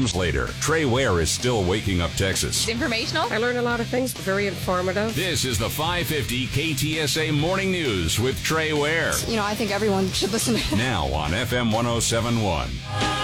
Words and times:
Later, 0.00 0.46
Trey 0.60 0.86
Ware 0.86 1.20
is 1.20 1.30
still 1.30 1.62
waking 1.62 2.00
up 2.00 2.10
Texas. 2.12 2.60
It's 2.62 2.68
informational. 2.68 3.30
I 3.30 3.36
learned 3.36 3.58
a 3.58 3.62
lot 3.62 3.80
of 3.80 3.86
things, 3.86 4.12
very 4.12 4.46
informative. 4.46 5.14
This 5.14 5.44
is 5.44 5.58
the 5.58 5.68
550 5.68 6.46
KTSA 6.46 7.38
Morning 7.38 7.70
News 7.70 8.18
with 8.18 8.42
Trey 8.42 8.72
Ware. 8.72 9.12
You 9.28 9.36
know, 9.36 9.44
I 9.44 9.54
think 9.54 9.70
everyone 9.70 10.08
should 10.10 10.32
listen 10.32 10.56
to 10.56 10.76
Now 10.80 11.04
on 11.12 11.32
FM 11.32 11.70
1071. 11.72 13.19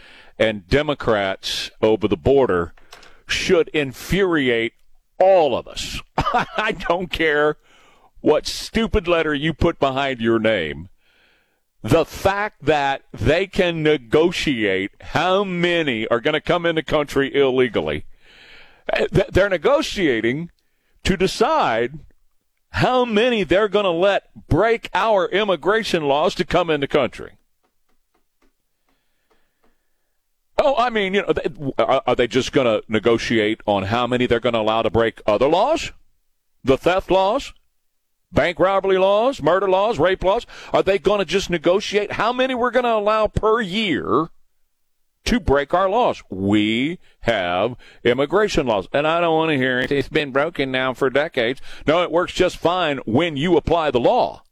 Democrats 0.68 1.70
over 1.80 2.08
the 2.08 2.16
border 2.16 2.74
should 3.26 3.68
infuriate 3.68 4.74
all 5.18 5.56
of 5.56 5.68
us. 5.68 6.00
I 6.16 6.72
don't 6.72 7.10
care 7.10 7.56
what 8.20 8.46
stupid 8.46 9.06
letter 9.06 9.34
you 9.34 9.52
put 9.52 9.78
behind 9.78 10.20
your 10.20 10.38
name. 10.38 10.88
The 11.82 12.06
fact 12.06 12.64
that 12.64 13.02
they 13.12 13.46
can 13.46 13.82
negotiate 13.82 14.92
how 15.00 15.44
many 15.44 16.06
are 16.08 16.20
going 16.20 16.32
to 16.32 16.40
come 16.40 16.64
in 16.64 16.76
the 16.76 16.82
country 16.82 17.34
illegally. 17.34 18.06
Eh, 18.90 19.06
they're 19.30 19.50
negotiating 19.50 20.50
to 21.04 21.16
decide 21.16 21.98
how 22.70 23.04
many 23.04 23.44
they're 23.44 23.68
going 23.68 23.84
to 23.84 23.90
let 23.90 24.48
break 24.48 24.88
our 24.94 25.28
immigration 25.28 26.04
laws 26.04 26.34
to 26.34 26.44
come 26.44 26.70
in 26.70 26.80
the 26.80 26.88
country. 26.88 27.36
Oh, 30.66 30.74
I 30.78 30.88
mean, 30.88 31.12
you 31.12 31.20
know, 31.20 31.28
uh, 31.28 31.82
uh, 31.82 32.00
are 32.06 32.16
they 32.16 32.26
just 32.26 32.50
going 32.52 32.66
to 32.66 32.82
negotiate 32.88 33.60
on 33.66 33.82
how 33.82 34.06
many 34.06 34.24
they're 34.24 34.40
going 34.40 34.54
to 34.54 34.60
allow 34.60 34.80
to 34.80 34.88
break 34.88 35.20
other 35.26 35.46
laws? 35.46 35.92
The 36.64 36.78
theft 36.78 37.10
laws? 37.10 37.52
Bank 38.32 38.58
robbery 38.58 38.96
laws? 38.96 39.42
Murder 39.42 39.68
laws? 39.68 39.98
Rape 39.98 40.24
laws? 40.24 40.46
Are 40.72 40.82
they 40.82 40.98
going 40.98 41.18
to 41.18 41.26
just 41.26 41.50
negotiate 41.50 42.12
how 42.12 42.32
many 42.32 42.54
we're 42.54 42.70
going 42.70 42.86
to 42.86 42.94
allow 42.94 43.26
per 43.26 43.60
year 43.60 44.30
to 45.26 45.38
break 45.38 45.74
our 45.74 45.90
laws? 45.90 46.22
We 46.30 46.98
have 47.20 47.76
immigration 48.02 48.66
laws. 48.66 48.88
And 48.90 49.06
I 49.06 49.20
don't 49.20 49.34
want 49.34 49.50
to 49.50 49.58
hear 49.58 49.80
it. 49.80 49.92
It's 49.92 50.08
been 50.08 50.32
broken 50.32 50.72
now 50.72 50.94
for 50.94 51.10
decades. 51.10 51.60
No, 51.86 52.02
it 52.02 52.10
works 52.10 52.32
just 52.32 52.56
fine 52.56 53.00
when 53.04 53.36
you 53.36 53.58
apply 53.58 53.90
the 53.90 54.00
law. 54.00 54.42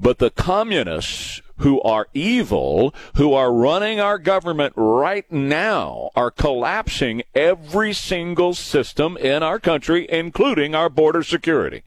But 0.00 0.18
the 0.18 0.30
communists 0.30 1.42
who 1.60 1.80
are 1.82 2.08
evil, 2.12 2.94
who 3.16 3.32
are 3.32 3.52
running 3.52 4.00
our 4.00 4.18
government 4.18 4.74
right 4.76 5.30
now, 5.30 6.10
are 6.14 6.30
collapsing 6.30 7.22
every 7.34 7.92
single 7.92 8.54
system 8.54 9.16
in 9.16 9.42
our 9.42 9.58
country, 9.58 10.06
including 10.10 10.74
our 10.74 10.88
border 10.88 11.22
security. 11.22 11.82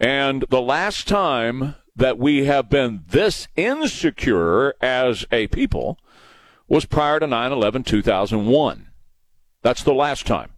And 0.00 0.44
the 0.48 0.62
last 0.62 1.08
time 1.08 1.74
that 1.96 2.18
we 2.18 2.44
have 2.44 2.70
been 2.70 3.04
this 3.08 3.48
insecure 3.56 4.74
as 4.80 5.26
a 5.32 5.48
people 5.48 5.98
was 6.68 6.84
prior 6.84 7.18
to 7.18 7.26
9 7.26 7.52
11 7.52 7.82
2001. 7.82 8.88
That's 9.62 9.82
the 9.82 9.94
last 9.94 10.26
time. 10.26 10.50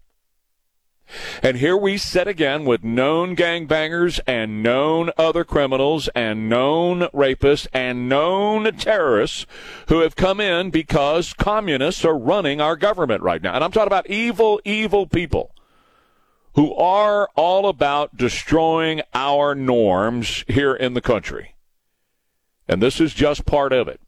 And 1.43 1.57
here 1.57 1.77
we 1.77 1.97
sit 1.97 2.27
again 2.29 2.65
with 2.65 2.85
known 2.85 3.37
gangbangers 3.37 4.21
and 4.27 4.63
known 4.63 5.11
other 5.17 5.45
criminals 5.45 6.09
and 6.15 6.49
known 6.49 7.03
rapists 7.15 7.67
and 7.73 8.09
known 8.09 8.73
terrorists 8.77 9.47
who 9.89 10.01
have 10.01 10.17
come 10.17 10.41
in 10.41 10.71
because 10.71 11.33
communists 11.33 12.05
are 12.05 12.19
running 12.19 12.61
our 12.61 12.77
government 12.77 13.23
right 13.23 13.43
now. 13.43 13.55
And 13.55 13.65
I'm 13.65 13.73
talking 13.73 13.87
about 13.87 14.09
evil, 14.09 14.61
evil 14.65 15.07
people 15.07 15.55
who 16.55 16.75
are 16.75 17.29
all 17.37 17.69
about 17.69 18.17
destroying 18.17 19.03
our 19.15 19.55
norms 19.55 20.45
here 20.49 20.75
in 20.75 20.95
the 20.95 21.01
country. 21.01 21.55
And 22.67 22.83
this 22.83 23.01
is 23.01 23.15
just 23.15 23.47
part 23.47 23.73
of 23.73 23.89
it. 23.89 24.01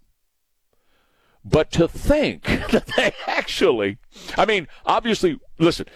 But 1.45 1.71
to 1.73 1.89
think 1.89 2.45
that 2.71 2.87
they 2.97 3.13
actually, 3.27 3.99
I 4.37 4.47
mean, 4.47 4.69
obviously, 4.87 5.39
listen, 5.59 5.87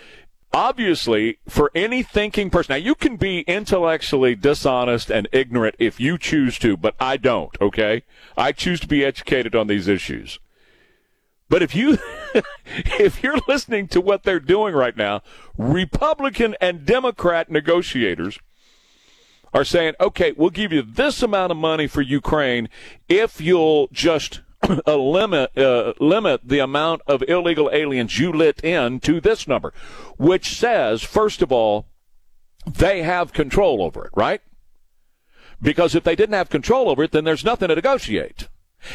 obviously, 0.53 1.39
for 1.49 1.71
any 1.75 2.03
thinking 2.03 2.51
person, 2.51 2.73
now 2.73 2.77
you 2.77 2.95
can 2.95 3.17
be 3.17 3.41
intellectually 3.41 4.35
dishonest 4.35 5.11
and 5.11 5.29
ignorant 5.33 5.77
if 5.79 6.01
you 6.01 6.19
choose 6.19 6.59
to, 6.61 6.77
but 6.77 6.95
I 6.99 7.17
don't, 7.17 7.57
okay? 7.61 8.03
I 8.37 8.53
choose 8.53 8.81
to 8.81 8.89
be 8.89 9.05
educated 9.05 9.55
on 9.55 9.67
these 9.67 9.89
issues. 9.89 10.39
But 11.49 11.63
if 11.63 11.75
you 11.75 11.99
if 12.99 13.23
you're 13.23 13.39
listening 13.47 13.89
to 13.89 14.01
what 14.01 14.25
they're 14.25 14.41
doing 14.41 14.75
right 14.75 14.97
now, 14.97 15.23
Republican 15.57 16.57
and 16.61 16.85
Democrat 16.85 17.51
negotiators 17.51 18.39
are 19.55 19.65
saying, 19.65 19.95
"Okay, 20.01 20.33
we'll 20.37 20.51
give 20.51 20.73
you 20.73 20.83
this 20.83 21.23
amount 21.23 21.53
of 21.53 21.57
money 21.57 21.87
for 21.87 22.03
Ukraine 22.03 22.69
if 23.09 23.41
you'll 23.41 23.89
just 23.93 24.41
a 24.87 24.97
limit 24.97 25.57
uh, 25.57 25.93
limit 26.01 26.41
the 26.45 26.59
amount 26.59 27.03
of 27.07 27.23
illegal 27.29 27.71
aliens 27.73 28.19
you 28.19 28.33
let 28.33 28.63
in 28.65 29.01
to 29.01 29.21
this 29.21 29.47
number, 29.47 29.73
which 30.17 30.57
says 30.57 31.03
first 31.03 31.43
of 31.43 31.53
all 31.53 31.87
they 32.67 33.03
have 33.03 33.33
control 33.33 33.83
over 33.83 34.05
it, 34.05 34.11
right? 34.15 34.41
Because 35.63 35.95
if 35.95 36.05
they 36.05 36.17
didn't 36.17 36.35
have 36.35 36.51
control 36.51 36.89
over 36.89 37.05
it, 37.05 37.13
then 37.13 37.25
there's 37.25 37.45
nothing 37.45 37.69
to 37.69 37.75
negotiate. 37.75 38.49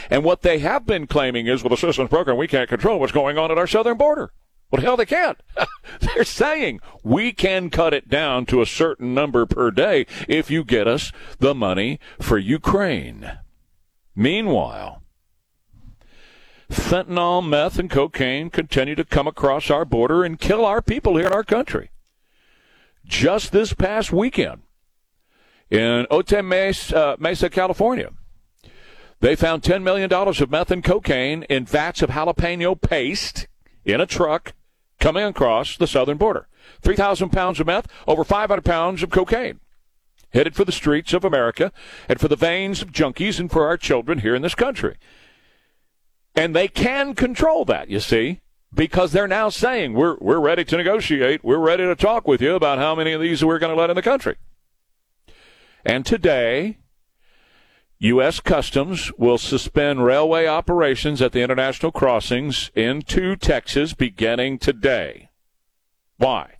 And 0.09 0.23
what 0.23 0.41
they 0.41 0.59
have 0.59 0.85
been 0.85 1.07
claiming 1.07 1.47
is, 1.47 1.63
well, 1.63 1.69
the 1.69 1.75
assistance 1.75 2.09
program, 2.09 2.37
we 2.37 2.47
can't 2.47 2.69
control 2.69 2.99
what's 2.99 3.11
going 3.11 3.37
on 3.37 3.51
at 3.51 3.57
our 3.57 3.67
southern 3.67 3.97
border. 3.97 4.31
Well, 4.69 4.81
hell, 4.81 4.95
they 4.95 5.05
can't. 5.05 5.37
They're 5.99 6.23
saying 6.23 6.79
we 7.03 7.33
can 7.33 7.69
cut 7.69 7.93
it 7.93 8.07
down 8.07 8.45
to 8.47 8.61
a 8.61 8.65
certain 8.65 9.13
number 9.13 9.45
per 9.45 9.69
day 9.69 10.05
if 10.29 10.49
you 10.49 10.63
get 10.63 10.87
us 10.87 11.11
the 11.39 11.53
money 11.53 11.99
for 12.21 12.37
Ukraine. 12.37 13.39
Meanwhile, 14.15 15.00
fentanyl, 16.71 17.47
meth, 17.47 17.79
and 17.79 17.89
cocaine 17.89 18.49
continue 18.49 18.95
to 18.95 19.05
come 19.05 19.27
across 19.27 19.69
our 19.69 19.85
border 19.85 20.23
and 20.23 20.39
kill 20.39 20.65
our 20.65 20.81
people 20.81 21.17
here 21.17 21.27
in 21.27 21.33
our 21.33 21.43
country. 21.43 21.91
just 23.05 23.51
this 23.51 23.73
past 23.73 24.11
weekend 24.11 24.61
in 25.69 26.05
Otay 26.11 26.45
Mesa, 26.45 26.97
uh, 26.97 27.15
Mesa, 27.19 27.49
California. 27.49 28.11
They 29.21 29.35
found 29.35 29.61
$10 29.63 29.83
million 29.83 30.11
of 30.11 30.51
meth 30.51 30.71
and 30.71 30.83
cocaine 30.83 31.43
in 31.43 31.65
vats 31.65 32.01
of 32.01 32.09
jalapeno 32.09 32.79
paste 32.79 33.47
in 33.85 34.01
a 34.01 34.05
truck 34.05 34.53
coming 34.99 35.23
across 35.23 35.77
the 35.77 35.87
southern 35.87 36.17
border. 36.17 36.47
3,000 36.81 37.29
pounds 37.29 37.59
of 37.59 37.67
meth, 37.67 37.87
over 38.07 38.23
500 38.23 38.63
pounds 38.63 39.03
of 39.03 39.09
cocaine. 39.09 39.59
Headed 40.33 40.55
for 40.55 40.65
the 40.65 40.71
streets 40.71 41.13
of 41.13 41.25
America 41.25 41.71
and 42.07 42.19
for 42.19 42.27
the 42.27 42.35
veins 42.35 42.81
of 42.81 42.91
junkies 42.91 43.39
and 43.39 43.51
for 43.51 43.67
our 43.67 43.77
children 43.77 44.19
here 44.19 44.35
in 44.35 44.41
this 44.41 44.55
country. 44.55 44.95
And 46.35 46.55
they 46.55 46.67
can 46.67 47.13
control 47.13 47.65
that, 47.65 47.89
you 47.89 47.99
see, 47.99 48.39
because 48.73 49.11
they're 49.11 49.27
now 49.27 49.49
saying, 49.49 49.93
we're, 49.93 50.17
we're 50.19 50.39
ready 50.39 50.63
to 50.65 50.77
negotiate. 50.77 51.43
We're 51.43 51.57
ready 51.57 51.83
to 51.83 51.95
talk 51.95 52.27
with 52.27 52.41
you 52.41 52.55
about 52.55 52.77
how 52.77 52.95
many 52.95 53.11
of 53.11 53.21
these 53.21 53.43
we're 53.43 53.59
going 53.59 53.75
to 53.75 53.79
let 53.79 53.89
in 53.89 53.95
the 53.95 54.01
country. 54.01 54.37
And 55.85 56.05
today, 56.05 56.77
U.S. 57.99 58.39
Customs 58.39 59.11
will 59.17 59.37
suspend 59.37 60.05
railway 60.05 60.47
operations 60.47 61.21
at 61.21 61.33
the 61.33 61.41
international 61.41 61.91
crossings 61.91 62.71
into 62.75 63.35
Texas 63.35 63.93
beginning 63.93 64.57
today. 64.57 65.29
Why? 66.17 66.55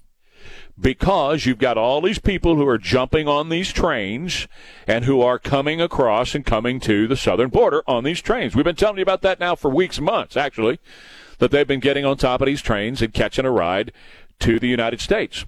Because 0.82 1.46
you've 1.46 1.60
got 1.60 1.78
all 1.78 2.02
these 2.02 2.18
people 2.18 2.56
who 2.56 2.68
are 2.68 2.80
jumping 2.80 3.28
on 3.28 3.50
these 3.50 3.72
trains 3.72 4.48
and 4.88 5.06
who 5.06 5.22
are 5.22 5.38
coming 5.38 5.80
across 5.80 6.34
and 6.34 6.46
coming 6.46 6.80
to 6.82 7.08
the 7.08 7.16
southern 7.16 7.50
border 7.50 7.84
on 7.86 8.04
these 8.04 8.22
trains. 8.22 8.56
We've 8.56 8.66
been 8.66 8.76
telling 8.76 8.98
you 8.98 9.04
about 9.04 9.22
that 9.22 9.40
now 9.40 9.56
for 9.56 9.70
weeks, 9.70 10.00
months, 10.00 10.36
actually, 10.36 10.80
that 11.38 11.52
they've 11.52 11.68
been 11.68 11.80
getting 11.80 12.04
on 12.04 12.18
top 12.18 12.42
of 12.42 12.48
these 12.48 12.62
trains 12.62 13.02
and 13.02 13.14
catching 13.14 13.46
a 13.46 13.52
ride 13.52 13.92
to 14.40 14.60
the 14.60 14.68
United 14.68 15.02
States. 15.02 15.46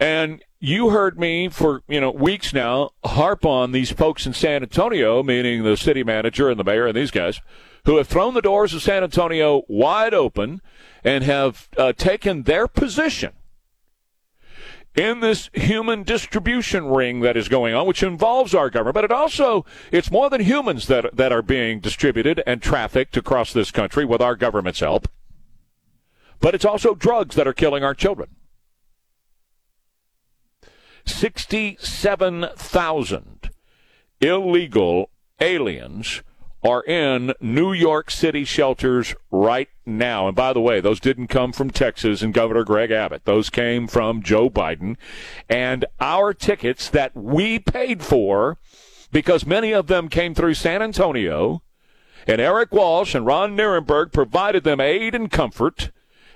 And 0.00 0.42
you 0.58 0.90
heard 0.90 1.18
me 1.18 1.48
for 1.48 1.82
you 1.88 2.00
know 2.00 2.10
weeks 2.10 2.52
now 2.52 2.90
harp 3.04 3.44
on 3.44 3.72
these 3.72 3.90
folks 3.90 4.26
in 4.26 4.32
San 4.32 4.62
Antonio, 4.62 5.22
meaning 5.22 5.62
the 5.62 5.76
city 5.76 6.02
manager 6.02 6.50
and 6.50 6.58
the 6.58 6.64
mayor 6.64 6.86
and 6.86 6.96
these 6.96 7.10
guys, 7.10 7.40
who 7.84 7.96
have 7.96 8.08
thrown 8.08 8.34
the 8.34 8.42
doors 8.42 8.74
of 8.74 8.82
San 8.82 9.02
Antonio 9.02 9.62
wide 9.68 10.14
open 10.14 10.60
and 11.04 11.24
have 11.24 11.68
uh, 11.76 11.92
taken 11.92 12.42
their 12.42 12.66
position 12.66 13.32
in 14.94 15.20
this 15.20 15.50
human 15.52 16.02
distribution 16.02 16.86
ring 16.86 17.20
that 17.20 17.36
is 17.36 17.48
going 17.48 17.74
on, 17.74 17.86
which 17.86 18.02
involves 18.02 18.54
our 18.54 18.70
government, 18.70 18.94
but 18.94 19.04
it 19.04 19.12
also 19.12 19.64
it's 19.92 20.10
more 20.10 20.28
than 20.28 20.40
humans 20.40 20.88
that 20.88 21.16
that 21.16 21.32
are 21.32 21.42
being 21.42 21.80
distributed 21.80 22.42
and 22.46 22.62
trafficked 22.62 23.16
across 23.16 23.52
this 23.52 23.70
country 23.70 24.04
with 24.04 24.20
our 24.20 24.36
government's 24.36 24.80
help. 24.80 25.08
But 26.40 26.54
it's 26.54 26.64
also 26.64 26.94
drugs 26.94 27.36
that 27.36 27.46
are 27.46 27.52
killing 27.52 27.84
our 27.84 27.94
children. 27.94 28.30
67,000 31.04 33.50
illegal 34.20 35.10
aliens 35.40 36.22
are 36.62 36.82
in 36.84 37.32
New 37.40 37.72
York 37.72 38.10
City 38.10 38.44
shelters 38.44 39.14
right 39.30 39.68
now. 39.86 40.26
And 40.26 40.36
by 40.36 40.52
the 40.52 40.60
way, 40.60 40.80
those 40.80 41.00
didn't 41.00 41.28
come 41.28 41.52
from 41.52 41.70
Texas 41.70 42.22
and 42.22 42.34
Governor 42.34 42.64
Greg 42.64 42.90
Abbott. 42.90 43.24
Those 43.24 43.48
came 43.48 43.86
from 43.86 44.22
Joe 44.22 44.50
Biden. 44.50 44.96
And 45.48 45.86
our 46.00 46.34
tickets 46.34 46.90
that 46.90 47.16
we 47.16 47.58
paid 47.58 48.02
for, 48.02 48.58
because 49.10 49.46
many 49.46 49.72
of 49.72 49.86
them 49.86 50.08
came 50.08 50.34
through 50.34 50.54
San 50.54 50.82
Antonio, 50.82 51.62
and 52.26 52.40
Erik 52.40 52.72
Walsh 52.72 53.14
and 53.14 53.24
Ron 53.24 53.56
Nirenberg 53.56 54.12
provided 54.12 54.62
them 54.62 54.80
aid 54.80 55.14
and 55.14 55.30
comfort 55.30 55.90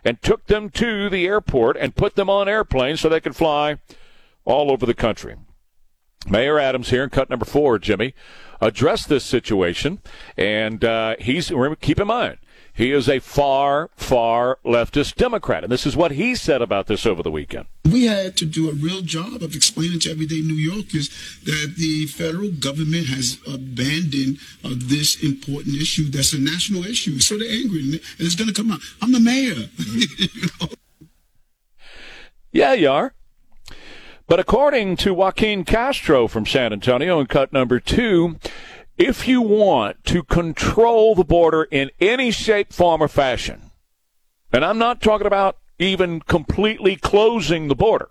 and 0.04 0.20
took 0.22 0.46
them 0.46 0.70
to 0.70 1.10
the 1.10 1.26
airport 1.26 1.76
and 1.76 1.94
put 1.94 2.14
them 2.14 2.30
on 2.30 2.48
airplanes 2.48 3.00
so 3.00 3.08
they 3.08 3.20
could 3.20 3.36
fly 3.36 3.78
all 4.44 4.70
over 4.70 4.86
the 4.86 4.94
country. 4.94 5.36
Mayor 6.28 6.58
Adams 6.58 6.90
here 6.90 7.04
in 7.04 7.10
cut 7.10 7.30
number 7.30 7.44
four, 7.44 7.78
Jimmy, 7.78 8.14
addressed 8.60 9.08
this 9.08 9.24
situation, 9.24 10.00
and 10.36 10.84
uh, 10.84 11.16
he's 11.18 11.52
keep 11.80 12.00
in 12.00 12.06
mind 12.06 12.38
he 12.74 12.90
is 12.90 13.08
a 13.08 13.20
far, 13.20 13.88
far 13.94 14.58
leftist 14.64 15.14
Democrat, 15.14 15.62
and 15.62 15.72
this 15.72 15.86
is 15.86 15.96
what 15.96 16.10
he 16.10 16.34
said 16.34 16.60
about 16.60 16.88
this 16.88 17.06
over 17.06 17.22
the 17.22 17.30
weekend. 17.30 17.66
We 17.84 18.06
had 18.06 18.36
to 18.38 18.44
do 18.44 18.68
a 18.68 18.72
real 18.72 19.00
job 19.00 19.42
of 19.42 19.54
explaining 19.54 20.00
to 20.00 20.10
everyday 20.10 20.40
New 20.40 20.54
Yorkers 20.54 21.08
that 21.44 21.74
the 21.78 22.06
federal 22.06 22.50
government 22.50 23.06
has 23.06 23.38
abandoned 23.46 24.38
uh, 24.64 24.70
this 24.74 25.22
important 25.22 25.76
issue 25.76 26.10
that's 26.10 26.32
a 26.32 26.40
national 26.40 26.84
issue. 26.84 27.20
So 27.20 27.38
they're 27.38 27.48
angry, 27.48 27.80
and 27.80 28.00
it's 28.18 28.34
going 28.34 28.48
to 28.48 28.54
come 28.54 28.72
out. 28.72 28.80
I'm 29.00 29.12
the 29.12 29.20
mayor. 29.20 29.54
you 30.18 30.48
know? 30.60 30.68
Yeah, 32.50 32.72
you 32.72 32.90
are. 32.90 33.14
But 34.26 34.40
according 34.40 34.96
to 34.98 35.12
Joaquin 35.12 35.64
Castro 35.64 36.26
from 36.28 36.46
San 36.46 36.72
Antonio 36.72 37.20
in 37.20 37.26
cut 37.26 37.52
number 37.52 37.78
two, 37.78 38.38
if 38.96 39.28
you 39.28 39.42
want 39.42 40.02
to 40.04 40.22
control 40.22 41.14
the 41.14 41.24
border 41.24 41.64
in 41.64 41.90
any 42.00 42.30
shape, 42.30 42.72
form, 42.72 43.02
or 43.02 43.08
fashion, 43.08 43.70
and 44.50 44.64
I'm 44.64 44.78
not 44.78 45.02
talking 45.02 45.26
about 45.26 45.58
even 45.78 46.20
completely 46.20 46.96
closing 46.96 47.68
the 47.68 47.74
border, 47.74 48.08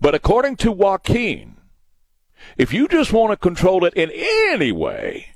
but 0.00 0.14
according 0.14 0.56
to 0.56 0.72
Joaquin, 0.72 1.56
if 2.56 2.72
you 2.72 2.88
just 2.88 3.12
want 3.12 3.30
to 3.30 3.36
control 3.36 3.84
it 3.84 3.94
in 3.94 4.10
any 4.12 4.72
way, 4.72 5.26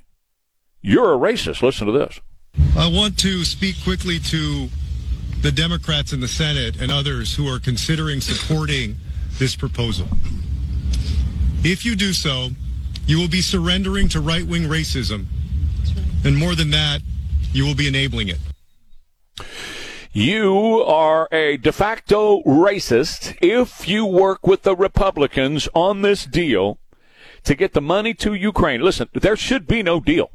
you're 0.81 1.13
a 1.13 1.17
racist. 1.17 1.61
Listen 1.61 1.87
to 1.87 1.93
this. 1.93 2.19
I 2.75 2.87
want 2.87 3.17
to 3.19 3.45
speak 3.45 3.75
quickly 3.83 4.19
to 4.19 4.69
the 5.41 5.51
Democrats 5.51 6.11
in 6.11 6.19
the 6.19 6.27
Senate 6.27 6.81
and 6.81 6.91
others 6.91 7.35
who 7.35 7.47
are 7.47 7.59
considering 7.59 8.19
supporting 8.19 8.97
this 9.39 9.55
proposal. 9.55 10.07
If 11.63 11.85
you 11.85 11.95
do 11.95 12.13
so, 12.13 12.49
you 13.07 13.19
will 13.19 13.27
be 13.27 13.41
surrendering 13.41 14.07
to 14.09 14.19
right 14.19 14.45
wing 14.45 14.63
racism. 14.63 15.25
And 16.23 16.37
more 16.37 16.55
than 16.55 16.71
that, 16.71 17.01
you 17.51 17.65
will 17.65 17.75
be 17.75 17.87
enabling 17.87 18.29
it. 18.29 18.39
You 20.11 20.81
are 20.83 21.27
a 21.31 21.57
de 21.57 21.71
facto 21.71 22.41
racist 22.43 23.37
if 23.41 23.87
you 23.87 24.05
work 24.05 24.47
with 24.47 24.63
the 24.63 24.75
Republicans 24.75 25.67
on 25.73 26.01
this 26.01 26.25
deal 26.25 26.79
to 27.43 27.53
get 27.53 27.73
the 27.73 27.81
money 27.81 28.13
to 28.15 28.33
Ukraine. 28.33 28.81
Listen, 28.81 29.09
there 29.13 29.35
should 29.35 29.67
be 29.67 29.83
no 29.83 29.99
deal. 29.99 30.31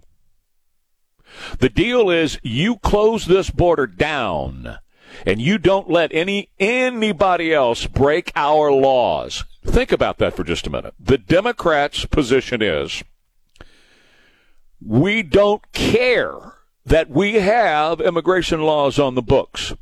The 1.59 1.69
deal 1.69 2.11
is 2.11 2.39
you 2.43 2.77
close 2.77 3.27
this 3.27 3.51
border 3.51 3.87
down 3.87 4.79
and 5.27 5.41
you 5.41 5.59
don't 5.59 5.91
let 5.91 6.13
any 6.13 6.51
anybody 6.59 7.53
else 7.53 7.87
break 7.87 8.33
our 8.37 8.73
laws. 8.73 9.45
Think 9.65 9.93
about 9.93 10.19
that 10.19 10.35
for 10.35 10.45
just 10.45 10.67
a 10.67 10.71
minute. 10.71 10.95
The 10.99 11.19
Democrats' 11.19 12.07
position 12.07 12.63
is 12.63 13.03
we 14.85 15.23
don't 15.23 15.71
care 15.73 16.39
that 16.85 17.11
we 17.11 17.35
have 17.35 18.01
immigration 18.01 18.63
laws 18.63 18.99
on 18.99 19.15
the 19.15 19.23
books. 19.23 19.75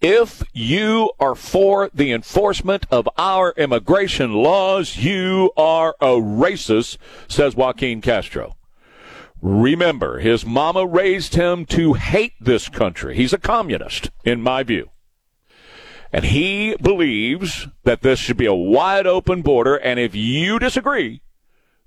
If 0.00 0.42
you 0.52 1.12
are 1.18 1.34
for 1.34 1.90
the 1.94 2.12
enforcement 2.12 2.86
of 2.90 3.08
our 3.16 3.52
immigration 3.56 4.34
laws, 4.34 4.98
you 4.98 5.50
are 5.56 5.96
a 6.00 6.08
racist, 6.08 6.98
says 7.26 7.56
Joaquin 7.56 8.02
Castro. 8.02 8.54
Remember, 9.44 10.20
his 10.20 10.46
mama 10.46 10.86
raised 10.86 11.34
him 11.34 11.66
to 11.66 11.92
hate 11.92 12.32
this 12.40 12.70
country. 12.70 13.14
He's 13.14 13.34
a 13.34 13.38
communist, 13.38 14.10
in 14.24 14.40
my 14.40 14.62
view. 14.62 14.88
And 16.10 16.24
he 16.24 16.74
believes 16.76 17.68
that 17.82 18.00
this 18.00 18.18
should 18.18 18.38
be 18.38 18.46
a 18.46 18.54
wide 18.54 19.06
open 19.06 19.42
border. 19.42 19.76
And 19.76 20.00
if 20.00 20.14
you 20.14 20.58
disagree, 20.58 21.20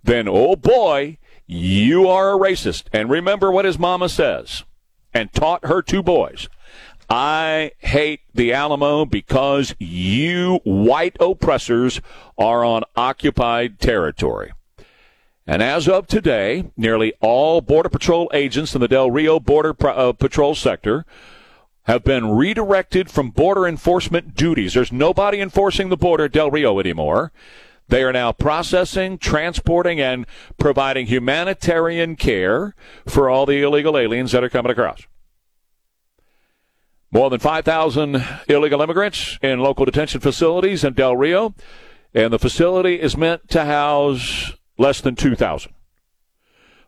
then, 0.04 0.28
oh 0.28 0.56
boy, 0.56 1.18
you 1.48 2.08
are 2.08 2.36
a 2.36 2.38
racist. 2.38 2.84
And 2.94 3.10
remember 3.10 3.52
what 3.52 3.66
his 3.66 3.80
mama 3.80 4.10
says 4.10 4.64
and 5.12 5.34
taught 5.34 5.66
her 5.66 5.82
two 5.82 6.04
boys. 6.04 6.50
I 7.10 7.72
hate 7.80 8.20
the 8.36 8.54
Alamo 8.54 9.04
because 9.06 9.74
you 9.80 10.60
white 10.64 11.18
oppressors 11.20 12.02
are 12.38 12.64
on 12.64 12.84
occupied 12.96 13.80
territory. 13.80 14.52
And 15.48 15.63
as 15.63 15.88
of 15.88 16.08
today, 16.08 16.66
nearly 16.75 17.13
all 17.22 17.62
Border 17.62 17.88
Patrol 17.88 18.30
agents 18.34 18.75
in 18.75 18.82
the 18.82 18.89
Del 18.89 19.10
Rio 19.10 19.39
Border 19.39 19.74
uh, 19.88 20.12
Patrol 20.12 20.54
sector 20.54 21.06
have 21.84 22.04
been 22.04 22.32
redirected 22.32 23.10
from 23.10 23.30
border 23.30 23.66
enforcement 23.66 24.36
duties. 24.36 24.74
There's 24.74 24.92
nobody 24.92 25.39
enforcing 25.39 25.88
the 25.88 25.96
border 25.96 26.25
at 26.25 26.34
Del 26.34 26.51
Rio 26.51 26.82
anymore. 26.82 27.32
They 27.88 28.04
are 28.04 28.12
now 28.12 28.34
processing, 28.34 29.18
transporting, 29.18 30.01
and 30.01 30.25
providing 30.58 31.06
humanitarian 31.06 32.18
care 32.18 32.75
for 33.06 33.30
all 33.30 33.46
the 33.46 33.62
illegal 33.62 33.98
aliens 33.98 34.34
that 34.34 34.44
are 34.44 34.50
coming 34.50 34.74
across. 34.74 35.08
More 37.10 37.30
than 37.30 37.39
5,000 37.39 38.22
illegal 38.50 38.82
immigrants 38.82 39.39
in 39.42 39.60
local 39.60 39.86
detention 39.86 40.20
facilities 40.20 40.84
in 40.84 40.92
Del 40.92 41.16
Rio, 41.16 41.56
and 42.13 42.34
the 42.34 42.39
facility 42.39 43.00
is 43.00 43.16
meant 43.16 43.48
to 43.48 43.63
house 43.63 44.58
less 44.78 45.02
than 45.02 45.16
2,000. 45.16 45.74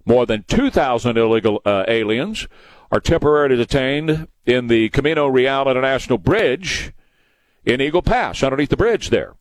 More 0.05 0.25
than 0.25 0.43
2,000 0.47 1.17
illegal 1.17 1.61
uh, 1.65 1.83
aliens 1.87 2.47
are 2.91 2.99
temporarily 2.99 3.55
detained 3.55 4.27
in 4.45 4.67
the 4.67 4.89
Camino 4.89 5.27
Real 5.27 5.69
International 5.69 6.17
Bridge 6.17 6.93
in 7.65 7.81
Eagle 7.81 8.01
Pass 8.01 8.41
underneath 8.41 8.69
the 8.69 8.77
bridge 8.77 9.09
there. 9.09 9.35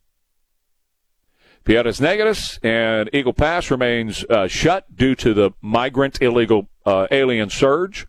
Piedras 1.63 1.99
Negras 1.99 2.59
and 2.63 3.09
Eagle 3.13 3.33
Pass 3.33 3.69
remains 3.69 4.23
uh, 4.25 4.47
shut 4.47 4.95
due 4.95 5.15
to 5.15 5.33
the 5.33 5.51
migrant 5.61 6.21
illegal 6.21 6.69
uh, 6.85 7.07
alien 7.11 7.49
surge. 7.49 8.07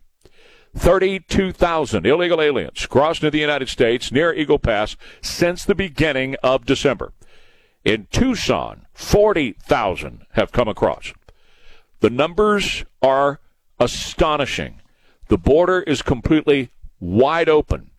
32,000 0.77 2.07
illegal 2.07 2.41
aliens 2.41 2.87
crossed 2.87 3.23
into 3.23 3.33
the 3.33 3.39
United 3.39 3.69
States 3.69 4.13
near 4.13 4.33
Eagle 4.33 4.59
Pass 4.59 4.97
since 5.21 5.65
the 5.65 5.75
beginning 5.75 6.37
of 6.43 6.65
December. 6.65 7.13
In 7.85 8.07
Tucson, 8.11 8.87
40,000 8.93 10.27
have 10.33 10.53
come 10.53 10.69
across. 10.69 11.13
The 12.01 12.11
numbers 12.11 12.85
are 13.03 13.41
astonishing. 13.79 14.81
The 15.29 15.39
border 15.39 15.81
is 15.81 16.03
completely 16.03 16.71
wide 16.99 17.49
open. 17.49 17.91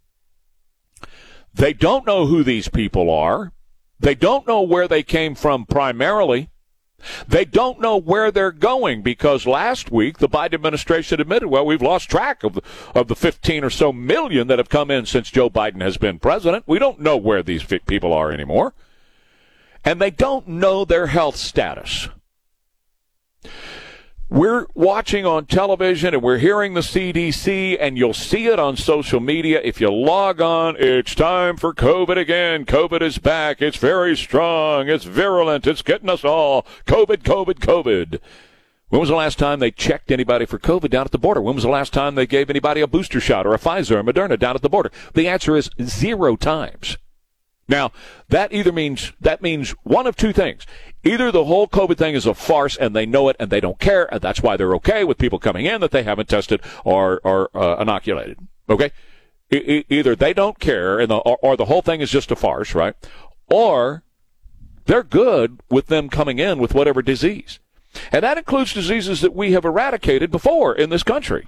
They 1.53 1.73
don't 1.73 2.05
know 2.05 2.27
who 2.27 2.43
these 2.43 2.67
people 2.67 3.09
are. 3.09 3.51
They 3.99 4.15
don't 4.15 4.47
know 4.47 4.61
where 4.61 4.87
they 4.87 5.03
came 5.03 5.35
from 5.35 5.65
primarily. 5.65 6.49
They 7.27 7.45
don't 7.45 7.81
know 7.81 7.97
where 7.97 8.31
they're 8.31 8.51
going 8.51 9.01
because 9.01 9.47
last 9.47 9.91
week 9.91 10.19
the 10.19 10.29
Biden 10.29 10.53
administration 10.53 11.19
admitted, 11.19 11.49
well, 11.49 11.65
we've 11.65 11.81
lost 11.81 12.09
track 12.09 12.43
of 12.43 12.53
the, 12.53 12.61
of 12.93 13.07
the 13.07 13.15
15 13.15 13.63
or 13.63 13.69
so 13.71 13.91
million 13.91 14.47
that 14.47 14.59
have 14.59 14.69
come 14.69 14.91
in 14.91 15.07
since 15.07 15.31
Joe 15.31 15.49
Biden 15.49 15.81
has 15.81 15.97
been 15.97 16.19
president. 16.19 16.65
We 16.67 16.77
don't 16.79 16.99
know 16.99 17.17
where 17.17 17.41
these 17.41 17.63
people 17.63 18.13
are 18.13 18.31
anymore. 18.31 18.73
And 19.83 19.99
they 19.99 20.11
don't 20.11 20.47
know 20.47 20.85
their 20.85 21.07
health 21.07 21.35
status. 21.35 22.09
We're 24.31 24.67
watching 24.73 25.25
on 25.25 25.45
television 25.45 26.13
and 26.13 26.23
we're 26.23 26.37
hearing 26.37 26.73
the 26.73 26.79
CDC, 26.79 27.75
and 27.77 27.97
you'll 27.97 28.13
see 28.13 28.47
it 28.47 28.59
on 28.59 28.77
social 28.77 29.19
media. 29.19 29.59
If 29.61 29.81
you 29.81 29.91
log 29.91 30.39
on, 30.39 30.77
it's 30.79 31.13
time 31.13 31.57
for 31.57 31.73
COVID 31.73 32.15
again. 32.15 32.63
COVID 32.63 33.01
is 33.01 33.17
back. 33.17 33.61
It's 33.61 33.75
very 33.75 34.15
strong. 34.15 34.87
It's 34.87 35.03
virulent. 35.03 35.67
It's 35.67 35.81
getting 35.81 36.09
us 36.09 36.23
all. 36.23 36.65
COVID, 36.85 37.23
COVID, 37.23 37.55
COVID. 37.55 38.21
When 38.87 39.01
was 39.01 39.09
the 39.09 39.15
last 39.15 39.37
time 39.37 39.59
they 39.59 39.71
checked 39.71 40.11
anybody 40.11 40.45
for 40.45 40.59
COVID 40.59 40.89
down 40.89 41.03
at 41.03 41.11
the 41.11 41.17
border? 41.17 41.41
When 41.41 41.55
was 41.55 41.65
the 41.65 41.69
last 41.69 41.91
time 41.91 42.15
they 42.15 42.25
gave 42.25 42.49
anybody 42.49 42.79
a 42.79 42.87
booster 42.87 43.19
shot 43.19 43.45
or 43.45 43.53
a 43.53 43.59
Pfizer 43.59 43.97
or 43.97 44.03
Moderna 44.03 44.39
down 44.39 44.55
at 44.55 44.61
the 44.61 44.69
border? 44.69 44.91
The 45.13 45.27
answer 45.27 45.57
is 45.57 45.69
zero 45.81 46.37
times. 46.37 46.95
Now, 47.71 47.93
that 48.27 48.51
either 48.51 48.73
means, 48.73 49.13
that 49.21 49.41
means 49.41 49.71
one 49.83 50.05
of 50.05 50.17
two 50.17 50.33
things. 50.33 50.67
Either 51.05 51.31
the 51.31 51.45
whole 51.45 51.69
COVID 51.69 51.97
thing 51.97 52.15
is 52.15 52.25
a 52.25 52.33
farce 52.33 52.75
and 52.75 52.93
they 52.93 53.05
know 53.05 53.29
it 53.29 53.37
and 53.39 53.49
they 53.49 53.61
don't 53.61 53.79
care, 53.79 54.13
and 54.13 54.21
that's 54.21 54.43
why 54.43 54.57
they're 54.57 54.75
okay 54.75 55.05
with 55.05 55.17
people 55.17 55.39
coming 55.39 55.65
in 55.65 55.79
that 55.79 55.91
they 55.91 56.03
haven't 56.03 56.27
tested 56.27 56.61
or, 56.83 57.21
or 57.23 57.49
uh, 57.55 57.81
inoculated. 57.81 58.39
Okay? 58.69 58.91
E- 59.49 59.85
either 59.87 60.17
they 60.17 60.33
don't 60.33 60.59
care 60.59 60.99
and 60.99 61.09
the, 61.09 61.17
or, 61.19 61.37
or 61.41 61.55
the 61.55 61.65
whole 61.65 61.81
thing 61.81 62.01
is 62.01 62.11
just 62.11 62.29
a 62.29 62.35
farce, 62.35 62.75
right? 62.75 62.93
Or 63.49 64.03
they're 64.85 65.01
good 65.01 65.61
with 65.69 65.87
them 65.87 66.09
coming 66.09 66.39
in 66.39 66.59
with 66.59 66.73
whatever 66.73 67.01
disease. 67.01 67.59
And 68.11 68.23
that 68.23 68.37
includes 68.37 68.73
diseases 68.73 69.21
that 69.21 69.33
we 69.33 69.53
have 69.53 69.63
eradicated 69.63 70.29
before 70.29 70.75
in 70.75 70.89
this 70.89 71.03
country. 71.03 71.47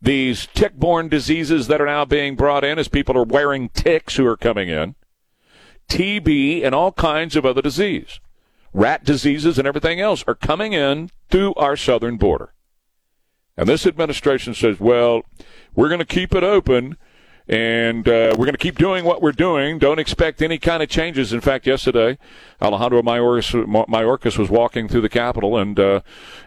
These 0.00 0.46
tick 0.54 0.74
borne 0.74 1.08
diseases 1.08 1.66
that 1.66 1.80
are 1.80 1.86
now 1.86 2.04
being 2.04 2.36
brought 2.36 2.62
in 2.62 2.78
as 2.78 2.86
people 2.86 3.16
are 3.16 3.24
wearing 3.24 3.70
ticks 3.70 4.14
who 4.14 4.26
are 4.26 4.36
coming 4.36 4.68
in, 4.68 4.94
TB, 5.88 6.64
and 6.64 6.74
all 6.74 6.92
kinds 6.92 7.36
of 7.36 7.46
other 7.46 7.62
disease 7.62 8.20
rat 8.76 9.04
diseases 9.04 9.58
and 9.58 9.66
everything 9.66 10.00
else 10.00 10.22
are 10.26 10.34
coming 10.34 10.74
in 10.74 11.10
through 11.30 11.54
our 11.54 11.76
southern 11.76 12.18
border. 12.18 12.52
And 13.56 13.66
this 13.66 13.86
administration 13.86 14.52
says, 14.52 14.78
well, 14.78 15.22
we're 15.74 15.88
going 15.88 15.98
to 15.98 16.04
keep 16.04 16.34
it 16.34 16.44
open 16.44 16.98
and 17.48 18.08
uh, 18.08 18.32
we're 18.32 18.44
going 18.44 18.52
to 18.52 18.58
keep 18.58 18.76
doing 18.76 19.04
what 19.04 19.22
we're 19.22 19.30
doing. 19.32 19.78
Don't 19.78 20.00
expect 20.00 20.42
any 20.42 20.58
kind 20.58 20.82
of 20.82 20.88
changes. 20.88 21.32
In 21.32 21.40
fact, 21.40 21.64
yesterday, 21.66 22.18
Alejandro 22.60 23.02
Mayorkas, 23.02 24.38
was 24.38 24.50
walking 24.50 24.88
through 24.88 25.02
the 25.02 25.08
Capitol, 25.08 25.56
and 25.56 25.78
uh, 25.78 26.00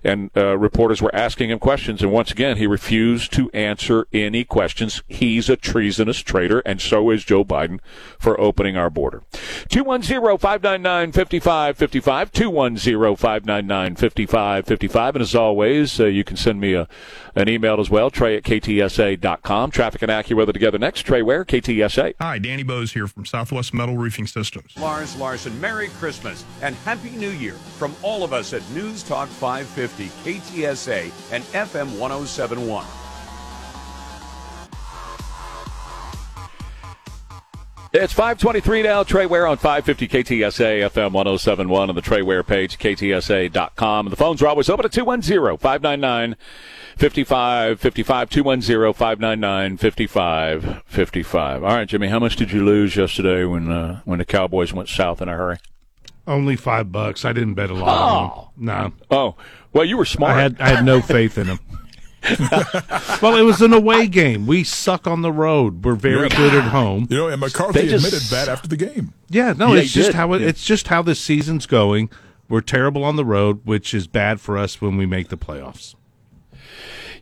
and 0.03 0.29
uh, 0.35 0.57
reporters 0.57 1.01
were 1.01 1.15
asking 1.15 1.51
him 1.51 1.59
questions, 1.59 2.01
and 2.01 2.11
once 2.11 2.31
again, 2.31 2.57
he 2.57 2.67
refused 2.67 3.31
to 3.33 3.49
answer 3.51 4.07
any 4.11 4.43
questions. 4.43 5.01
He's 5.07 5.47
a 5.49 5.55
treasonous 5.55 6.19
traitor, 6.19 6.59
and 6.59 6.81
so 6.81 7.09
is 7.11 7.23
Joe 7.23 7.45
Biden 7.45 7.79
for 8.17 8.39
opening 8.39 8.75
our 8.75 8.89
border. 8.89 9.21
210-599-5555, 9.69 12.31
210-599-5555, 12.31 15.09
and 15.09 15.21
as 15.21 15.35
always, 15.35 15.99
uh, 15.99 16.05
you 16.05 16.23
can 16.23 16.37
send 16.37 16.59
me 16.59 16.73
a 16.73 16.87
an 17.35 17.47
email 17.47 17.79
as 17.79 17.89
well, 17.89 18.09
trey 18.09 18.35
at 18.35 18.43
ktsa.com. 18.43 19.71
Traffic 19.71 20.01
and 20.01 20.11
AccuWeather 20.11 20.53
together 20.53 20.77
next. 20.77 20.88
Trey 20.95 21.21
Ware, 21.21 21.45
KTSA. 21.45 22.15
Hi, 22.19 22.37
Danny 22.37 22.63
Bose 22.63 22.93
here 22.93 23.07
from 23.07 23.25
Southwest 23.25 23.73
Metal 23.73 23.97
Roofing 23.97 24.27
Systems. 24.27 24.73
Lars 24.77 25.15
Larson, 25.15 25.59
Merry 25.61 25.89
Christmas 25.89 26.43
and 26.61 26.75
Happy 26.75 27.11
New 27.11 27.31
Year 27.31 27.53
from 27.53 27.95
all 28.01 28.23
of 28.23 28.33
us 28.33 28.53
at 28.53 28.67
News 28.71 29.03
Talk 29.03 29.29
550, 29.29 30.07
KTSA, 30.29 31.11
and 31.31 31.43
FM 31.45 31.97
1071. 31.97 32.85
It's 37.91 38.13
523 38.13 38.83
now. 38.83 39.01
Trey 39.01 39.25
Ware 39.25 39.47
on 39.47 39.57
550 39.57 40.07
KTSA 40.07 40.87
FM 40.91 41.11
1071 41.11 41.89
on 41.89 41.95
the 41.95 42.01
Trey 42.01 42.21
Ware 42.21 42.43
page, 42.43 42.77
KTSA.com. 42.77 44.05
And 44.05 44.11
the 44.11 44.15
phones 44.15 44.43
are 44.43 44.47
always 44.47 44.69
open 44.69 44.85
at 44.85 44.91
210 44.91 45.57
599 45.57 46.35
5555 46.99 48.29
210 48.29 48.93
599 48.93 49.77
5555. 49.77 51.63
All 51.63 51.69
right, 51.69 51.87
Jimmy, 51.87 52.09
how 52.09 52.19
much 52.19 52.35
did 52.35 52.51
you 52.51 52.65
lose 52.65 52.97
yesterday 52.97 53.45
when 53.45 53.71
uh, 53.71 54.01
when 54.03 54.19
the 54.19 54.25
Cowboys 54.25 54.73
went 54.73 54.89
south 54.89 55.21
in 55.21 55.29
a 55.29 55.33
hurry? 55.33 55.59
Only 56.27 56.57
five 56.57 56.91
bucks. 56.91 57.23
I 57.23 57.31
didn't 57.31 57.53
bet 57.53 57.69
a 57.69 57.73
lot. 57.73 58.33
Oh. 58.35 58.49
No. 58.57 58.91
Oh, 59.09 59.35
well, 59.71 59.85
you 59.85 59.95
were 59.95 60.03
smart. 60.03 60.35
I 60.35 60.41
had 60.41 60.59
I 60.59 60.69
had 60.75 60.85
no 60.85 61.01
faith 61.01 61.37
in 61.37 61.47
them. 61.47 61.59
well, 63.21 63.37
it 63.37 63.43
was 63.43 63.61
an 63.61 63.71
away 63.71 64.07
game. 64.07 64.45
We 64.45 64.65
suck 64.65 65.07
on 65.07 65.21
the 65.21 65.31
road. 65.31 65.85
We're 65.85 65.95
very 65.95 66.27
yeah. 66.27 66.35
good 66.35 66.53
at 66.53 66.65
home. 66.65 67.07
You 67.09 67.15
know, 67.15 67.27
and 67.29 67.39
McCarthy 67.39 67.87
just, 67.87 68.05
admitted 68.05 68.27
that 68.27 68.49
after 68.49 68.67
the 68.67 68.75
game. 68.75 69.13
Yeah, 69.29 69.53
no, 69.53 69.73
yeah, 69.73 69.83
it's 69.83 69.93
just 69.93 70.09
did. 70.09 70.15
how 70.15 70.33
it, 70.33 70.41
yeah. 70.41 70.49
it's 70.49 70.65
just 70.65 70.89
how 70.89 71.01
this 71.01 71.21
season's 71.21 71.65
going. 71.65 72.09
We're 72.49 72.59
terrible 72.59 73.05
on 73.05 73.15
the 73.15 73.23
road, 73.23 73.61
which 73.63 73.93
is 73.93 74.07
bad 74.07 74.41
for 74.41 74.57
us 74.57 74.81
when 74.81 74.97
we 74.97 75.05
make 75.05 75.29
the 75.29 75.37
playoffs. 75.37 75.95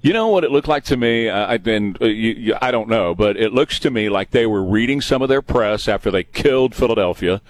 You 0.02 0.14
know 0.14 0.28
what 0.28 0.44
it 0.44 0.52
looked 0.52 0.68
like 0.68 0.84
to 0.86 0.98
me? 0.98 1.30
Uh, 1.30 1.48
I 1.48 1.58
been 1.58 1.98
uh, 2.02 2.06
you, 2.06 2.34
you, 2.34 2.58
I 2.62 2.72
don't 2.72 2.88
know, 2.88 3.16
but 3.16 3.38
it 3.38 3.54
looks 3.54 3.80
to 3.80 3.92
me 3.92 4.10
like 4.10 4.32
they 4.32 4.46
were 4.46 4.64
reading 4.64 5.02
some 5.02 5.22
of 5.22 5.30
their 5.30 5.42
press 5.42 5.88
after 5.88 6.12
they 6.12 6.24
killed 6.24 6.76
Philadelphia, 6.76 7.42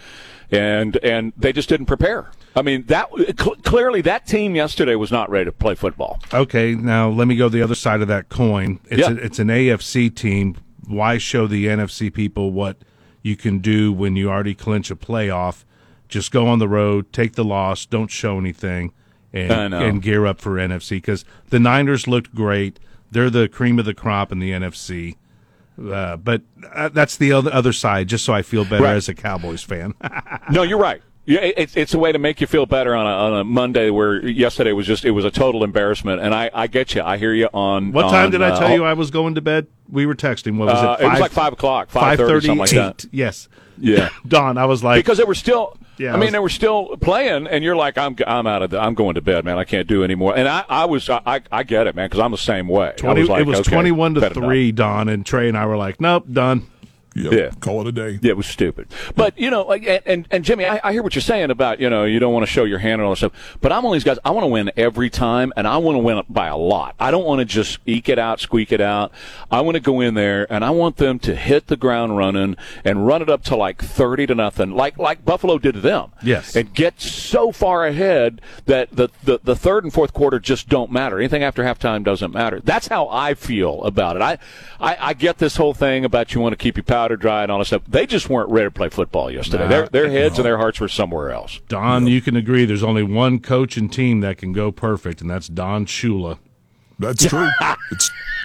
and 0.51 0.97
and 0.97 1.33
they 1.37 1.51
just 1.51 1.69
didn't 1.69 1.87
prepare. 1.87 2.31
I 2.55 2.61
mean, 2.61 2.85
that 2.87 3.09
cl- 3.39 3.57
clearly 3.57 4.01
that 4.01 4.25
team 4.25 4.55
yesterday 4.55 4.95
was 4.95 5.11
not 5.11 5.29
ready 5.29 5.45
to 5.45 5.51
play 5.51 5.75
football. 5.75 6.19
Okay, 6.33 6.73
now 6.73 7.09
let 7.09 7.27
me 7.27 7.35
go 7.35 7.49
the 7.49 7.61
other 7.61 7.75
side 7.75 8.01
of 8.01 8.07
that 8.07 8.29
coin. 8.29 8.79
It's 8.89 9.01
yeah. 9.01 9.11
a, 9.11 9.15
it's 9.15 9.39
an 9.39 9.49
AFC 9.49 10.13
team. 10.15 10.55
Why 10.87 11.17
show 11.17 11.47
the 11.47 11.65
NFC 11.65 12.13
people 12.13 12.51
what 12.51 12.77
you 13.21 13.35
can 13.35 13.59
do 13.59 13.91
when 13.91 14.15
you 14.15 14.29
already 14.29 14.55
clinch 14.55 14.89
a 14.89 14.95
playoff? 14.95 15.65
Just 16.07 16.31
go 16.31 16.47
on 16.47 16.59
the 16.59 16.69
road, 16.69 17.11
take 17.11 17.33
the 17.33 17.43
loss, 17.43 17.85
don't 17.85 18.09
show 18.09 18.39
anything 18.39 18.93
and, 19.37 19.73
and 19.73 20.01
gear 20.01 20.25
up 20.25 20.39
for 20.39 20.51
NFC 20.51 20.91
because 20.91 21.25
the 21.49 21.59
Niners 21.59 22.07
looked 22.07 22.33
great. 22.33 22.79
They're 23.11 23.29
the 23.29 23.47
cream 23.47 23.79
of 23.79 23.85
the 23.85 23.93
crop 23.93 24.31
in 24.31 24.39
the 24.39 24.51
NFC. 24.51 25.15
Uh, 25.79 26.17
but 26.17 26.41
uh, 26.73 26.89
that's 26.89 27.17
the 27.17 27.31
other, 27.31 27.53
other 27.53 27.71
side, 27.71 28.07
just 28.07 28.25
so 28.25 28.33
I 28.33 28.41
feel 28.41 28.63
better 28.63 28.83
right. 28.83 28.95
as 28.95 29.07
a 29.07 29.13
Cowboys 29.13 29.61
fan. 29.61 29.93
no, 30.51 30.63
you're 30.63 30.79
right. 30.79 31.01
Yeah, 31.25 31.41
it's 31.41 31.75
it's 31.75 31.93
a 31.93 31.99
way 31.99 32.13
to 32.13 32.19
make 32.19 32.39
you 32.39 32.47
feel 32.47 32.65
better 32.65 32.95
on 32.95 33.05
a 33.05 33.09
on 33.09 33.39
a 33.41 33.43
Monday 33.43 33.89
where 33.89 34.25
yesterday 34.25 34.71
was 34.71 34.87
just 34.87 35.03
it 35.03 35.11
was 35.11 35.25
a 35.25 35.29
total 35.29 35.65
embarrassment. 35.65 36.21
And 36.21 36.33
I, 36.33 36.49
I 36.53 36.67
get 36.67 36.95
you. 36.95 37.01
I 37.01 37.17
hear 37.17 37.33
you 37.33 37.49
on. 37.53 37.91
What 37.91 38.03
time 38.03 38.27
on, 38.27 38.31
did 38.31 38.41
I 38.41 38.57
tell 38.57 38.71
uh, 38.71 38.75
you 38.75 38.85
I 38.85 38.93
was 38.93 39.11
going 39.11 39.35
to 39.35 39.41
bed? 39.41 39.67
We 39.89 40.05
were 40.05 40.15
texting. 40.15 40.57
What 40.57 40.69
was 40.69 40.75
uh, 40.75 40.77
it? 40.77 40.83
Five, 40.83 41.01
it 41.01 41.09
was 41.09 41.19
like 41.19 41.31
five 41.31 41.51
o'clock, 41.51 41.89
five 41.89 42.17
thirty, 42.17 42.47
something 42.47 42.59
like 42.59 42.69
that. 42.69 43.05
Yes. 43.11 43.49
Yeah. 43.77 44.07
Don, 44.27 44.57
I 44.57 44.65
was 44.67 44.85
like 44.85 45.03
because 45.03 45.17
they 45.17 45.25
were 45.25 45.35
still. 45.35 45.77
Yeah, 45.97 46.09
I 46.09 46.13
mean, 46.13 46.21
was, 46.21 46.31
they 46.31 46.39
were 46.39 46.49
still 46.49 46.97
playing, 46.97 47.47
and 47.47 47.63
you're 47.63 47.75
like, 47.75 47.97
I'm, 47.97 48.15
I'm 48.25 48.47
out 48.47 48.61
of, 48.61 48.69
the, 48.71 48.79
I'm 48.79 48.93
going 48.93 49.15
to 49.15 49.21
bed, 49.21 49.45
man. 49.45 49.57
I 49.57 49.63
can't 49.63 49.87
do 49.87 50.03
anymore. 50.03 50.37
And 50.37 50.47
I, 50.47 50.65
I 50.67 50.85
was, 50.85 51.09
I, 51.09 51.41
I 51.51 51.63
get 51.63 51.87
it, 51.87 51.95
man, 51.95 52.07
because 52.07 52.19
I'm 52.19 52.31
the 52.31 52.37
same 52.37 52.67
way. 52.67 52.93
20, 52.97 53.21
was 53.21 53.29
like, 53.29 53.41
it 53.41 53.47
was 53.47 53.59
okay, 53.61 53.71
21 53.71 54.15
to 54.15 54.29
three, 54.29 54.71
Don, 54.71 55.09
and 55.09 55.25
Trey 55.25 55.47
and 55.47 55.57
I 55.57 55.65
were 55.65 55.77
like, 55.77 55.99
nope, 55.99 56.25
done. 56.31 56.67
Yep. 57.17 57.33
Yeah, 57.33 57.49
call 57.59 57.81
it 57.81 57.87
a 57.87 57.91
day. 57.91 58.19
Yeah, 58.21 58.29
it 58.29 58.37
was 58.37 58.45
stupid. 58.45 58.87
But 59.15 59.37
you 59.39 59.49
know, 59.49 59.63
like, 59.63 59.87
and 60.05 60.27
and 60.29 60.45
Jimmy, 60.45 60.65
I, 60.65 60.79
I, 60.83 60.91
hear 60.93 61.01
what 61.01 61.15
you're 61.15 61.21
saying 61.23 61.49
about 61.49 61.79
you 61.79 61.89
know 61.89 62.03
you 62.03 62.19
don't 62.19 62.31
want 62.31 62.45
to 62.45 62.51
show 62.51 62.63
your 62.63 62.77
hand 62.77 62.93
and 62.93 63.03
all 63.03 63.09
that 63.09 63.17
stuff. 63.17 63.57
But 63.59 63.71
I'm 63.71 63.83
one 63.83 63.93
of 63.93 63.95
these 63.95 64.03
guys. 64.03 64.19
I 64.23 64.29
want 64.29 64.43
to 64.43 64.49
win 64.49 64.71
every 64.77 65.09
time, 65.09 65.51
and 65.57 65.67
I 65.67 65.77
want 65.77 65.95
to 65.95 65.99
win 65.99 66.21
by 66.29 66.47
a 66.47 66.57
lot. 66.57 66.95
I 66.99 67.09
don't 67.09 67.25
want 67.25 67.39
to 67.39 67.45
just 67.45 67.79
eke 67.87 68.07
it 68.09 68.19
out, 68.19 68.39
squeak 68.39 68.71
it 68.71 68.81
out. 68.81 69.11
I 69.49 69.61
want 69.61 69.75
to 69.75 69.79
go 69.79 69.99
in 69.99 70.13
there, 70.13 70.45
and 70.53 70.63
I 70.63 70.69
want 70.69 70.97
them 70.97 71.17
to 71.19 71.35
hit 71.35 71.67
the 71.67 71.75
ground 71.75 72.17
running 72.17 72.55
and 72.85 73.07
run 73.07 73.23
it 73.23 73.29
up 73.29 73.43
to 73.45 73.55
like 73.55 73.81
thirty 73.81 74.27
to 74.27 74.35
nothing, 74.35 74.71
like 74.71 74.99
like 74.99 75.25
Buffalo 75.25 75.57
did 75.57 75.73
to 75.73 75.81
them. 75.81 76.11
Yes, 76.21 76.55
and 76.55 76.71
get 76.71 77.01
so 77.01 77.51
far 77.51 77.87
ahead 77.87 78.41
that 78.65 78.95
the 78.95 79.09
the, 79.23 79.39
the 79.43 79.55
third 79.55 79.83
and 79.83 79.91
fourth 79.91 80.13
quarter 80.13 80.39
just 80.39 80.69
don't 80.69 80.91
matter. 80.91 81.17
Anything 81.17 81.41
after 81.41 81.63
halftime 81.63 82.03
doesn't 82.03 82.31
matter. 82.31 82.59
That's 82.59 82.87
how 82.87 83.09
I 83.09 83.33
feel 83.33 83.83
about 83.83 84.17
it. 84.17 84.21
I 84.21 84.37
I, 84.79 84.97
I 84.99 85.13
get 85.13 85.39
this 85.39 85.55
whole 85.55 85.73
thing 85.73 86.05
about 86.05 86.35
you 86.35 86.41
want 86.41 86.53
to 86.53 86.57
keep 86.57 86.77
your 86.77 86.83
powder 86.83 87.06
powder 87.07 87.17
dry 87.17 87.43
and 87.43 87.51
all 87.51 87.59
that 87.59 87.65
stuff. 87.65 87.83
They 87.87 88.05
just 88.05 88.29
weren't 88.29 88.49
ready 88.49 88.67
to 88.67 88.71
play 88.71 88.89
football 88.89 89.31
yesterday. 89.31 89.63
Nah, 89.63 89.69
their 89.69 89.87
their 89.87 90.09
heads 90.09 90.35
no. 90.35 90.39
and 90.39 90.45
their 90.45 90.57
hearts 90.57 90.79
were 90.79 90.89
somewhere 90.89 91.31
else. 91.31 91.61
Don, 91.67 92.07
you 92.07 92.21
can 92.21 92.35
agree. 92.35 92.65
There's 92.65 92.83
only 92.83 93.03
one 93.03 93.39
coach 93.39 93.77
and 93.77 93.91
team 93.91 94.19
that 94.21 94.37
can 94.37 94.51
go 94.51 94.71
perfect, 94.71 95.21
and 95.21 95.29
that's 95.29 95.47
Don 95.47 95.85
Shula. 95.85 96.39
That's 96.99 97.25
true. 97.25 97.49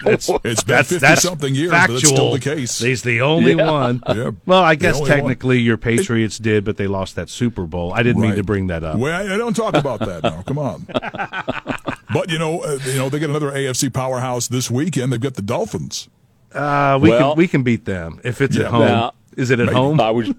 It's 0.04 0.28
it's, 0.28 0.28
it's 0.42 0.64
been 0.64 0.82
fifty 0.82 1.14
something 1.14 1.54
years, 1.54 1.70
factual. 1.70 1.94
but 1.94 2.02
it's 2.02 2.08
still 2.10 2.32
the 2.32 2.40
case. 2.40 2.78
He's 2.80 3.02
the 3.02 3.20
only 3.20 3.54
yeah. 3.54 3.70
one. 3.70 4.02
Yeah. 4.12 4.32
Well, 4.46 4.62
I 4.62 4.74
guess 4.74 5.00
technically 5.00 5.58
one. 5.58 5.64
your 5.64 5.76
Patriots 5.76 6.38
did, 6.38 6.64
but 6.64 6.76
they 6.76 6.88
lost 6.88 7.14
that 7.14 7.30
Super 7.30 7.66
Bowl. 7.66 7.92
I 7.94 8.02
didn't 8.02 8.20
right. 8.20 8.30
mean 8.30 8.36
to 8.36 8.42
bring 8.42 8.66
that 8.66 8.82
up. 8.82 8.98
Well, 8.98 9.14
I 9.14 9.36
don't 9.36 9.54
talk 9.54 9.74
about 9.74 10.00
that 10.00 10.24
now. 10.24 10.42
Come 10.42 10.58
on. 10.58 10.86
but 12.12 12.30
you 12.30 12.38
know, 12.38 12.62
uh, 12.62 12.80
you 12.84 12.96
know, 12.96 13.08
they 13.10 13.20
get 13.20 13.30
another 13.30 13.52
AFC 13.52 13.92
powerhouse 13.92 14.48
this 14.48 14.72
weekend. 14.72 15.12
They've 15.12 15.20
got 15.20 15.34
the 15.34 15.42
Dolphins. 15.42 16.08
Uh, 16.54 16.98
we 17.00 17.10
well, 17.10 17.30
can 17.30 17.38
we 17.38 17.48
can 17.48 17.62
beat 17.62 17.84
them 17.84 18.20
if 18.24 18.40
it's 18.40 18.56
yeah. 18.56 18.64
at 18.64 18.70
home. 18.70 18.80
Now, 18.80 19.12
Is 19.36 19.50
it 19.50 19.60
at 19.60 19.66
maybe. 19.66 19.76
home? 19.76 20.00
I 20.00 20.10
was 20.10 20.32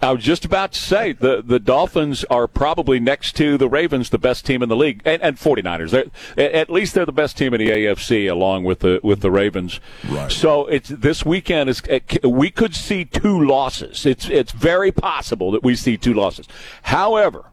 I 0.00 0.12
was 0.12 0.24
just 0.24 0.44
about 0.44 0.72
to 0.72 0.78
say 0.80 1.12
the, 1.12 1.40
the 1.40 1.60
Dolphins 1.60 2.24
are 2.24 2.48
probably 2.48 2.98
next 2.98 3.36
to 3.36 3.56
the 3.56 3.68
Ravens 3.68 4.10
the 4.10 4.18
best 4.18 4.44
team 4.44 4.60
in 4.60 4.68
the 4.68 4.74
league 4.76 5.02
and, 5.04 5.22
and 5.22 5.36
49ers. 5.36 5.90
They're, 5.90 6.54
at 6.56 6.68
least 6.68 6.94
they're 6.94 7.06
the 7.06 7.12
best 7.12 7.38
team 7.38 7.54
in 7.54 7.60
the 7.60 7.70
AFC 7.70 8.28
along 8.28 8.64
with 8.64 8.80
the 8.80 8.98
with 9.04 9.20
the 9.20 9.30
Ravens. 9.30 9.78
Right. 10.08 10.32
So 10.32 10.66
it's 10.66 10.88
this 10.88 11.24
weekend 11.24 11.70
is 11.70 11.80
we 12.24 12.50
could 12.50 12.74
see 12.74 13.04
two 13.04 13.44
losses. 13.44 14.04
It's 14.04 14.28
it's 14.28 14.52
very 14.52 14.90
possible 14.90 15.52
that 15.52 15.62
we 15.62 15.76
see 15.76 15.96
two 15.96 16.14
losses. 16.14 16.48
However, 16.82 17.51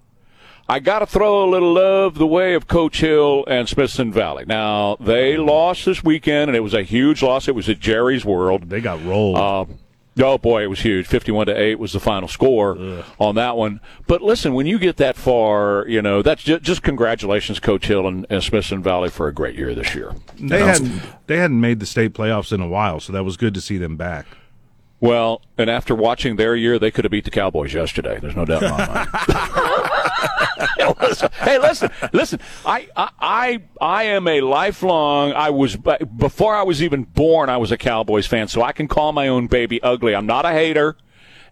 I 0.70 0.80
got 0.80 1.00
to 1.00 1.08
throw 1.08 1.44
a 1.44 1.50
little 1.50 1.74
love 1.74 2.20
the 2.20 2.28
way 2.28 2.54
of 2.54 2.68
Coach 2.68 3.02
Hill 3.02 3.44
and 3.48 3.68
Smithson 3.68 4.14
Valley. 4.14 4.46
Now 4.46 4.98
they 5.00 5.36
lost 5.36 5.86
this 5.86 6.04
weekend 6.04 6.50
and 6.50 6.56
it 6.56 6.60
was 6.60 6.76
a 6.76 6.84
huge 6.84 7.24
loss. 7.24 7.48
It 7.48 7.56
was 7.56 7.68
at 7.68 7.80
Jerry's 7.80 8.24
World. 8.24 8.70
They 8.70 8.80
got 8.80 9.04
rolled. 9.04 9.38
Uh, 9.38 9.66
Oh 10.22 10.38
boy, 10.38 10.64
it 10.64 10.68
was 10.68 10.82
huge. 10.82 11.08
Fifty-one 11.08 11.48
to 11.48 11.58
eight 11.58 11.80
was 11.80 11.94
the 11.94 12.00
final 12.00 12.28
score 12.28 12.78
Ugh. 12.78 13.06
on 13.20 13.36
that 13.36 13.56
one. 13.56 13.80
But 14.06 14.22
listen, 14.22 14.54
when 14.54 14.66
you 14.66 14.78
get 14.78 14.98
that 14.98 15.16
far, 15.16 15.86
you 15.88 16.02
know 16.02 16.22
that's 16.22 16.44
just, 16.44 16.62
just 16.62 16.84
congratulations, 16.84 17.60
Coach 17.62 17.88
Hill 17.88 18.06
and, 18.06 18.26
and 18.30 18.44
Smithson 18.44 18.84
Valley 18.84 19.10
for 19.10 19.28
a 19.28 19.34
great 19.34 19.56
year 19.56 19.74
this 19.74 19.96
year. 19.96 20.14
They 20.38 20.60
hadn't 20.60 21.02
they 21.28 21.38
hadn't 21.38 21.62
made 21.62 21.80
the 21.80 21.86
state 21.86 22.14
playoffs 22.14 22.52
in 22.52 22.60
a 22.60 22.68
while, 22.68 23.00
so 23.00 23.14
that 23.14 23.24
was 23.24 23.38
good 23.38 23.54
to 23.54 23.62
see 23.62 23.78
them 23.78 23.96
back. 23.96 24.26
Well, 25.00 25.42
and 25.58 25.70
after 25.70 25.96
watching 25.96 26.36
their 26.36 26.54
year, 26.56 26.78
they 26.78 26.92
could 26.92 27.06
have 27.06 27.12
beat 27.12 27.24
the 27.24 27.32
Cowboys 27.32 27.74
yesterday. 27.74 28.20
There's 28.20 28.36
no 28.36 28.44
doubt 28.44 28.64
in 28.64 28.72
my 28.72 28.86
mind. 28.88 29.08
hey, 31.42 31.60
listen, 31.60 31.92
listen. 32.14 32.40
I, 32.66 32.88
I, 32.96 33.62
I 33.80 34.04
am 34.04 34.28
a 34.28 34.42
lifelong. 34.42 35.34
I 35.34 35.50
was 35.50 35.76
before 35.76 36.56
I 36.56 36.64
was 36.64 36.82
even 36.84 37.04
born. 37.04 37.50
I 37.50 37.58
was 37.58 37.72
a 37.72 37.78
Cowboys 37.78 38.28
fan, 38.28 38.48
so 38.48 38.62
I 38.62 38.72
can 38.72 38.88
call 38.88 39.12
my 39.12 39.28
own 39.28 39.48
baby 39.48 39.82
ugly. 39.82 40.16
I'm 40.16 40.26
not 40.26 40.46
a 40.46 40.52
hater. 40.52 40.98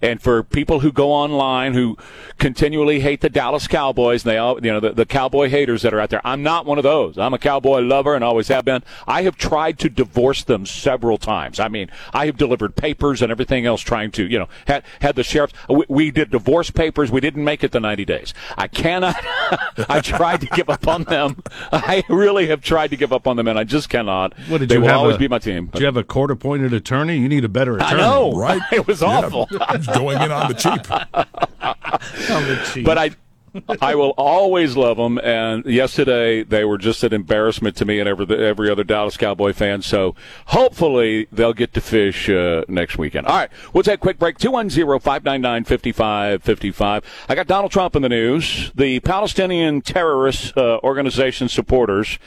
And 0.02 0.22
for 0.22 0.44
people 0.44 0.82
who 0.82 0.92
go 0.92 1.12
online 1.12 1.74
who 1.74 1.98
continually 2.38 3.00
hate 3.00 3.22
the 3.22 3.30
Dallas 3.30 3.68
Cowboys, 3.68 4.24
and 4.24 4.32
they 4.32 4.38
all, 4.38 4.64
you 4.64 4.72
know, 4.72 4.80
the, 4.80 4.92
the 4.92 5.06
Cowboy 5.06 5.50
haters 5.50 5.82
that 5.82 5.94
are 5.94 6.00
out 6.00 6.10
there, 6.10 6.22
I'm 6.26 6.44
not 6.44 6.66
one 6.66 6.78
of 6.78 6.84
those. 6.84 7.18
I'm 7.18 7.34
a 7.34 7.40
Cowboy 7.40 7.80
lover 7.80 8.16
and 8.16 8.24
always 8.24 8.48
have 8.50 8.66
been. 8.66 8.84
I 9.08 9.24
have 9.24 9.38
tried 9.38 9.80
to 9.80 9.90
divorce 9.90 10.44
them 10.44 10.66
several 10.66 11.18
times. 11.18 11.60
I 11.60 11.68
mean, 11.68 11.90
I 12.14 12.26
have 12.26 12.38
delivered 12.38 12.76
papers 12.76 13.22
and 13.22 13.32
everything 13.32 13.66
else 13.66 13.82
trying 13.82 14.12
to, 14.12 14.26
you 14.26 14.40
know, 14.40 14.50
had, 14.68 14.84
had 15.02 15.16
the 15.16 15.24
sheriff. 15.24 15.54
We, 15.70 15.86
we 15.88 16.12
did 16.12 16.32
divorce 16.32 16.72
papers. 16.72 17.12
We 17.12 17.22
didn't 17.22 17.44
make 17.44 17.64
it 17.64 17.72
the 17.72 17.80
90 17.80 18.06
days. 18.06 18.34
I 18.58 18.68
cannot. 18.68 19.16
I 19.90 20.02
tried 20.02 20.42
to 20.42 20.48
give 20.48 20.70
up 20.70 20.88
on 20.88 21.04
them. 21.04 21.44
I 21.72 22.04
really 22.10 22.48
have 22.48 22.62
tried 22.62 22.90
to 22.92 22.98
give 22.98 23.14
up 23.14 23.28
on 23.28 23.38
them, 23.38 23.48
and 23.48 23.58
I 23.58 23.64
just 23.64 23.90
cannot. 23.90 24.38
What 24.48 24.60
did 24.60 24.60
you 24.60 24.60
have? 24.60 24.70
they 24.70 24.76
you 24.76 24.82
will 24.82 25.00
always 25.00 25.16
a, 25.16 25.20
be 25.20 25.28
my 25.28 25.40
team. 25.40 25.68
Do 25.74 25.80
you 25.80 25.86
have 25.86 25.98
a 25.98 26.04
court-appointed 26.04 26.74
attorney? 26.74 27.18
You 27.18 27.30
need 27.30 27.44
a 27.44 27.50
better 27.50 27.78
attorney. 27.78 27.94
I 27.94 27.98
know, 27.98 28.32
right? 28.34 28.62
It 28.72 28.86
was 28.86 29.02
awful. 29.02 29.48
Yeah. 29.50 29.78
going 29.88 30.22
in 30.22 30.32
on 30.32 30.52
the 30.52 30.54
cheap. 30.54 30.92
on 32.32 32.48
the 32.48 32.70
cheap. 32.74 32.86
But 32.86 32.98
I. 32.98 33.12
I 33.82 33.96
will 33.96 34.14
always 34.18 34.78
love 34.78 34.98
them. 34.98 35.18
And 35.20 35.66
yesterday 35.66 36.44
they 36.44 36.64
were 36.64 36.78
just 36.78 37.04
an 37.04 37.12
embarrassment 37.12 37.76
to 37.78 37.86
me 37.86 38.00
and 38.00 38.08
every 38.08 38.28
every 38.46 38.70
other 38.70 38.84
Dallas 38.84 39.18
Cowboy 39.18 39.52
fan. 39.54 39.82
So 39.82 40.14
hopefully 40.48 41.28
they'll 41.32 41.54
get 41.54 41.74
to 41.74 41.82
fish 41.82 42.30
uh, 42.30 42.66
next 42.68 43.00
weekend. 43.00 43.26
All 43.26 43.36
right, 43.36 43.50
we'll 43.74 43.82
take 43.84 43.96
a 43.96 43.98
quick 43.98 44.20
break. 44.20 44.38
210-599-5555. 44.38 47.04
I 47.30 47.36
got 47.36 47.48
Donald 47.48 47.72
Trump 47.72 47.96
in 47.96 48.04
the 48.04 48.10
news. 48.10 48.72
The 48.76 49.00
Palestinian 49.00 49.82
terrorist 49.82 50.56
uh, 50.56 50.80
organization 50.84 51.50
supporters 51.50 52.20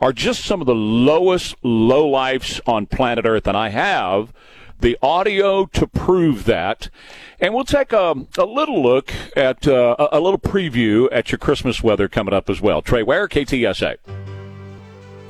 are 0.00 0.12
just 0.12 0.44
some 0.44 0.60
of 0.60 0.66
the 0.66 0.74
lowest 0.74 1.54
low 1.62 2.08
lifes 2.08 2.60
on 2.66 2.86
planet 2.86 3.24
Earth, 3.24 3.46
and 3.46 3.56
I 3.56 3.68
have 3.68 4.32
the 4.82 4.98
audio 5.02 5.66
to 5.66 5.86
prove 5.86 6.44
that. 6.44 6.90
And 7.40 7.54
we'll 7.54 7.64
take 7.64 7.92
a, 7.92 8.14
a 8.36 8.44
little 8.44 8.82
look 8.82 9.12
at 9.36 9.66
uh, 9.66 9.96
a 10.12 10.20
little 10.20 10.38
preview 10.38 11.08
at 11.10 11.32
your 11.32 11.38
Christmas 11.38 11.82
weather 11.82 12.08
coming 12.08 12.34
up 12.34 12.50
as 12.50 12.60
well. 12.60 12.82
Trey 12.82 13.02
Ware, 13.02 13.28
KTSA. 13.28 13.96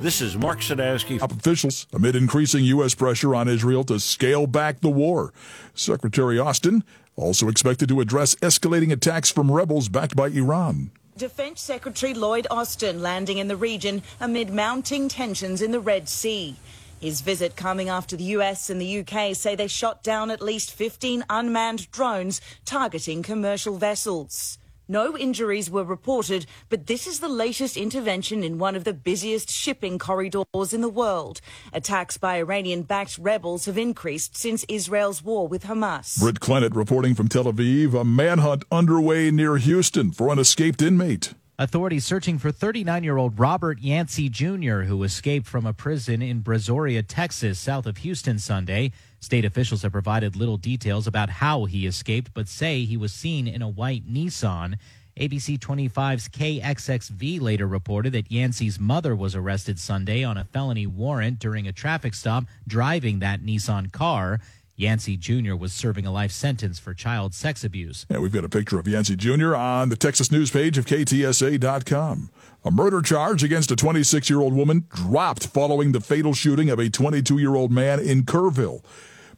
This 0.01 0.21
is 0.21 0.37
Mark 0.37 0.59
Sadowski. 0.59 1.21
Top 1.21 1.31
officials 1.31 1.87
amid 1.93 2.17
increasing 2.17 2.65
U.S. 2.65 2.95
pressure 2.95 3.37
on 3.37 3.47
Israel 3.47 3.85
to 3.85 4.01
scale 4.01 4.49
back 4.49 4.81
the 4.81 4.91
war. 4.91 5.33
Secretary 5.75 6.41
Austin 6.41 6.83
also 7.15 7.49
expected 7.49 7.89
to 7.89 8.01
address 8.01 8.35
escalating 8.37 8.91
attacks 8.91 9.31
from 9.31 9.53
rebels 9.53 9.89
backed 9.89 10.17
by 10.17 10.27
Iran. 10.29 10.91
Defense 11.17 11.61
Secretary 11.61 12.15
Lloyd 12.15 12.47
Austin 12.51 13.01
landing 13.01 13.39
in 13.39 13.47
the 13.47 13.57
region 13.57 14.03
amid 14.19 14.53
mounting 14.53 15.09
tensions 15.09 15.63
in 15.63 15.71
the 15.71 15.79
Red 15.79 16.09
Sea. 16.09 16.57
His 17.03 17.21
visit 17.21 17.57
coming 17.57 17.89
after 17.89 18.17
the 18.17 18.37
US 18.37 18.71
and 18.71 18.81
the 18.81 19.01
UK 19.01 19.35
say 19.35 19.57
they 19.57 19.67
shot 19.67 20.05
down 20.05 20.31
at 20.31 20.41
least 20.41 20.73
15 20.73 21.25
unmanned 21.29 21.91
drones 21.91 22.41
targeting 22.65 23.25
commercial 23.25 23.77
vessels. 23.77 24.57
No 24.87 25.19
injuries 25.19 25.69
were 25.69 25.83
reported, 25.83 26.47
but 26.69 26.87
this 26.87 27.09
is 27.09 27.19
the 27.19 27.29
latest 27.29 27.77
intervention 27.77 28.45
in 28.45 28.59
one 28.59 28.77
of 28.77 28.85
the 28.85 28.93
busiest 28.93 29.51
shipping 29.51 29.99
corridors 29.99 30.73
in 30.73 30.81
the 30.81 30.89
world. 30.89 31.41
Attacks 31.73 32.19
by 32.19 32.37
Iranian 32.37 32.83
backed 32.83 33.19
rebels 33.19 33.65
have 33.65 33.79
increased 33.79 34.37
since 34.37 34.65
Israel's 34.69 35.25
war 35.25 35.49
with 35.49 35.65
Hamas. 35.65 36.21
Britt 36.21 36.39
Clennett 36.39 36.77
reporting 36.77 37.17
from 37.17 37.27
Tel 37.27 37.45
Aviv 37.45 38.01
a 38.01 38.05
manhunt 38.05 38.65
underway 38.71 39.33
near 39.33 39.57
Houston 39.57 40.13
for 40.13 40.33
an 40.33 40.39
escaped 40.39 40.81
inmate. 40.81 41.35
Authorities 41.59 42.07
searching 42.07 42.39
for 42.39 42.51
39 42.51 43.05
year 43.05 43.19
old 43.19 43.39
Robert 43.39 43.79
Yancey 43.79 44.31
Jr., 44.31 44.83
who 44.83 45.03
escaped 45.03 45.47
from 45.47 45.67
a 45.67 45.75
prison 45.75 46.23
in 46.23 46.43
Brazoria, 46.43 47.05
Texas, 47.07 47.59
south 47.59 47.85
of 47.85 47.99
Houston 47.99 48.39
Sunday. 48.39 48.91
State 49.21 49.45
officials 49.45 49.83
have 49.83 49.93
provided 49.93 50.35
little 50.35 50.57
details 50.57 51.07
about 51.07 51.29
how 51.29 51.67
he 51.67 51.87
escaped, 51.87 52.33
but 52.33 52.49
say 52.49 52.87
he 52.87 52.97
was 52.97 53.13
seen 53.13 53.47
in 53.47 53.61
a 53.61 53.69
white 53.69 54.11
Nissan. 54.11 54.79
ABC 55.21 55.59
25's 55.59 56.31
KXXV 56.31 57.39
later 57.39 57.67
reported 57.67 58.15
that 58.15 58.33
Yancey's 58.33 58.81
mother 58.81 59.15
was 59.15 59.37
arrested 59.37 59.79
Sunday 59.79 60.25
on 60.25 60.39
a 60.39 60.45
felony 60.45 60.87
warrant 60.87 61.39
during 61.39 61.69
a 61.69 61.73
traffic 61.73 62.15
stop 62.15 62.45
driving 62.67 63.19
that 63.19 63.43
Nissan 63.43 63.93
car. 63.93 64.41
Yancey 64.77 65.17
Jr. 65.17 65.55
was 65.55 65.73
serving 65.73 66.07
a 66.07 66.13
life 66.13 66.33
sentence 66.33 66.79
for 66.79 66.95
child 66.95 67.35
sex 67.35 67.63
abuse. 67.63 68.07
Yeah, 68.09 68.19
we've 68.19 68.33
got 68.33 68.45
a 68.45 68.49
picture 68.49 68.79
of 68.79 68.89
Yancey 68.89 69.17
Jr. 69.17 69.55
on 69.55 69.91
the 69.91 69.97
Texas 69.97 70.33
news 70.33 70.51
page 70.51 70.79
of 70.79 70.87
KTSA.com. 70.87 72.31
A 72.65 72.71
murder 72.71 73.03
charge 73.03 73.45
against 73.45 73.71
a 73.71 73.77
26 73.77 74.31
year 74.31 74.41
old 74.41 74.55
woman 74.55 74.87
dropped 74.95 75.47
following 75.47 75.93
the 75.93 76.01
fatal 76.01 76.33
shooting 76.33 76.71
of 76.71 76.79
a 76.79 76.89
22 76.89 77.39
year 77.39 77.55
old 77.55 77.71
man 77.71 78.01
in 78.01 78.23
Kerrville. 78.23 78.83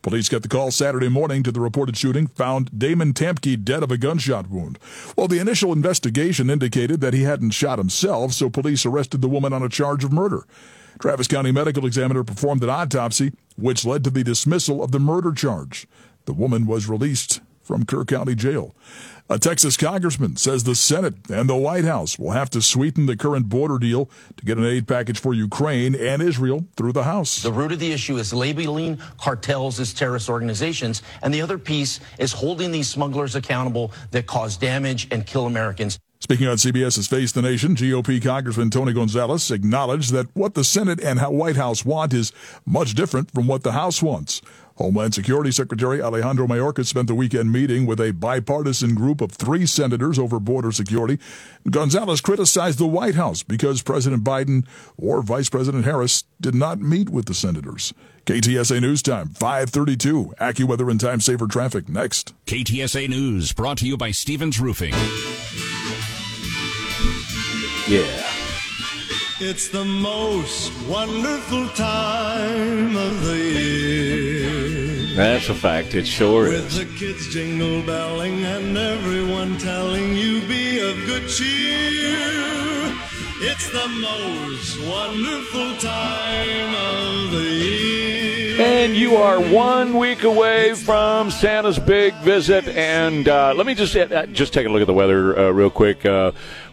Police 0.02 0.28
got 0.28 0.42
the 0.42 0.48
call 0.48 0.70
Saturday 0.70 1.08
morning 1.08 1.42
to 1.42 1.50
the 1.50 1.60
reported 1.60 1.96
shooting, 1.96 2.26
found 2.26 2.78
Damon 2.78 3.14
Tampke 3.14 3.64
dead 3.64 3.82
of 3.82 3.90
a 3.90 3.96
gunshot 3.96 4.50
wound. 4.50 4.78
Well, 5.16 5.28
the 5.28 5.38
initial 5.38 5.72
investigation 5.72 6.50
indicated 6.50 7.00
that 7.00 7.14
he 7.14 7.22
hadn't 7.22 7.52
shot 7.52 7.78
himself, 7.78 8.34
so 8.34 8.50
police 8.50 8.84
arrested 8.84 9.22
the 9.22 9.28
woman 9.28 9.54
on 9.54 9.62
a 9.62 9.68
charge 9.70 10.04
of 10.04 10.12
murder. 10.12 10.44
Travis 11.00 11.28
County 11.28 11.52
medical 11.52 11.86
examiner 11.86 12.24
performed 12.24 12.62
an 12.62 12.70
autopsy, 12.70 13.32
which 13.56 13.84
led 13.84 14.04
to 14.04 14.10
the 14.10 14.24
dismissal 14.24 14.82
of 14.82 14.92
the 14.92 15.00
murder 15.00 15.32
charge. 15.32 15.86
The 16.24 16.32
woman 16.32 16.66
was 16.66 16.88
released 16.88 17.40
from 17.62 17.84
Kerr 17.84 18.04
County 18.04 18.34
Jail. 18.34 18.74
A 19.30 19.38
Texas 19.38 19.78
congressman 19.78 20.36
says 20.36 20.64
the 20.64 20.74
Senate 20.74 21.14
and 21.30 21.48
the 21.48 21.56
White 21.56 21.86
House 21.86 22.18
will 22.18 22.32
have 22.32 22.50
to 22.50 22.60
sweeten 22.60 23.06
the 23.06 23.16
current 23.16 23.48
border 23.48 23.78
deal 23.78 24.10
to 24.36 24.44
get 24.44 24.58
an 24.58 24.66
aid 24.66 24.86
package 24.86 25.18
for 25.18 25.32
Ukraine 25.32 25.94
and 25.94 26.20
Israel 26.20 26.66
through 26.76 26.92
the 26.92 27.04
House. 27.04 27.42
The 27.42 27.50
root 27.50 27.72
of 27.72 27.78
the 27.78 27.90
issue 27.90 28.18
is 28.18 28.34
labeling 28.34 28.98
cartels 29.18 29.80
as 29.80 29.94
terrorist 29.94 30.28
organizations, 30.28 31.02
and 31.22 31.32
the 31.32 31.40
other 31.40 31.56
piece 31.56 32.00
is 32.18 32.32
holding 32.32 32.70
these 32.70 32.90
smugglers 32.90 33.34
accountable 33.34 33.92
that 34.10 34.26
cause 34.26 34.58
damage 34.58 35.08
and 35.10 35.26
kill 35.26 35.46
Americans. 35.46 35.98
Speaking 36.24 36.48
on 36.48 36.56
CBS's 36.56 37.06
Face 37.06 37.32
the 37.32 37.42
Nation, 37.42 37.76
GOP 37.76 38.24
Congressman 38.24 38.70
Tony 38.70 38.94
Gonzales 38.94 39.50
acknowledged 39.50 40.10
that 40.14 40.34
what 40.34 40.54
the 40.54 40.64
Senate 40.64 40.98
and 41.04 41.20
White 41.20 41.56
House 41.56 41.84
want 41.84 42.14
is 42.14 42.32
much 42.64 42.94
different 42.94 43.30
from 43.30 43.46
what 43.46 43.62
the 43.62 43.72
House 43.72 44.02
wants. 44.02 44.40
Homeland 44.76 45.12
Security 45.12 45.50
Secretary 45.50 46.00
Alejandro 46.00 46.46
Mayorkas 46.46 46.86
spent 46.86 47.08
the 47.08 47.14
weekend 47.14 47.52
meeting 47.52 47.84
with 47.84 48.00
a 48.00 48.12
bipartisan 48.12 48.94
group 48.94 49.20
of 49.20 49.32
three 49.32 49.66
senators 49.66 50.18
over 50.18 50.40
border 50.40 50.72
security. 50.72 51.18
Gonzalez 51.68 52.22
criticized 52.22 52.78
the 52.78 52.86
White 52.86 53.16
House 53.16 53.42
because 53.42 53.82
President 53.82 54.24
Biden 54.24 54.66
or 54.96 55.20
Vice 55.20 55.50
President 55.50 55.84
Harris 55.84 56.24
did 56.40 56.54
not 56.54 56.80
meet 56.80 57.10
with 57.10 57.26
the 57.26 57.34
senators. 57.34 57.92
KTSA 58.24 58.80
News 58.80 59.02
Time, 59.02 59.28
532. 59.28 60.32
AccuWeather 60.40 60.90
and 60.90 60.98
Time 60.98 61.20
Saver 61.20 61.46
Traffic 61.48 61.90
next. 61.90 62.32
KTSA 62.46 63.10
News 63.10 63.52
brought 63.52 63.76
to 63.76 63.86
you 63.86 63.98
by 63.98 64.10
Stevens 64.10 64.58
Roofing. 64.58 64.94
Yeah. 67.86 68.00
It's 69.40 69.68
the 69.68 69.84
most 69.84 70.72
wonderful 70.88 71.68
time 71.70 72.96
of 72.96 73.24
the 73.26 73.36
year. 73.36 75.16
That's 75.16 75.50
a 75.50 75.54
fact. 75.54 75.94
It 75.94 76.06
sure 76.06 76.44
With 76.44 76.66
is. 76.66 76.78
the 76.78 76.86
kids 76.98 77.28
jingle 77.32 77.82
belling 77.82 78.42
and 78.44 78.76
everyone 78.78 79.58
telling 79.58 80.14
you 80.16 80.40
be 80.48 80.80
of 80.80 80.96
good 81.04 81.28
cheer. 81.28 82.16
It's 83.46 83.70
the 83.70 83.86
most 83.88 84.80
wonderful 84.88 85.76
time 85.76 86.74
of 86.74 87.32
the 87.32 87.42
year. 87.42 88.60
And 88.60 88.94
you 88.96 89.16
are 89.16 89.40
one 89.40 89.98
week 89.98 90.22
away 90.22 90.74
from 90.74 91.30
Santa's 91.30 91.78
big 91.78 92.14
visit. 92.22 92.68
And 92.68 93.28
uh, 93.28 93.52
let 93.54 93.66
me 93.66 93.74
just 93.74 93.94
uh, 93.96 94.26
just 94.26 94.54
take 94.54 94.66
a 94.66 94.70
look 94.70 94.80
at 94.80 94.86
the 94.86 94.94
weather 94.94 95.36
uh, 95.38 95.50
real 95.50 95.70
quick. 95.70 96.06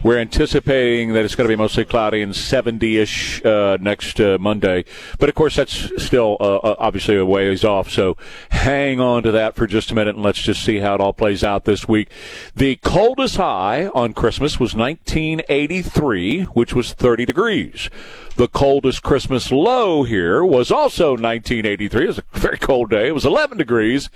Uh, 0.02 0.08
we're 0.12 0.18
anticipating 0.18 1.12
that 1.12 1.24
it's 1.24 1.34
going 1.34 1.48
to 1.48 1.52
be 1.52 1.56
mostly 1.56 1.84
cloudy 1.84 2.22
and 2.22 2.32
70-ish 2.32 3.44
uh, 3.44 3.78
next 3.80 4.20
uh, 4.20 4.38
Monday. 4.40 4.84
But 5.18 5.28
of 5.28 5.34
course, 5.34 5.56
that's 5.56 5.90
still 6.02 6.36
uh, 6.40 6.74
obviously 6.78 7.16
a 7.16 7.24
ways 7.24 7.64
off. 7.64 7.90
So 7.90 8.16
hang 8.50 9.00
on 9.00 9.22
to 9.22 9.32
that 9.32 9.54
for 9.54 9.66
just 9.66 9.90
a 9.90 9.94
minute, 9.94 10.14
and 10.14 10.24
let's 10.24 10.42
just 10.42 10.64
see 10.64 10.78
how 10.78 10.94
it 10.94 11.00
all 11.00 11.12
plays 11.12 11.44
out 11.44 11.64
this 11.64 11.88
week. 11.88 12.08
The 12.54 12.76
coldest 12.76 13.36
high 13.36 13.86
on 13.88 14.12
Christmas 14.12 14.58
was 14.58 14.74
1983, 14.74 16.44
which 16.44 16.74
was 16.74 16.92
30 16.92 17.24
degrees. 17.24 17.88
The 18.36 18.48
coldest 18.48 19.02
Christmas 19.02 19.52
low 19.52 20.04
here 20.04 20.44
was 20.44 20.70
also 20.70 21.10
1983. 21.10 22.04
It 22.04 22.06
was 22.06 22.18
a 22.18 22.24
very 22.32 22.58
cold 22.58 22.90
day. 22.90 23.08
It 23.08 23.14
was 23.14 23.26
11 23.26 23.58
degrees. 23.58 24.10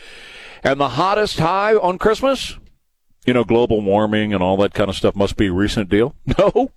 And 0.64 0.80
the 0.80 0.90
hottest 0.90 1.38
high 1.38 1.74
on 1.74 1.98
Christmas, 1.98 2.56
you 3.26 3.32
know, 3.34 3.44
global 3.44 3.80
warming 3.80 4.32
and 4.32 4.42
all 4.42 4.56
that 4.58 4.72
kind 4.72 4.88
of 4.88 4.96
stuff 4.96 5.16
must 5.16 5.36
be 5.36 5.46
a 5.48 5.52
recent 5.52 5.88
deal. 5.88 6.14
No. 6.38 6.70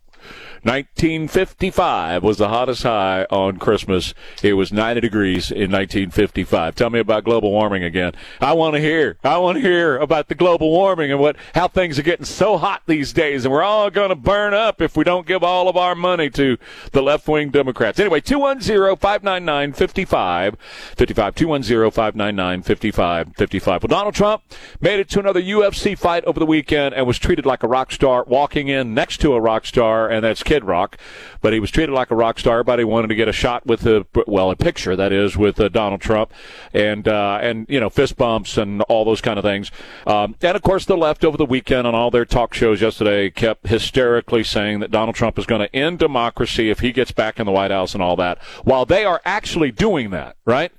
1955 0.63 2.23
was 2.23 2.37
the 2.37 2.49
hottest 2.49 2.83
high 2.83 3.25
on 3.29 3.57
Christmas. 3.57 4.13
It 4.43 4.53
was 4.53 4.73
90 4.73 5.01
degrees 5.01 5.51
in 5.51 5.71
1955. 5.71 6.75
Tell 6.75 6.89
me 6.89 6.99
about 6.99 7.23
global 7.23 7.51
warming 7.51 7.83
again. 7.83 8.13
I 8.41 8.53
want 8.53 8.75
to 8.75 8.81
hear. 8.81 9.17
I 9.23 9.37
want 9.37 9.57
to 9.57 9.61
hear 9.61 9.97
about 9.97 10.27
the 10.27 10.35
global 10.35 10.69
warming 10.69 11.11
and 11.11 11.19
what 11.19 11.35
how 11.55 11.67
things 11.67 11.97
are 11.97 12.03
getting 12.03 12.25
so 12.25 12.57
hot 12.57 12.83
these 12.87 13.13
days, 13.13 13.45
and 13.45 13.53
we're 13.53 13.63
all 13.63 13.89
going 13.89 14.09
to 14.09 14.15
burn 14.15 14.53
up 14.53 14.81
if 14.81 14.97
we 14.97 15.03
don't 15.03 15.25
give 15.25 15.43
all 15.43 15.67
of 15.69 15.77
our 15.77 15.95
money 15.95 16.29
to 16.31 16.57
the 16.91 17.01
left 17.01 17.27
wing 17.27 17.49
Democrats. 17.49 17.99
Anyway, 17.99 18.21
210-599-5555. 18.21 20.55
210-599-5555. 20.97 23.67
Well, 23.67 23.79
Donald 23.87 24.15
Trump 24.15 24.43
made 24.81 24.99
it 24.99 25.09
to 25.09 25.19
another 25.19 25.41
UFC 25.41 25.97
fight 25.97 26.23
over 26.25 26.39
the 26.39 26.45
weekend 26.45 26.93
and 26.95 27.07
was 27.07 27.17
treated 27.17 27.45
like 27.45 27.63
a 27.63 27.67
rock 27.67 27.91
star, 27.91 28.23
walking 28.27 28.67
in 28.67 28.93
next 28.93 29.19
to 29.21 29.33
a 29.33 29.41
rock 29.41 29.65
star, 29.65 30.09
and 30.09 30.23
that's 30.23 30.43
Kid 30.49 30.65
Rock. 30.65 30.97
But 31.41 31.53
he 31.53 31.59
was 31.59 31.69
treated 31.69 31.93
like 31.93 32.09
a 32.09 32.15
rock 32.15 32.39
star. 32.39 32.55
Everybody 32.55 32.83
wanted 32.83 33.09
to 33.09 33.15
get 33.15 33.27
a 33.27 33.31
shot 33.31 33.67
with 33.67 33.81
the 33.81 34.07
well, 34.25 34.49
a 34.49 34.55
picture 34.55 34.95
that 34.95 35.13
is 35.13 35.38
with 35.38 35.59
uh, 35.59 35.69
Donald 35.69 36.01
Trump, 36.01 36.33
and 36.73 37.07
uh, 37.07 37.38
and 37.41 37.67
you 37.69 37.79
know 37.79 37.89
fist 37.89 38.17
bumps 38.17 38.57
and 38.57 38.81
all 38.83 39.05
those 39.05 39.21
kind 39.21 39.38
of 39.38 39.43
things. 39.43 39.69
Um, 40.07 40.35
and 40.41 40.55
of 40.55 40.63
course, 40.63 40.85
the 40.85 40.97
left 40.97 41.23
over 41.23 41.38
the 41.38 41.45
weekend 41.45 41.85
on 41.85 41.93
all 41.93 42.09
their 42.09 42.25
talk 42.25 42.55
shows 42.55 42.81
yesterday 42.81 43.29
kept 43.29 43.67
hysterically 43.67 44.43
saying 44.43 44.79
that 44.79 44.89
Donald 44.89 45.15
Trump 45.15 45.38
is 45.38 45.45
going 45.45 45.62
to 45.62 45.75
end 45.75 45.99
democracy 45.99 46.71
if 46.71 46.79
he 46.79 46.91
gets 46.91 47.12
back 47.12 47.39
in 47.39 47.45
the 47.45 47.51
White 47.51 47.71
House 47.71 47.93
and 47.93 48.01
all 48.01 48.15
that. 48.15 48.41
While 48.63 48.85
they 48.85 49.05
are 49.05 49.21
actually 49.25 49.71
doing 49.71 50.09
that, 50.09 50.35
right? 50.45 50.71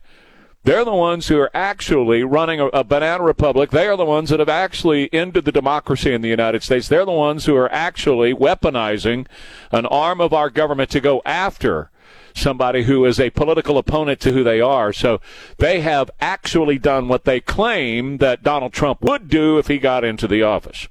They're 0.63 0.85
the 0.85 0.95
ones 0.95 1.29
who 1.29 1.39
are 1.39 1.51
actually 1.55 2.23
running 2.23 2.61
a, 2.61 2.67
a, 2.67 2.85
banana 2.85 3.25
republic. 3.25 3.71
They 3.71 3.89
are 3.89 3.97
the 3.97 4.05
ones 4.05 4.29
that 4.29 4.41
have 4.41 4.49
actually 4.51 5.13
ended 5.13 5.47
the 5.47 5.53
democracy 5.53 6.13
in 6.13 6.21
the 6.21 6.29
United 6.29 6.63
States. 6.63 6.87
They're 6.87 7.07
the 7.07 7.13
ones 7.13 7.47
who 7.47 7.57
are 7.57 7.73
actually 7.73 8.35
weaponizing 8.35 9.27
an 9.73 9.87
arm 9.87 10.21
of 10.21 10.35
our 10.35 10.51
government 10.51 10.91
to 10.91 11.01
go 11.01 11.23
after 11.25 11.91
somebody 12.35 12.83
who 12.85 13.07
is 13.07 13.19
a 13.19 13.31
political 13.31 13.79
opponent 13.79 14.21
to 14.21 14.33
who 14.33 14.45
they 14.45 14.61
are. 14.61 14.93
So 14.93 15.21
they 15.57 15.81
have 15.81 16.11
actually 16.21 16.79
done 16.79 17.09
what 17.09 17.25
they 17.25 17.41
claim 17.41 18.19
that 18.19 18.43
Donald 18.43 18.75
Trump 18.75 19.01
would 19.03 19.29
do 19.29 19.59
if 19.59 19.67
he 19.67 19.79
got 19.79 20.05
into 20.05 20.29
the 20.29 20.43
office. 20.43 20.89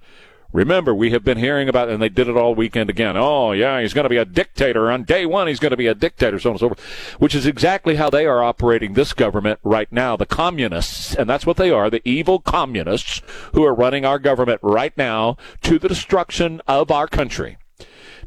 Remember, 0.52 0.96
we 0.96 1.12
have 1.12 1.24
been 1.24 1.38
hearing 1.38 1.70
about, 1.70 1.90
and 1.90 2.02
they 2.02 2.10
did 2.10 2.28
it 2.28 2.36
all 2.36 2.56
weekend 2.56 2.90
again. 2.90 3.16
Oh, 3.16 3.52
yeah, 3.52 3.80
he's 3.82 3.94
going 3.94 4.06
to 4.06 4.10
be 4.10 4.18
a 4.18 4.26
dictator. 4.26 4.90
On 4.92 5.04
day 5.04 5.26
one, 5.28 5.48
he's 5.48 5.60
going 5.60 5.72
to 5.72 5.78
be 5.78 5.86
a 5.86 5.94
dictator, 5.94 6.40
so 6.40 6.50
on 6.50 6.54
and 6.54 6.60
so 6.60 6.70
forth, 6.70 6.80
which 7.20 7.36
is 7.36 7.46
exactly 7.46 7.98
how 7.98 8.10
they 8.10 8.26
are 8.26 8.42
operating 8.42 8.94
this 8.94 9.14
government 9.14 9.60
right 9.64 9.92
now. 9.92 10.18
The 10.18 10.26
communists, 10.26 11.14
and 11.14 11.30
that's 11.30 11.46
what 11.46 11.58
they 11.58 11.70
are, 11.70 11.92
the 11.92 12.02
evil 12.04 12.40
communists 12.40 13.22
who 13.54 13.64
are 13.64 13.76
running 13.76 14.06
our 14.06 14.18
government 14.18 14.60
right 14.64 14.98
now 14.98 15.38
to 15.62 15.78
the 15.78 15.88
destruction 15.88 16.62
of 16.68 16.90
our 16.90 17.08
country. 17.08 17.58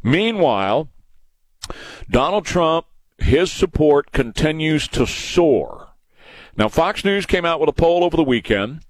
Meanwhile, 0.05 0.89
Donald 2.09 2.45
Trump, 2.45 2.87
his 3.19 3.51
support 3.51 4.13
continues 4.13 4.87
to 4.89 5.07
soar. 5.07 5.89
Now, 6.57 6.69
Fox 6.69 7.05
News 7.05 7.27
came 7.27 7.45
out 7.45 7.61
with 7.61 7.69
a 7.69 7.73
poll 7.73 8.05
over 8.05 8.17
the 8.17 8.23
weekend. 8.23 8.83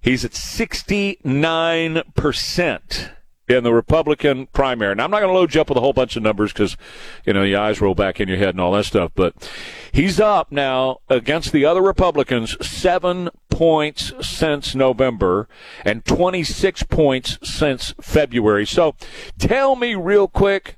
He's 0.00 0.24
at 0.24 0.32
69% 0.32 3.10
in 3.48 3.64
the 3.64 3.72
Republican 3.72 4.46
primary. 4.48 4.94
Now, 4.94 5.04
I'm 5.04 5.10
not 5.10 5.20
going 5.20 5.32
to 5.32 5.38
load 5.38 5.54
you 5.54 5.60
up 5.60 5.70
with 5.70 5.78
a 5.78 5.80
whole 5.80 5.94
bunch 5.94 6.16
of 6.16 6.22
numbers 6.22 6.52
because, 6.52 6.76
you 7.24 7.32
know, 7.32 7.42
your 7.42 7.60
eyes 7.60 7.80
roll 7.80 7.94
back 7.94 8.20
in 8.20 8.28
your 8.28 8.36
head 8.36 8.50
and 8.50 8.60
all 8.60 8.72
that 8.72 8.84
stuff, 8.84 9.12
but 9.14 9.50
he's 9.90 10.20
up 10.20 10.52
now 10.52 10.98
against 11.08 11.52
the 11.52 11.64
other 11.64 11.80
Republicans 11.80 12.56
seven 12.64 13.30
points 13.48 14.12
since 14.20 14.74
November 14.74 15.48
and 15.84 16.04
26 16.04 16.82
points 16.84 17.38
since 17.42 17.94
February. 18.00 18.66
So 18.66 18.94
tell 19.38 19.76
me 19.76 19.94
real 19.94 20.28
quick 20.28 20.76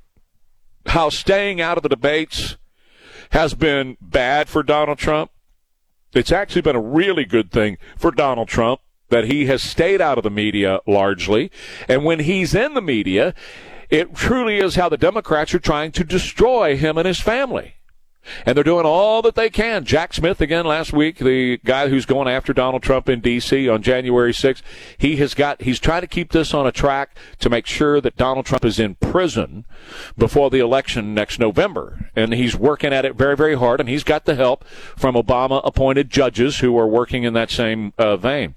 how 0.87 1.11
staying 1.11 1.61
out 1.61 1.77
of 1.77 1.83
the 1.83 1.89
debates 1.89 2.57
has 3.31 3.55
been 3.55 3.97
bad 4.01 4.49
for 4.49 4.63
Donald 4.63 4.99
Trump. 4.99 5.31
It's 6.13 6.33
actually 6.33 6.63
been 6.63 6.77
a 6.77 6.81
really 6.81 7.25
good 7.25 7.51
thing 7.51 7.79
for 7.97 8.11
Donald 8.11 8.49
Trump 8.49 8.81
that 9.11 9.25
he 9.25 9.47
has 9.47 9.63
stayed 9.63 10.01
out 10.01 10.19
of 10.19 10.25
the 10.25 10.31
media 10.31 10.81
largely. 10.87 11.51
And 11.89 12.05
when 12.05 12.21
he's 12.21 12.55
in 12.55 12.75
the 12.75 12.83
media, 12.83 13.35
it 13.91 14.15
truly 14.15 14.59
is 14.59 14.77
how 14.77 14.89
the 14.89 14.97
Democrats 14.97 15.55
are 15.55 15.59
trying 15.59 15.93
to 15.93 16.05
destroy 16.05 16.77
him 16.77 16.97
and 16.97 17.07
his 17.07 17.21
family. 17.21 17.75
And 18.45 18.55
they're 18.55 18.65
doing 18.65 18.85
all 18.85 19.23
that 19.23 19.35
they 19.35 19.49
can. 19.49 19.85
Jack 19.85 20.13
Smith, 20.13 20.41
again, 20.41 20.67
last 20.67 20.93
week, 20.93 21.19
the 21.19 21.59
guy 21.65 21.89
who's 21.89 22.05
going 22.05 22.29
after 22.29 22.53
Donald 22.53 22.83
Trump 22.83 23.09
in 23.09 23.21
D.C. 23.21 23.69
on 23.69 23.83
January 23.83 24.33
6th, 24.33 24.63
he 24.99 25.17
has 25.17 25.33
got, 25.35 25.63
he's 25.63 25.81
trying 25.81 26.03
to 26.03 26.07
keep 26.07 26.33
this 26.33 26.53
on 26.53 26.67
a 26.67 26.73
track 26.73 27.17
to 27.39 27.49
make 27.49 27.67
sure 27.67 28.01
that 28.01 28.17
Donald 28.17 28.45
Trump 28.45 28.65
is 28.65 28.79
in 28.79 28.95
prison 28.97 29.65
before 30.19 30.51
the 30.51 30.59
election 30.59 31.15
next 31.15 31.39
November. 31.39 32.11
And 32.15 32.35
he's 32.35 32.55
working 32.55 32.93
at 32.93 33.07
it 33.07 33.17
very, 33.17 33.37
very 33.37 33.57
hard, 33.57 33.81
and 33.81 33.89
he's 33.89 34.05
got 34.05 34.27
the 34.27 34.35
help 34.35 34.65
from 34.97 35.15
Obama 35.15 35.63
appointed 35.65 36.11
judges 36.11 36.59
who 36.59 36.79
are 36.79 36.87
working 36.87 37.25
in 37.25 37.33
that 37.35 37.51
same 37.51 37.95
uh, 37.99 38.17
vein. 38.17 38.55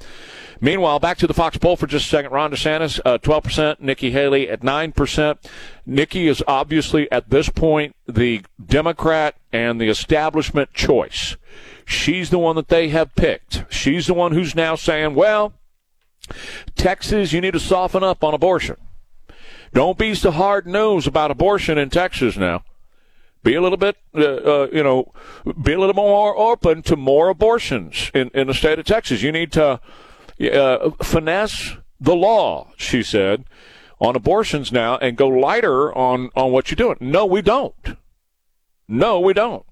Meanwhile, 0.63 0.99
back 0.99 1.17
to 1.17 1.27
the 1.27 1.33
Fox 1.33 1.57
poll 1.57 1.75
for 1.75 1.87
just 1.87 2.05
a 2.05 2.09
second. 2.09 2.31
Ron 2.31 2.49
DeSantis, 2.49 2.97
uh, 3.03 3.17
12%. 3.17 3.81
Nikki 3.81 4.11
Haley 4.11 4.49
at 4.49 4.61
9%. 4.61 5.37
Nikki 5.85 6.29
is 6.29 6.41
obviously 6.47 7.11
at 7.11 7.29
this 7.29 7.49
point 7.49 7.97
the 8.07 8.45
Democrat 8.65 9.35
and 9.51 9.81
the 9.81 9.89
establishment 9.89 10.73
choice. 10.73 11.35
She's 11.83 12.29
the 12.29 12.39
one 12.39 12.55
that 12.55 12.69
they 12.69 12.87
have 12.87 13.13
picked. 13.15 13.65
She's 13.69 14.07
the 14.07 14.13
one 14.13 14.31
who's 14.31 14.55
now 14.55 14.75
saying, 14.75 15.15
well, 15.15 15.51
Texas, 16.77 17.33
you 17.33 17.41
need 17.41 17.51
to 17.51 17.59
soften 17.59 18.01
up 18.01 18.23
on 18.23 18.33
abortion. 18.33 18.77
Don't 19.73 19.97
be 19.97 20.15
so 20.15 20.31
hard 20.31 20.65
nosed 20.65 21.07
about 21.07 21.29
abortion 21.29 21.77
in 21.77 21.89
Texas 21.89 22.37
now. 22.37 22.63
Be 23.43 23.55
a 23.55 23.61
little 23.61 23.77
bit, 23.77 23.97
uh, 24.15 24.21
uh, 24.21 24.67
you 24.71 24.81
know, 24.81 25.11
be 25.61 25.73
a 25.73 25.79
little 25.79 25.93
more 25.93 26.37
open 26.37 26.83
to 26.83 26.95
more 26.95 27.27
abortions 27.27 28.09
in, 28.13 28.29
in 28.33 28.47
the 28.47 28.53
state 28.53 28.79
of 28.79 28.85
Texas. 28.85 29.21
You 29.21 29.33
need 29.33 29.51
to 29.51 29.81
uh, 30.41 30.91
finesse 31.01 31.77
the 31.99 32.15
law, 32.15 32.71
she 32.77 33.01
said, 33.03 33.45
on 33.99 34.15
abortions 34.15 34.71
now 34.71 34.97
and 34.97 35.17
go 35.17 35.27
lighter 35.27 35.95
on, 35.97 36.29
on 36.35 36.51
what 36.51 36.69
you're 36.69 36.75
doing. 36.75 36.97
No, 36.99 37.25
we 37.25 37.41
don't. 37.41 37.97
No, 38.87 39.19
we 39.19 39.33
don't. 39.33 39.65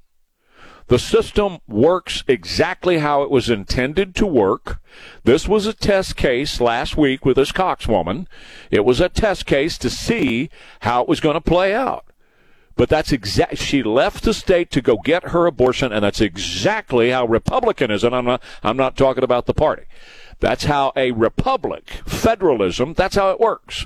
The 0.87 0.99
system 0.99 1.59
works 1.67 2.23
exactly 2.27 2.97
how 2.97 3.23
it 3.23 3.31
was 3.31 3.49
intended 3.49 4.13
to 4.15 4.25
work. 4.25 4.81
This 5.23 5.47
was 5.47 5.65
a 5.65 5.73
test 5.73 6.17
case 6.17 6.59
last 6.59 6.97
week 6.97 7.25
with 7.25 7.37
this 7.37 7.53
Cox 7.53 7.87
woman. 7.87 8.27
It 8.69 8.83
was 8.83 8.99
a 8.99 9.07
test 9.07 9.45
case 9.45 9.77
to 9.77 9.89
see 9.89 10.49
how 10.81 11.01
it 11.01 11.07
was 11.07 11.21
going 11.21 11.35
to 11.35 11.41
play 11.41 11.73
out. 11.73 12.05
But 12.75 12.89
that's 12.89 13.11
exact. 13.11 13.57
She 13.57 13.83
left 13.83 14.23
the 14.23 14.33
state 14.33 14.69
to 14.71 14.81
go 14.81 14.97
get 14.97 15.29
her 15.29 15.45
abortion, 15.45 15.93
and 15.93 16.03
that's 16.03 16.19
exactly 16.19 17.11
how 17.11 17.25
republicanism. 17.25 18.13
I'm 18.13 18.25
not. 18.25 18.43
I'm 18.63 18.77
not 18.77 18.97
talking 18.97 19.23
about 19.23 19.45
the 19.45 19.53
party. 19.53 19.83
That's 20.41 20.65
how 20.65 20.91
a 20.95 21.11
republic, 21.11 21.87
federalism. 22.05 22.93
That's 22.95 23.15
how 23.15 23.29
it 23.29 23.39
works. 23.39 23.85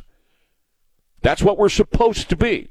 That's 1.22 1.44
what 1.44 1.58
we're 1.58 1.70
supposed 1.70 2.30
to 2.30 2.36
be. 2.38 2.70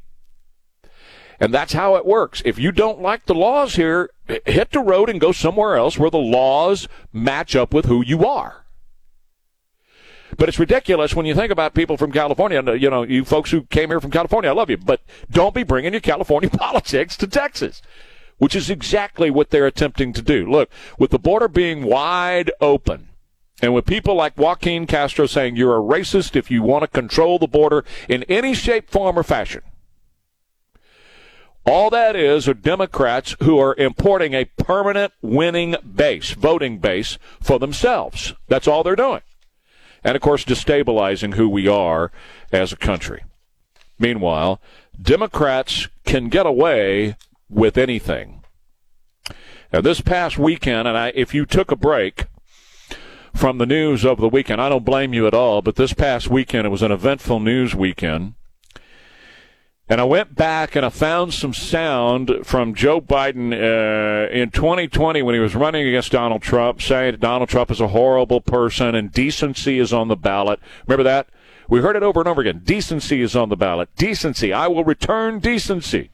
And 1.38 1.52
that's 1.52 1.74
how 1.74 1.96
it 1.96 2.06
works. 2.06 2.40
If 2.46 2.58
you 2.58 2.72
don't 2.72 3.02
like 3.02 3.26
the 3.26 3.34
laws 3.34 3.76
here, 3.76 4.08
hit 4.46 4.70
the 4.70 4.80
road 4.80 5.10
and 5.10 5.20
go 5.20 5.32
somewhere 5.32 5.76
else 5.76 5.98
where 5.98 6.10
the 6.10 6.16
laws 6.16 6.88
match 7.12 7.54
up 7.54 7.74
with 7.74 7.84
who 7.84 8.02
you 8.02 8.24
are. 8.24 8.64
But 10.38 10.48
it's 10.48 10.58
ridiculous 10.58 11.14
when 11.14 11.26
you 11.26 11.34
think 11.34 11.52
about 11.52 11.74
people 11.74 11.98
from 11.98 12.10
California. 12.10 12.62
Uh, 12.66 12.72
you 12.72 12.88
know, 12.88 13.02
you 13.02 13.24
folks 13.24 13.50
who 13.50 13.64
came 13.64 13.90
here 13.90 14.00
from 14.00 14.10
California, 14.10 14.50
I 14.50 14.54
love 14.54 14.70
you, 14.70 14.78
but 14.78 15.02
don't 15.30 15.54
be 15.54 15.62
bringing 15.62 15.92
your 15.92 16.00
California 16.00 16.48
politics 16.58 17.18
to 17.18 17.26
Texas, 17.26 17.82
which 18.38 18.56
is 18.56 18.70
exactly 18.70 19.30
what 19.30 19.50
they're 19.50 19.66
attempting 19.66 20.14
to 20.14 20.22
do. 20.22 20.50
Look, 20.50 20.70
with 20.98 21.10
the 21.10 21.18
border 21.18 21.48
being 21.48 21.84
wide 21.84 22.50
open, 22.62 23.10
and 23.64 23.74
with 23.74 23.86
people 23.86 24.14
like 24.14 24.36
Joaquin 24.36 24.86
Castro 24.86 25.26
saying 25.26 25.56
you're 25.56 25.76
a 25.76 25.80
racist 25.80 26.36
if 26.36 26.50
you 26.50 26.62
want 26.62 26.82
to 26.82 26.88
control 26.88 27.38
the 27.38 27.46
border 27.46 27.84
in 28.08 28.22
any 28.24 28.52
shape, 28.54 28.90
form, 28.90 29.18
or 29.18 29.22
fashion, 29.22 29.62
all 31.64 31.88
that 31.88 32.14
is 32.14 32.46
are 32.46 32.54
Democrats 32.54 33.36
who 33.42 33.58
are 33.58 33.74
importing 33.76 34.34
a 34.34 34.44
permanent 34.44 35.14
winning 35.22 35.76
base, 35.94 36.32
voting 36.32 36.78
base 36.78 37.16
for 37.40 37.58
themselves. 37.58 38.34
That's 38.48 38.68
all 38.68 38.82
they're 38.82 38.96
doing 38.96 39.22
and 40.04 40.14
of 40.14 40.22
course 40.22 40.44
destabilizing 40.44 41.34
who 41.34 41.48
we 41.48 41.66
are 41.66 42.12
as 42.52 42.72
a 42.72 42.76
country. 42.76 43.24
Meanwhile, 43.98 44.60
Democrats 45.00 45.88
can 46.04 46.28
get 46.28 46.44
away 46.44 47.16
with 47.48 47.78
anything. 47.78 48.42
Now, 49.72 49.80
this 49.80 50.02
past 50.02 50.38
weekend, 50.38 50.86
and 50.86 50.96
I, 50.96 51.12
if 51.14 51.32
you 51.32 51.46
took 51.46 51.70
a 51.70 51.76
break 51.76 52.26
from 53.34 53.58
the 53.58 53.66
news 53.66 54.04
of 54.04 54.18
the 54.18 54.28
weekend, 54.28 54.60
I 54.60 54.68
don't 54.68 54.84
blame 54.84 55.12
you 55.12 55.26
at 55.26 55.34
all, 55.34 55.60
but 55.60 55.76
this 55.76 55.92
past 55.92 56.28
weekend, 56.28 56.66
it 56.66 56.70
was 56.70 56.82
an 56.82 56.92
eventful 56.92 57.40
news 57.40 57.74
weekend. 57.74 58.34
And 59.86 60.00
I 60.00 60.04
went 60.04 60.34
back 60.34 60.76
and 60.76 60.86
I 60.86 60.88
found 60.88 61.34
some 61.34 61.52
sound 61.52 62.30
from 62.42 62.74
Joe 62.74 63.02
Biden 63.02 63.52
uh, 63.52 64.30
in 64.30 64.50
2020 64.50 65.20
when 65.20 65.34
he 65.34 65.40
was 65.40 65.54
running 65.54 65.86
against 65.86 66.12
Donald 66.12 66.40
Trump, 66.40 66.80
saying 66.80 67.12
that 67.12 67.20
Donald 67.20 67.50
Trump 67.50 67.70
is 67.70 67.82
a 67.82 67.88
horrible 67.88 68.40
person 68.40 68.94
and 68.94 69.12
decency 69.12 69.78
is 69.78 69.92
on 69.92 70.08
the 70.08 70.16
ballot. 70.16 70.58
Remember 70.86 71.02
that? 71.02 71.28
We 71.68 71.80
heard 71.80 71.96
it 71.96 72.02
over 72.02 72.20
and 72.20 72.28
over 72.28 72.40
again. 72.40 72.62
Decency 72.64 73.20
is 73.20 73.36
on 73.36 73.50
the 73.50 73.56
ballot. 73.56 73.94
Decency. 73.96 74.54
I 74.54 74.68
will 74.68 74.84
return 74.84 75.38
decency. 75.38 76.10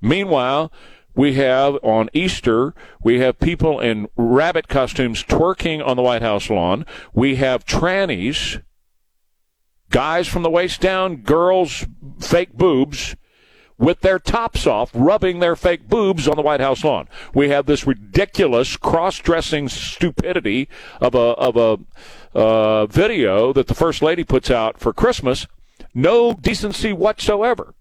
Meanwhile, 0.00 0.72
we 1.20 1.34
have 1.34 1.76
on 1.82 2.08
Easter, 2.14 2.74
we 3.04 3.20
have 3.20 3.38
people 3.38 3.78
in 3.78 4.08
rabbit 4.16 4.68
costumes 4.68 5.22
twerking 5.22 5.86
on 5.86 5.98
the 5.98 6.02
White 6.02 6.22
House 6.22 6.48
lawn. 6.48 6.86
We 7.12 7.36
have 7.36 7.66
trannies 7.66 8.62
guys 9.90 10.26
from 10.28 10.42
the 10.42 10.48
waist 10.48 10.80
down, 10.80 11.16
girls, 11.16 11.84
fake 12.20 12.54
boobs, 12.54 13.16
with 13.76 14.00
their 14.00 14.18
tops 14.18 14.66
off, 14.66 14.90
rubbing 14.94 15.40
their 15.40 15.56
fake 15.56 15.90
boobs 15.90 16.26
on 16.26 16.36
the 16.36 16.42
White 16.42 16.60
House 16.60 16.82
lawn. 16.82 17.06
We 17.34 17.50
have 17.50 17.66
this 17.66 17.86
ridiculous 17.86 18.78
cross-dressing 18.78 19.68
stupidity 19.68 20.70
of 21.02 21.14
a 21.14 21.18
of 21.18 21.54
a 21.54 22.38
uh, 22.38 22.86
video 22.86 23.52
that 23.52 23.66
the 23.66 23.74
first 23.74 24.00
lady 24.00 24.24
puts 24.24 24.50
out 24.50 24.80
for 24.80 24.94
Christmas. 24.94 25.46
No 25.92 26.32
decency 26.32 26.94
whatsoever. 26.94 27.74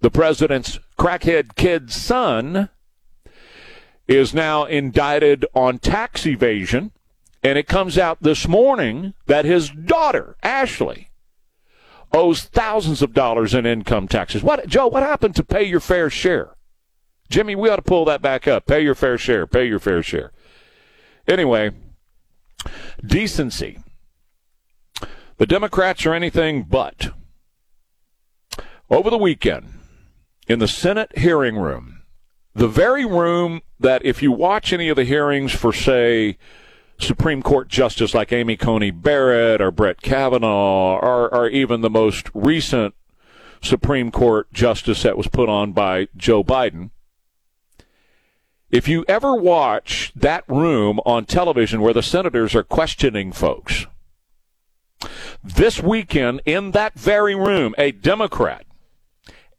The 0.00 0.10
president's 0.10 0.80
crackhead 1.02 1.56
kid's 1.56 1.96
son 1.96 2.68
is 4.06 4.32
now 4.32 4.64
indicted 4.64 5.44
on 5.52 5.76
tax 5.76 6.24
evasion 6.24 6.92
and 7.42 7.58
it 7.58 7.66
comes 7.66 7.98
out 7.98 8.22
this 8.22 8.46
morning 8.46 9.12
that 9.26 9.44
his 9.44 9.68
daughter, 9.70 10.36
Ashley, 10.44 11.10
owes 12.12 12.44
thousands 12.44 13.02
of 13.02 13.12
dollars 13.12 13.52
in 13.52 13.66
income 13.66 14.06
taxes. 14.06 14.44
What, 14.44 14.68
Joe, 14.68 14.86
what 14.86 15.02
happened 15.02 15.34
to 15.34 15.42
pay 15.42 15.64
your 15.64 15.80
fair 15.80 16.08
share? 16.08 16.54
Jimmy, 17.28 17.56
we 17.56 17.68
ought 17.68 17.76
to 17.76 17.82
pull 17.82 18.04
that 18.04 18.22
back 18.22 18.46
up. 18.46 18.66
Pay 18.66 18.82
your 18.82 18.94
fair 18.94 19.18
share. 19.18 19.44
Pay 19.48 19.66
your 19.66 19.80
fair 19.80 20.04
share. 20.04 20.30
Anyway, 21.26 21.72
decency. 23.04 23.80
The 25.38 25.46
Democrats 25.46 26.06
are 26.06 26.14
anything 26.14 26.62
but. 26.62 27.10
Over 28.88 29.10
the 29.10 29.18
weekend, 29.18 29.81
in 30.52 30.58
the 30.58 30.68
Senate 30.68 31.16
hearing 31.16 31.56
room, 31.56 32.02
the 32.54 32.68
very 32.68 33.06
room 33.06 33.62
that 33.80 34.04
if 34.04 34.22
you 34.22 34.30
watch 34.30 34.70
any 34.70 34.90
of 34.90 34.96
the 34.96 35.04
hearings 35.04 35.50
for, 35.50 35.72
say, 35.72 36.36
Supreme 37.00 37.42
Court 37.42 37.68
justice 37.68 38.12
like 38.12 38.32
Amy 38.32 38.58
Coney 38.58 38.90
Barrett 38.90 39.62
or 39.62 39.70
Brett 39.70 40.02
Kavanaugh 40.02 40.98
or, 40.98 41.34
or 41.34 41.48
even 41.48 41.80
the 41.80 41.88
most 41.88 42.30
recent 42.34 42.94
Supreme 43.62 44.10
Court 44.10 44.52
justice 44.52 45.02
that 45.02 45.16
was 45.16 45.26
put 45.26 45.48
on 45.48 45.72
by 45.72 46.08
Joe 46.16 46.44
Biden. 46.44 46.90
If 48.70 48.86
you 48.88 49.06
ever 49.08 49.34
watch 49.34 50.12
that 50.14 50.44
room 50.48 51.00
on 51.06 51.24
television 51.24 51.80
where 51.80 51.94
the 51.94 52.02
senators 52.02 52.54
are 52.54 52.62
questioning 52.62 53.32
folks, 53.32 53.86
this 55.42 55.82
weekend 55.82 56.42
in 56.44 56.72
that 56.72 56.94
very 56.94 57.34
room, 57.34 57.74
a 57.78 57.90
Democrat, 57.90 58.66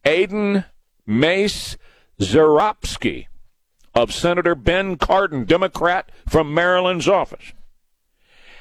Aidan 0.04 0.64
Mace 1.06 1.76
Zarobski, 2.20 3.26
of 3.94 4.12
Senator 4.12 4.54
Ben 4.54 4.96
Cardin, 4.96 5.46
Democrat 5.46 6.10
from 6.28 6.52
Maryland's 6.52 7.08
office, 7.08 7.52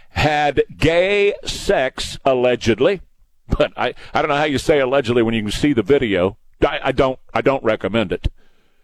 had 0.09 0.63
gay 0.77 1.33
sex 1.45 2.17
allegedly. 2.23 3.01
But 3.47 3.73
I, 3.75 3.93
I 4.13 4.21
don't 4.21 4.29
know 4.29 4.37
how 4.37 4.45
you 4.45 4.57
say 4.57 4.79
allegedly 4.79 5.21
when 5.21 5.33
you 5.33 5.41
can 5.41 5.51
see 5.51 5.73
the 5.73 5.83
video. 5.83 6.37
I, 6.61 6.79
I 6.85 6.91
don't 6.91 7.19
I 7.33 7.41
don't 7.41 7.63
recommend 7.63 8.11
it. 8.11 8.29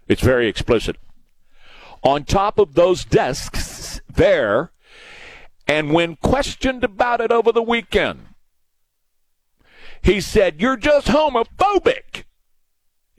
It's 0.07 0.21
very 0.21 0.47
explicit. 0.47 0.97
On 2.03 2.23
top 2.23 2.59
of 2.59 2.73
those 2.73 3.05
desks 3.05 4.01
there, 4.09 4.71
and 5.67 5.93
when 5.93 6.15
questioned 6.15 6.83
about 6.83 7.21
it 7.21 7.31
over 7.31 7.51
the 7.51 7.61
weekend, 7.61 8.25
he 10.01 10.19
said, 10.19 10.59
You're 10.59 10.77
just 10.77 11.07
homophobic. 11.07 12.23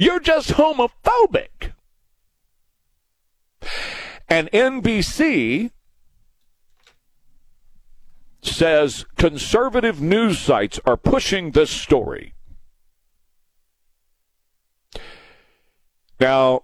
You're 0.00 0.18
just 0.18 0.52
homophobic. 0.52 1.74
And 4.30 4.50
NBC 4.50 5.72
says 8.40 9.04
conservative 9.18 10.00
news 10.00 10.38
sites 10.38 10.80
are 10.86 10.96
pushing 10.96 11.50
this 11.50 11.70
story. 11.70 12.32
Now, 16.18 16.62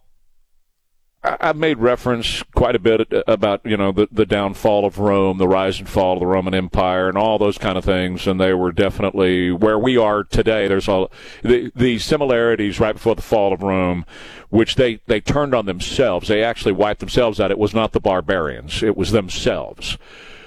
I've 1.26 1.56
made 1.56 1.78
reference 1.78 2.42
quite 2.54 2.76
a 2.76 2.78
bit 2.78 3.12
about 3.26 3.60
you 3.64 3.76
know 3.76 3.92
the, 3.92 4.08
the 4.12 4.26
downfall 4.26 4.84
of 4.84 4.98
Rome, 4.98 5.38
the 5.38 5.48
rise 5.48 5.78
and 5.78 5.88
fall 5.88 6.14
of 6.14 6.20
the 6.20 6.26
Roman 6.26 6.54
Empire, 6.54 7.08
and 7.08 7.18
all 7.18 7.38
those 7.38 7.58
kind 7.58 7.76
of 7.76 7.84
things, 7.84 8.26
and 8.26 8.40
they 8.40 8.54
were 8.54 8.72
definitely 8.72 9.50
where 9.50 9.78
we 9.78 9.96
are 9.96 10.22
today. 10.22 10.68
There's 10.68 10.88
all 10.88 11.10
the 11.42 11.72
the 11.74 11.98
similarities 11.98 12.78
right 12.78 12.94
before 12.94 13.14
the 13.14 13.22
fall 13.22 13.52
of 13.52 13.62
Rome, 13.62 14.04
which 14.50 14.76
they 14.76 15.00
they 15.06 15.20
turned 15.20 15.54
on 15.54 15.66
themselves. 15.66 16.28
They 16.28 16.42
actually 16.42 16.72
wiped 16.72 17.00
themselves 17.00 17.40
out. 17.40 17.50
It 17.50 17.58
was 17.58 17.74
not 17.74 17.92
the 17.92 18.00
barbarians; 18.00 18.82
it 18.82 18.96
was 18.96 19.10
themselves. 19.10 19.98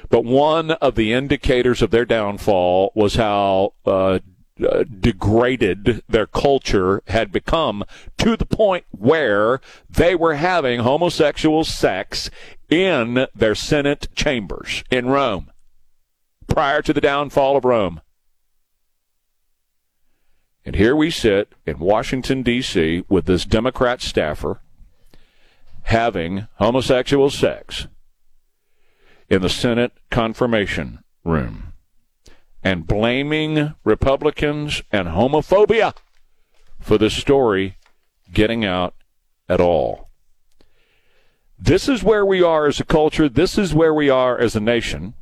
But 0.10 0.26
one 0.26 0.72
of 0.72 0.96
the 0.96 1.14
indicators 1.14 1.82
of 1.82 1.92
their 1.92 2.06
downfall 2.06 2.92
was 2.96 3.16
how 3.16 3.74
uh, 3.86 4.20
uh, 4.62 4.84
degraded 4.84 6.04
their 6.08 6.28
culture 6.28 7.02
had 7.08 7.32
become 7.32 7.84
to 8.18 8.36
the 8.36 8.46
point 8.46 8.86
where 8.92 9.62
they 9.90 10.16
were 10.16 10.36
having 10.36 10.82
homosexual 10.82 11.64
sex 11.64 12.30
in 12.70 13.28
their 13.34 13.56
Senate 13.56 14.08
chambers 14.16 14.84
in 14.90 15.08
Rome 15.08 15.52
prior 16.48 16.82
to 16.82 16.94
the 16.94 17.02
downfall 17.02 17.58
of 17.58 17.66
Rome. 17.66 18.02
And 20.66 20.76
here 20.76 20.96
we 20.96 21.10
sit 21.10 21.54
in 21.66 21.80
Washington, 21.80 22.44
D.C., 22.44 23.04
with 23.10 23.26
this 23.26 23.46
Democrat 23.46 24.02
staffer 24.02 24.62
having 25.84 26.48
homosexual 26.56 27.30
sex 27.30 27.88
in 29.30 29.42
the 29.42 29.50
Senate 29.50 29.94
confirmation 30.12 31.00
room 31.24 31.69
and 32.64 32.88
blaming 32.88 33.74
Republicans 33.84 34.82
and 34.92 35.10
homophobia 35.10 35.94
for 36.80 36.98
the 36.98 37.10
story 37.10 37.78
getting 38.34 38.66
out 38.66 38.94
at 39.48 39.62
all. 39.62 40.10
This 41.58 41.90
is 41.90 42.04
where 42.04 42.26
we 42.26 42.42
are 42.42 42.68
as 42.68 42.80
a 42.80 42.86
culture. 42.86 43.28
This 43.28 43.58
is 43.58 43.74
where 43.74 43.94
we 43.94 44.10
are 44.10 44.38
as 44.38 44.56
a 44.56 44.62
nation. 44.62 45.14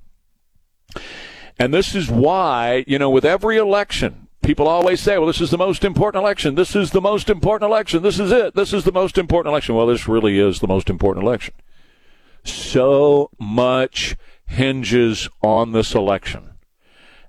And 1.57 1.73
this 1.73 1.95
is 1.95 2.09
why, 2.09 2.83
you 2.87 2.99
know, 2.99 3.09
with 3.09 3.25
every 3.25 3.57
election, 3.57 4.27
People 4.47 4.69
always 4.69 5.01
say, 5.01 5.17
well, 5.17 5.27
this 5.27 5.41
is 5.41 5.51
the 5.51 5.57
most 5.57 5.83
important 5.83 6.23
election. 6.23 6.55
This 6.55 6.73
is 6.73 6.91
the 6.91 7.01
most 7.01 7.29
important 7.29 7.69
election. 7.69 8.01
This 8.01 8.17
is 8.17 8.31
it. 8.31 8.55
This 8.55 8.71
is 8.71 8.85
the 8.85 8.93
most 8.93 9.17
important 9.17 9.51
election. 9.51 9.75
Well, 9.75 9.87
this 9.87 10.07
really 10.07 10.39
is 10.39 10.61
the 10.61 10.69
most 10.69 10.89
important 10.89 11.25
election. 11.25 11.53
So 12.45 13.29
much 13.37 14.15
hinges 14.45 15.27
on 15.41 15.73
this 15.73 15.93
election. 15.93 16.46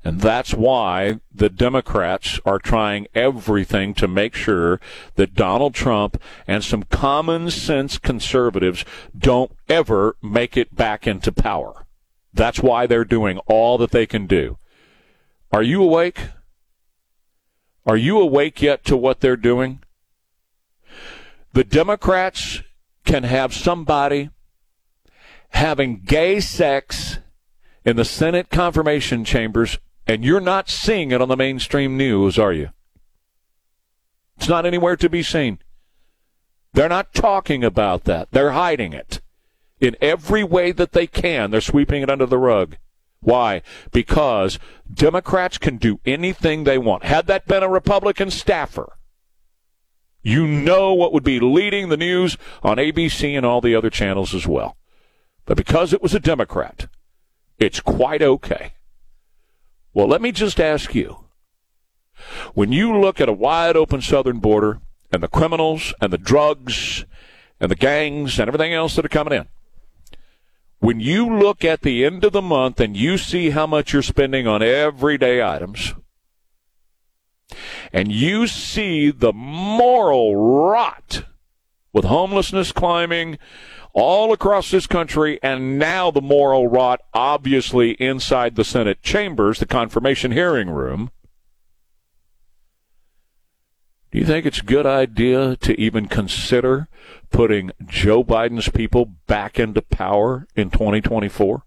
And 0.08 0.22
that's 0.22 0.54
why 0.54 1.20
the 1.34 1.50
Democrats 1.50 2.40
are 2.46 2.58
trying 2.58 3.08
everything 3.14 3.92
to 3.96 4.08
make 4.08 4.34
sure 4.34 4.80
that 5.16 5.34
Donald 5.34 5.74
Trump 5.74 6.18
and 6.46 6.64
some 6.64 6.84
common 6.84 7.50
sense 7.50 7.98
conservatives 7.98 8.86
don't 9.14 9.52
ever 9.68 10.16
make 10.22 10.56
it 10.56 10.74
back 10.74 11.06
into 11.06 11.30
power. 11.30 11.84
That's 12.32 12.60
why 12.60 12.86
they're 12.86 13.04
doing 13.04 13.36
all 13.48 13.76
that 13.76 13.90
they 13.90 14.06
can 14.06 14.26
do. 14.26 14.56
Are 15.52 15.62
you 15.62 15.82
awake? 15.82 16.30
Are 17.84 17.98
you 17.98 18.18
awake 18.18 18.62
yet 18.62 18.86
to 18.86 18.96
what 18.96 19.20
they're 19.20 19.36
doing? 19.36 19.80
The 21.52 21.64
Democrats 21.64 22.62
can 23.04 23.24
have 23.24 23.52
somebody 23.52 24.30
having 25.50 26.00
gay 26.00 26.40
sex 26.40 27.18
in 27.84 27.96
the 27.96 28.06
Senate 28.06 28.48
confirmation 28.48 29.22
chambers, 29.22 29.78
and 30.08 30.24
you're 30.24 30.40
not 30.40 30.70
seeing 30.70 31.12
it 31.12 31.20
on 31.20 31.28
the 31.28 31.36
mainstream 31.36 31.98
news, 31.98 32.38
are 32.38 32.52
you? 32.52 32.70
It's 34.38 34.48
not 34.48 34.64
anywhere 34.64 34.96
to 34.96 35.10
be 35.10 35.22
seen. 35.22 35.58
They're 36.72 36.88
not 36.88 37.12
talking 37.12 37.62
about 37.62 38.04
that. 38.04 38.30
They're 38.30 38.52
hiding 38.52 38.94
it. 38.94 39.20
In 39.80 39.96
every 40.00 40.42
way 40.42 40.72
that 40.72 40.92
they 40.92 41.06
can, 41.06 41.50
they're 41.50 41.60
sweeping 41.60 42.02
it 42.02 42.10
under 42.10 42.26
the 42.26 42.38
rug. 42.38 42.76
Why? 43.20 43.62
Because 43.92 44.58
Democrats 44.92 45.58
can 45.58 45.76
do 45.76 46.00
anything 46.06 46.64
they 46.64 46.78
want. 46.78 47.04
Had 47.04 47.26
that 47.26 47.46
been 47.46 47.62
a 47.62 47.68
Republican 47.68 48.30
staffer, 48.30 48.96
you 50.22 50.46
know 50.46 50.94
what 50.94 51.12
would 51.12 51.24
be 51.24 51.40
leading 51.40 51.88
the 51.88 51.96
news 51.96 52.36
on 52.62 52.76
ABC 52.76 53.36
and 53.36 53.44
all 53.44 53.60
the 53.60 53.74
other 53.74 53.90
channels 53.90 54.34
as 54.34 54.46
well. 54.46 54.76
But 55.44 55.56
because 55.56 55.92
it 55.92 56.02
was 56.02 56.14
a 56.14 56.20
Democrat, 56.20 56.88
it's 57.58 57.80
quite 57.80 58.22
okay. 58.22 58.72
Well, 59.98 60.06
let 60.06 60.22
me 60.22 60.30
just 60.30 60.60
ask 60.60 60.94
you. 60.94 61.24
When 62.54 62.70
you 62.70 62.96
look 62.96 63.20
at 63.20 63.28
a 63.28 63.32
wide 63.32 63.74
open 63.74 64.00
southern 64.00 64.38
border 64.38 64.80
and 65.10 65.20
the 65.20 65.26
criminals 65.26 65.92
and 66.00 66.12
the 66.12 66.18
drugs 66.18 67.04
and 67.58 67.68
the 67.68 67.74
gangs 67.74 68.38
and 68.38 68.46
everything 68.46 68.72
else 68.72 68.94
that 68.94 69.04
are 69.04 69.08
coming 69.08 69.32
in, 69.32 69.48
when 70.78 71.00
you 71.00 71.40
look 71.40 71.64
at 71.64 71.82
the 71.82 72.04
end 72.04 72.22
of 72.22 72.32
the 72.32 72.40
month 72.40 72.78
and 72.78 72.96
you 72.96 73.18
see 73.18 73.50
how 73.50 73.66
much 73.66 73.92
you're 73.92 74.02
spending 74.02 74.46
on 74.46 74.62
everyday 74.62 75.42
items, 75.42 75.94
and 77.92 78.12
you 78.12 78.46
see 78.46 79.10
the 79.10 79.32
moral 79.32 80.36
rot 80.36 81.24
with 81.92 82.04
homelessness 82.04 82.70
climbing 82.70 83.36
all 83.98 84.32
across 84.32 84.70
this 84.70 84.86
country, 84.86 85.38
and 85.42 85.78
now 85.78 86.10
the 86.10 86.20
moral 86.20 86.68
rot 86.68 87.00
obviously 87.12 87.92
inside 87.92 88.54
the 88.54 88.64
Senate 88.64 89.02
chambers, 89.02 89.58
the 89.58 89.66
confirmation 89.66 90.32
hearing 90.32 90.70
room. 90.70 91.10
Do 94.10 94.18
you 94.18 94.24
think 94.24 94.46
it's 94.46 94.60
a 94.60 94.64
good 94.64 94.86
idea 94.86 95.56
to 95.56 95.78
even 95.78 96.08
consider 96.08 96.88
putting 97.30 97.72
Joe 97.84 98.24
Biden's 98.24 98.70
people 98.70 99.04
back 99.26 99.58
into 99.58 99.82
power 99.82 100.46
in 100.56 100.70
2024? 100.70 101.62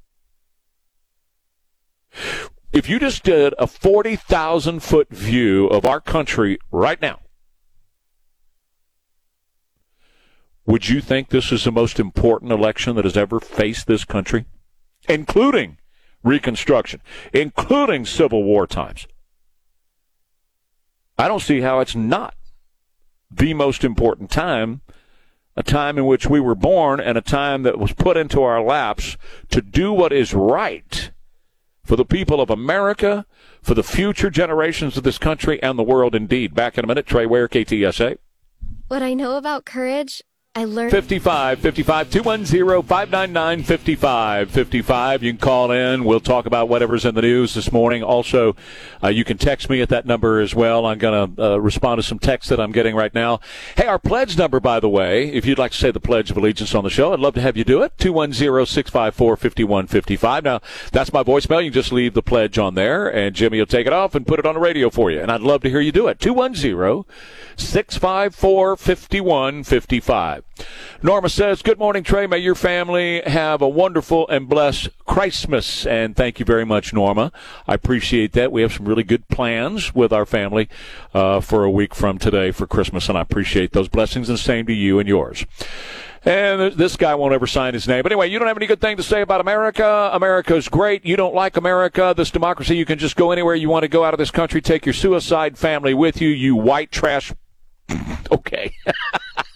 If 2.74 2.90
you 2.90 3.00
just 3.00 3.24
did 3.24 3.54
a 3.60 3.68
40,000 3.68 4.82
foot 4.82 5.10
view 5.10 5.68
of 5.68 5.86
our 5.86 6.02
country 6.02 6.58
right 6.72 7.02
now, 7.02 7.21
would 10.66 10.90
you 10.90 11.02
think 11.02 11.30
this 11.30 11.52
is 11.52 11.64
the 11.64 11.72
most 11.72 12.00
important 12.00 12.52
election 12.52 12.96
that 12.96 13.06
has 13.06 13.18
ever 13.18 13.40
faced 13.40 13.88
this 13.88 14.06
country? 14.06 14.46
Including 15.10 15.78
Reconstruction, 16.24 17.02
including 17.34 18.06
Civil 18.06 18.44
War 18.44 18.68
times. 18.68 19.08
I 21.18 21.28
don't 21.28 21.42
see 21.42 21.62
how 21.62 21.80
it's 21.80 21.96
not 21.96 22.36
the 23.32 23.54
most 23.54 23.84
important 23.84 24.30
time, 24.30 24.82
a 25.56 25.64
time 25.64 25.98
in 25.98 26.06
which 26.06 26.28
we 26.28 26.40
were 26.40 26.56
born 26.56 27.00
and 27.00 27.18
a 27.18 27.22
time 27.22 27.64
that 27.64 27.80
was 27.80 27.94
put 27.94 28.18
into 28.18 28.44
our 28.44 28.62
laps 28.62 29.18
to 29.50 29.62
do 29.62 29.92
what 29.92 30.14
is 30.14 30.34
right 30.34 31.12
for 31.84 31.96
the 31.96 32.06
people 32.06 32.40
of 32.40 32.50
America, 32.50 33.26
for 33.62 33.74
the 33.74 33.84
future 33.84 34.30
generations 34.30 34.96
of 34.96 35.04
this 35.04 35.18
country 35.18 35.62
and 35.64 35.78
the 35.78 35.84
world 35.84 36.14
indeed. 36.14 36.54
Back 36.54 36.78
in 36.78 36.84
a 36.84 36.88
minute, 36.88 37.08
Trey 37.08 37.26
Ware, 37.26 37.48
KTSA. 37.48 38.18
What 38.88 39.02
I 39.02 39.14
know 39.14 39.38
about 39.38 39.66
courage 39.66 40.22
I 40.54 40.66
learned 40.66 40.92
55 40.92 41.60
55 41.60 42.12
210 42.12 42.84
599 42.84 43.64
55 43.64 44.52
55. 44.52 45.24
You 45.24 45.32
can 45.32 45.40
call 45.40 45.72
in. 45.72 46.04
We'll 46.04 46.20
talk 46.20 46.46
about 46.46 46.68
whatever's 46.68 47.06
in 47.06 47.16
the 47.16 47.22
news 47.22 47.54
this 47.54 47.72
morning. 47.72 48.04
Also, 48.04 48.58
uh, 49.02 49.08
you 49.08 49.24
can 49.24 49.38
text 49.38 49.70
me 49.70 49.82
at 49.82 49.88
that 49.88 50.06
number 50.06 50.42
as 50.42 50.54
well. 50.54 50.86
I'm 50.86 50.98
going 50.98 51.36
to 51.36 51.54
uh, 51.54 51.58
respond 51.58 52.00
to 52.00 52.04
some 52.04 52.20
texts 52.20 52.50
that 52.50 52.60
I'm 52.60 52.74
getting 52.74 52.98
right 52.98 53.14
now. 53.14 53.40
Hey, 53.78 53.86
our 53.86 53.98
pledge 53.98 54.38
number, 54.38 54.60
by 54.60 54.82
the 54.82 54.90
way, 54.90 55.32
if 55.32 55.46
you'd 55.46 55.58
like 55.58 55.72
to 55.72 55.78
say 55.78 55.90
the 55.90 56.02
Pledge 56.02 56.32
of 56.32 56.36
Allegiance 56.36 56.76
on 56.76 56.84
the 56.84 56.90
show, 56.90 57.14
I'd 57.14 57.22
love 57.22 57.36
to 57.36 57.42
have 57.42 57.56
you 57.56 57.64
do 57.64 57.82
it. 57.82 57.98
210 57.98 58.66
654 58.66 59.38
5155. 59.38 60.44
Now, 60.44 60.60
that's 60.92 61.14
my 61.14 61.24
voicemail. 61.24 61.64
You 61.64 61.72
can 61.72 61.82
just 61.82 61.94
leave 61.94 62.14
the 62.14 62.22
pledge 62.22 62.58
on 62.58 62.76
there, 62.76 63.08
and 63.08 63.34
Jimmy 63.34 63.60
will 63.60 63.68
take 63.68 63.88
it 63.88 63.94
off 63.94 64.16
and 64.16 64.28
put 64.28 64.38
it 64.38 64.46
on 64.46 64.56
the 64.56 64.60
radio 64.60 64.90
for 64.90 65.10
you. 65.10 65.22
And 65.22 65.32
I'd 65.32 65.40
love 65.40 65.62
to 65.62 65.70
hear 65.70 65.80
you 65.80 65.94
do 65.94 66.10
it. 66.10 66.20
210 66.20 67.06
654 67.56 68.76
5155. 68.76 70.41
Norma 71.04 71.30
says, 71.30 71.62
Good 71.62 71.80
morning, 71.80 72.04
Trey. 72.04 72.28
May 72.28 72.40
your 72.40 72.56
family 72.56 73.22
have 73.26 73.62
a 73.62 73.68
wonderful 73.68 74.28
and 74.28 74.48
blessed 74.48 74.90
Christmas. 75.06 75.86
And 75.86 76.16
thank 76.16 76.40
you 76.40 76.46
very 76.46 76.66
much, 76.66 76.94
Norma. 76.94 77.32
I 77.68 77.74
appreciate 77.74 78.34
that. 78.34 78.52
We 78.52 78.62
have 78.62 78.74
some 78.74 78.88
really 78.88 79.04
good 79.04 79.28
plans 79.28 79.96
with 79.96 80.14
our 80.14 80.26
family 80.26 80.70
uh, 81.14 81.40
for 81.40 81.64
a 81.64 81.72
week 81.72 81.96
from 81.96 82.18
today 82.18 82.52
for 82.52 82.68
Christmas, 82.68 83.10
and 83.10 83.18
I 83.18 83.22
appreciate 83.22 83.72
those 83.72 83.88
blessings, 83.88 84.30
and 84.30 84.38
same 84.38 84.66
to 84.68 84.74
you 84.74 85.00
and 85.00 85.08
yours. 85.08 85.46
And 86.24 86.74
this 86.74 86.98
guy 86.98 87.16
won't 87.16 87.34
ever 87.34 87.48
sign 87.48 87.74
his 87.74 87.88
name. 87.88 88.04
But 88.04 88.12
anyway, 88.12 88.30
you 88.30 88.38
don't 88.38 88.48
have 88.48 88.58
any 88.58 88.68
good 88.68 88.80
thing 88.80 88.98
to 88.98 89.04
say 89.04 89.22
about 89.22 89.42
America. 89.42 90.12
America's 90.14 90.70
great. 90.70 91.04
You 91.04 91.16
don't 91.16 91.34
like 91.34 91.58
America, 91.58 92.14
this 92.16 92.30
democracy. 92.30 92.78
You 92.78 92.86
can 92.86 93.00
just 93.00 93.16
go 93.16 93.32
anywhere 93.32 93.56
you 93.56 93.70
want 93.70 93.84
to 93.84 93.88
go 93.88 94.04
out 94.04 94.14
of 94.14 94.20
this 94.20 94.30
country. 94.30 94.62
Take 94.62 94.86
your 94.86 94.94
suicide 94.94 95.58
family 95.58 95.96
with 95.96 96.22
you, 96.22 96.30
you 96.30 96.56
white 96.56 96.92
trash. 96.92 97.34
okay. 98.32 98.76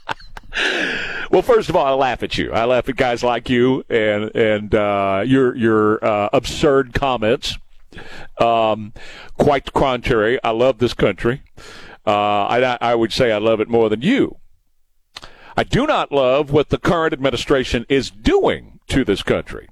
well, 1.31 1.41
first 1.41 1.69
of 1.69 1.75
all, 1.75 1.85
I 1.85 1.91
laugh 1.91 2.23
at 2.23 2.37
you. 2.37 2.51
I 2.51 2.65
laugh 2.65 2.87
at 2.87 2.95
guys 2.95 3.23
like 3.23 3.49
you 3.49 3.83
and 3.89 4.35
and 4.35 4.73
uh, 4.73 5.23
your 5.25 5.55
your 5.55 6.03
uh, 6.03 6.29
absurd 6.33 6.93
comments. 6.93 7.57
Um, 8.39 8.93
quite 9.37 9.65
the 9.65 9.71
contrary. 9.71 10.39
I 10.43 10.51
love 10.51 10.79
this 10.79 10.93
country. 10.93 11.43
Uh, 12.05 12.45
I, 12.45 12.77
I 12.81 12.95
would 12.95 13.13
say 13.13 13.31
I 13.31 13.37
love 13.37 13.59
it 13.59 13.69
more 13.69 13.89
than 13.89 14.01
you. 14.01 14.37
I 15.57 15.63
do 15.63 15.87
not 15.87 16.11
love 16.11 16.51
what 16.51 16.69
the 16.69 16.77
current 16.77 17.13
administration 17.13 17.85
is 17.87 18.11
doing 18.11 18.79
to 18.87 19.05
this 19.05 19.23
country. 19.23 19.69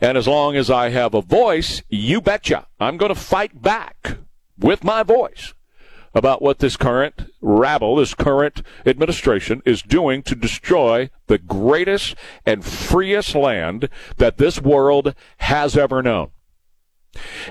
And 0.00 0.16
as 0.16 0.28
long 0.28 0.56
as 0.56 0.70
I 0.70 0.90
have 0.90 1.14
a 1.14 1.20
voice, 1.20 1.82
you 1.88 2.20
betcha, 2.20 2.66
I'm 2.78 2.96
going 2.96 3.12
to 3.12 3.20
fight 3.20 3.60
back 3.60 4.18
with 4.56 4.84
my 4.84 5.02
voice 5.02 5.52
about 6.16 6.40
what 6.40 6.60
this 6.60 6.78
current 6.78 7.30
rabble, 7.42 7.96
this 7.96 8.14
current 8.14 8.62
administration 8.86 9.60
is 9.66 9.82
doing 9.82 10.22
to 10.22 10.34
destroy 10.34 11.10
the 11.26 11.36
greatest 11.36 12.14
and 12.46 12.64
freest 12.64 13.34
land 13.34 13.90
that 14.16 14.38
this 14.38 14.58
world 14.62 15.14
has 15.36 15.76
ever 15.76 16.02
known. 16.02 16.30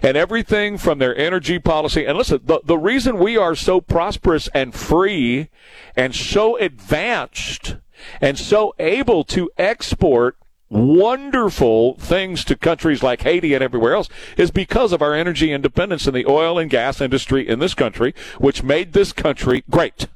And 0.02 0.18
everything 0.18 0.80
from 0.80 0.98
their 0.98 1.16
energy 1.16 1.60
policy. 1.60 2.06
And 2.06 2.18
listen, 2.18 2.42
the, 2.44 2.60
the 2.66 2.78
reason 2.78 3.20
we 3.20 3.38
are 3.38 3.54
so 3.54 3.82
prosperous 3.82 4.48
and 4.48 4.74
free 4.74 5.50
and 5.96 6.16
so 6.16 6.58
advanced 6.58 7.78
and 8.20 8.38
so 8.38 8.74
able 8.80 9.24
to 9.26 9.52
export 9.60 10.38
wonderful 10.70 11.96
things 11.96 12.44
to 12.46 12.56
countries 12.56 13.04
like 13.04 13.22
Haiti 13.22 13.54
and 13.54 13.64
everywhere 13.64 13.94
else 13.94 14.10
is 14.38 14.52
because 14.52 14.92
of 14.92 15.02
our 15.02 15.14
energy 15.14 15.52
independence 15.52 16.08
in 16.08 16.14
the 16.14 16.26
oil 16.26 16.58
and 16.58 16.70
gas 16.70 17.02
industry 17.02 17.48
in 17.48 17.60
this 17.60 17.74
country, 17.74 18.14
which 18.40 18.64
made 18.64 18.94
this 18.94 19.14
country 19.14 19.64
great. 19.70 20.08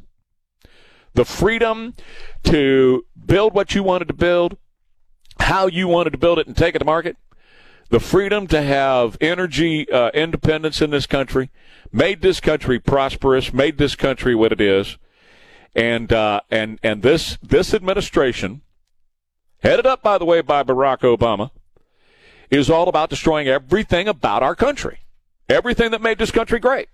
The 1.14 1.26
freedom 1.26 1.96
to 2.44 3.06
build 3.26 3.54
what 3.54 3.76
you 3.76 3.84
wanted 3.84 4.08
to 4.08 4.14
build, 4.14 4.58
how 5.40 5.68
you 5.68 5.88
wanted 5.88 6.12
to 6.12 6.18
build 6.18 6.40
it 6.40 6.48
and 6.48 6.58
take 6.58 6.76
it 6.76 6.80
to 6.80 6.86
market, 6.86 7.18
the 7.90 8.00
freedom 8.00 8.46
to 8.48 8.62
have 8.62 9.18
energy 9.20 9.92
uh, 9.92 10.10
independence 10.12 10.82
in 10.82 10.92
this 10.92 11.08
country 11.08 11.50
made 11.92 12.22
this 12.22 12.40
country 12.40 12.80
prosperous, 12.80 13.52
made 13.52 13.78
this 13.78 13.96
country 13.96 14.36
what 14.36 14.52
it 14.52 14.62
is, 14.62 14.98
and 15.76 16.14
uh, 16.14 16.42
and 16.52 16.80
and 16.84 17.02
this 17.02 17.38
this 17.42 17.74
administration 17.74 18.62
headed 19.62 19.86
up, 19.86 20.02
by 20.02 20.18
the 20.18 20.26
way, 20.26 20.42
by 20.42 20.64
Barack 20.64 21.00
Obama, 21.00 21.52
is 22.50 22.70
all 22.70 22.88
about 22.88 23.10
destroying 23.10 23.48
everything 23.48 24.08
about 24.08 24.44
our 24.44 24.56
country, 24.56 25.00
everything 25.48 25.92
that 25.92 26.02
made 26.02 26.18
this 26.18 26.32
country 26.32 26.60
great. 26.60 26.90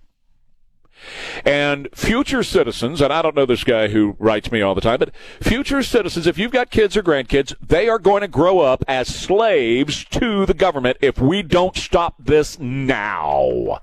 And 1.44 1.88
future 1.94 2.42
citizens, 2.42 3.00
and 3.00 3.12
I 3.12 3.22
don't 3.22 3.36
know 3.36 3.46
this 3.46 3.64
guy 3.64 3.88
who 3.88 4.16
writes 4.18 4.50
me 4.50 4.62
all 4.62 4.74
the 4.74 4.80
time, 4.80 4.98
but 4.98 5.14
future 5.40 5.82
citizens, 5.82 6.26
if 6.26 6.38
you've 6.38 6.52
got 6.52 6.70
kids 6.70 6.96
or 6.96 7.02
grandkids, 7.02 7.54
they 7.60 7.88
are 7.88 7.98
going 7.98 8.22
to 8.22 8.28
grow 8.28 8.60
up 8.60 8.84
as 8.88 9.08
slaves 9.08 10.04
to 10.06 10.46
the 10.46 10.54
government 10.54 10.96
if 11.00 11.18
we 11.18 11.42
don't 11.42 11.76
stop 11.76 12.14
this 12.18 12.58
now. 12.58 13.80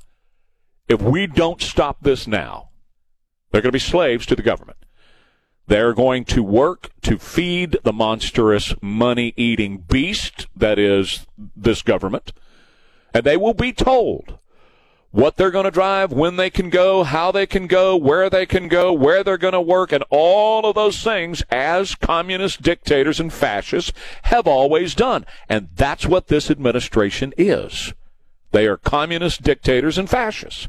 If 0.87 1.01
we 1.01 1.27
don't 1.27 1.61
stop 1.61 1.97
this 2.01 2.27
now, 2.27 2.69
they're 3.51 3.61
going 3.61 3.69
to 3.69 3.73
be 3.73 3.79
slaves 3.79 4.25
to 4.25 4.35
the 4.35 4.41
government. 4.41 4.77
They're 5.67 5.93
going 5.93 6.25
to 6.25 6.43
work 6.43 6.91
to 7.03 7.17
feed 7.17 7.77
the 7.83 7.93
monstrous 7.93 8.73
money 8.81 9.33
eating 9.37 9.77
beast 9.77 10.47
that 10.55 10.77
is 10.77 11.25
this 11.55 11.81
government. 11.81 12.33
And 13.13 13.23
they 13.23 13.37
will 13.37 13.53
be 13.53 13.71
told 13.71 14.37
what 15.11 15.37
they're 15.37 15.51
going 15.51 15.65
to 15.65 15.71
drive, 15.71 16.11
when 16.11 16.37
they 16.37 16.49
can 16.49 16.71
go, 16.71 17.03
how 17.03 17.31
they 17.31 17.45
can 17.45 17.67
go, 17.67 17.95
where 17.95 18.31
they 18.31 18.47
can 18.47 18.67
go, 18.67 18.91
where 18.91 19.23
they're 19.23 19.37
going 19.37 19.53
to 19.53 19.61
work, 19.61 19.91
and 19.91 20.03
all 20.09 20.65
of 20.65 20.73
those 20.73 21.03
things 21.03 21.43
as 21.51 21.93
communist 21.93 22.63
dictators 22.63 23.19
and 23.19 23.31
fascists 23.31 23.93
have 24.23 24.47
always 24.47 24.95
done. 24.95 25.23
And 25.47 25.69
that's 25.75 26.07
what 26.07 26.29
this 26.29 26.49
administration 26.49 27.31
is. 27.37 27.93
They 28.53 28.65
are 28.65 28.75
communist 28.75 29.43
dictators 29.43 29.99
and 29.99 30.09
fascists 30.09 30.67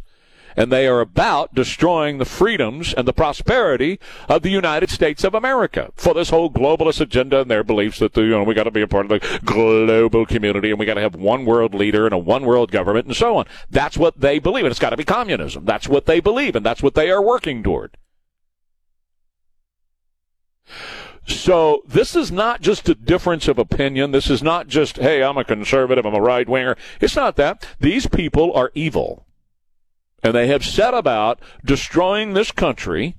and 0.57 0.71
they 0.71 0.87
are 0.87 1.01
about 1.01 1.55
destroying 1.55 2.19
the 2.19 2.25
freedoms 2.25 2.95
and 2.95 3.07
the 3.07 3.13
prosperity 3.13 3.99
of 4.29 4.43
the 4.43 4.51
United 4.51 4.91
States 4.91 5.25
of 5.25 5.35
America 5.35 5.91
for 5.97 6.15
this 6.15 6.31
whole 6.31 6.51
globalist 6.51 7.01
agenda 7.01 7.41
and 7.41 7.51
their 7.51 7.65
beliefs 7.65 7.99
that 7.99 8.17
you 8.17 8.29
know 8.29 8.43
we 8.43 8.55
got 8.55 8.65
to 8.65 8.71
be 8.71 8.83
a 8.83 8.89
part 8.89 9.11
of 9.11 9.21
the 9.21 9.41
global 9.45 10.27
community 10.27 10.71
and 10.71 10.79
we 10.79 10.87
got 10.87 10.95
to 10.95 11.01
have 11.01 11.15
one 11.15 11.45
world 11.45 11.75
leader 11.75 12.05
and 12.05 12.15
a 12.15 12.19
one 12.19 12.45
world 12.45 12.71
government 12.71 13.07
and 13.07 13.17
so 13.17 13.37
on. 13.37 13.47
That's 13.71 13.97
what 13.97 14.21
they 14.21 14.39
believe, 14.39 14.65
and 14.65 14.71
it's 14.71 14.81
got 14.81 14.91
to 14.91 14.97
be 14.97 15.05
communism. 15.05 15.65
That's 15.65 15.89
what 15.89 16.07
they 16.07 16.21
believe, 16.21 16.57
and 16.57 16.65
that's 16.65 16.83
what 16.83 16.95
they 16.95 17.11
are 17.11 17.23
working 17.23 17.63
toward. 17.63 17.97
So 21.27 21.83
this 21.87 22.15
is 22.15 22.31
not 22.31 22.61
just 22.61 22.89
a 22.89 22.95
difference 22.95 23.49
of 23.49 23.59
opinion. 23.59 24.11
This 24.11 24.29
is 24.29 24.43
not 24.43 24.69
just, 24.69 24.99
hey, 24.99 25.23
I'm 25.23 25.39
a 25.39 25.45
conservative, 25.45 26.05
I'm 26.05 26.15
a 26.15 26.21
right 26.21 26.49
winger. 26.49 26.77
It's 27.01 27.17
not 27.17 27.37
that. 27.37 27.67
These 27.81 28.09
people 28.09 28.53
are 28.53 28.71
evil 28.75 29.27
and 30.25 30.35
they 30.35 30.47
have 30.47 30.65
set 30.65 30.95
about 30.95 31.39
destroying 31.65 32.33
this 32.33 32.51
country. 32.51 33.15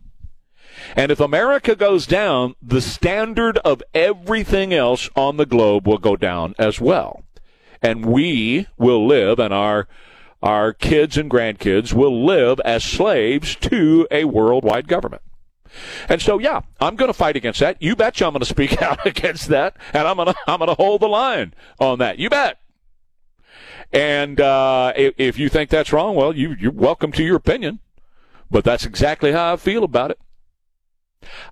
And 0.96 1.12
if 1.12 1.20
America 1.20 1.76
goes 1.76 2.06
down, 2.06 2.56
the 2.62 2.82
standard 2.82 3.60
of 3.60 3.82
everything 3.94 4.74
else 4.74 5.10
on 5.16 5.38
the 5.38 5.46
globe 5.46 5.88
will 5.88 6.00
go 6.00 6.16
down 6.16 6.56
as 6.58 6.82
well. 6.82 7.24
And 7.82 8.06
we 8.06 8.68
will 8.78 9.06
live, 9.06 9.40
and 9.40 9.54
our 9.54 9.88
our 10.42 10.74
kids 10.74 11.18
and 11.18 11.30
grandkids 11.30 11.94
will 11.94 12.26
live 12.26 12.60
as 12.66 12.84
slaves 12.84 13.56
to 13.56 14.08
a 14.12 14.26
worldwide 14.26 14.88
government. 14.88 15.22
And 16.08 16.22
so, 16.22 16.38
yeah, 16.40 16.62
I'm 16.80 16.96
going 16.96 17.10
to 17.10 17.14
fight 17.14 17.36
against 17.36 17.60
that. 17.60 17.82
You 17.82 17.96
betcha 17.96 18.26
I'm 18.26 18.34
going 18.34 18.42
to 18.42 18.46
speak 18.46 18.82
out 18.82 19.06
against 19.06 19.50
that, 19.50 19.78
and 19.94 20.08
I'm 20.08 20.18
going 20.18 20.30
to 20.30 20.36
I'm 20.48 20.60
going 20.60 20.70
to 20.70 20.76
hold 20.76 21.02
the 21.02 21.08
line 21.08 21.54
on 21.80 22.00
that. 22.00 22.20
You 22.20 22.30
bet. 22.30 22.60
And 23.92 24.42
uh, 24.42 24.94
if, 24.96 25.40
you 25.40 25.50
think 25.50 25.70
that's 25.70 25.94
wrong, 25.94 26.16
well, 26.16 26.36
you, 26.36 26.56
you're 26.60 26.72
welcome 26.72 27.12
to 27.14 27.24
your 27.24 27.36
opinion. 27.36 27.80
But 28.52 28.64
that's 28.64 28.86
exactly 28.86 29.32
how 29.32 29.54
I 29.54 29.56
feel 29.58 29.84
about 29.84 30.12
it. 30.12 30.20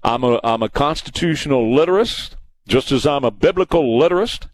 I'm 0.04 0.24
a, 0.24 0.40
I'm 0.44 0.62
a 0.62 0.70
constitutional 0.70 1.64
literist, 1.64 2.36
just 2.68 2.92
as 2.92 3.08
I'm 3.08 3.24
a 3.24 3.32
biblical 3.32 4.00
literist. 4.00 4.48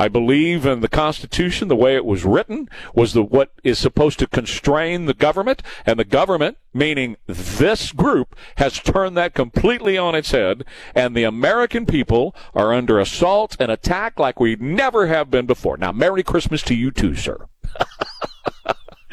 I 0.00 0.08
believe 0.08 0.64
in 0.64 0.80
the 0.80 0.88
Constitution, 0.88 1.68
the 1.68 1.76
way 1.76 1.94
it 1.94 2.06
was 2.06 2.24
written, 2.24 2.70
was 2.94 3.12
the 3.12 3.22
what 3.22 3.52
is 3.62 3.78
supposed 3.78 4.18
to 4.20 4.26
constrain 4.26 5.04
the 5.04 5.12
government, 5.12 5.62
and 5.84 5.98
the 5.98 6.06
government, 6.06 6.56
meaning 6.72 7.18
this 7.26 7.92
group, 7.92 8.34
has 8.56 8.78
turned 8.78 9.14
that 9.18 9.34
completely 9.34 9.98
on 9.98 10.14
its 10.14 10.30
head, 10.30 10.64
and 10.94 11.14
the 11.14 11.24
American 11.24 11.84
people 11.84 12.34
are 12.54 12.72
under 12.72 12.98
assault 12.98 13.58
and 13.60 13.70
attack 13.70 14.18
like 14.18 14.40
we 14.40 14.56
never 14.56 15.08
have 15.08 15.30
been 15.30 15.44
before. 15.44 15.76
Now, 15.76 15.92
Merry 15.92 16.22
Christmas 16.22 16.62
to 16.62 16.74
you 16.74 16.90
too, 16.90 17.14
sir. 17.14 17.46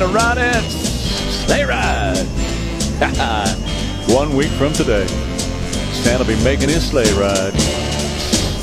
And 0.00 0.14
the 0.14 0.18
Ronettes. 0.18 0.76
Sleigh 1.46 1.64
ride. 1.64 2.26
One 4.14 4.36
week 4.36 4.50
from 4.52 4.72
today, 4.72 5.06
Santa 6.02 6.24
will 6.24 6.36
be 6.36 6.44
making 6.44 6.68
his 6.68 6.86
sleigh 6.88 7.10
ride. 7.14 7.52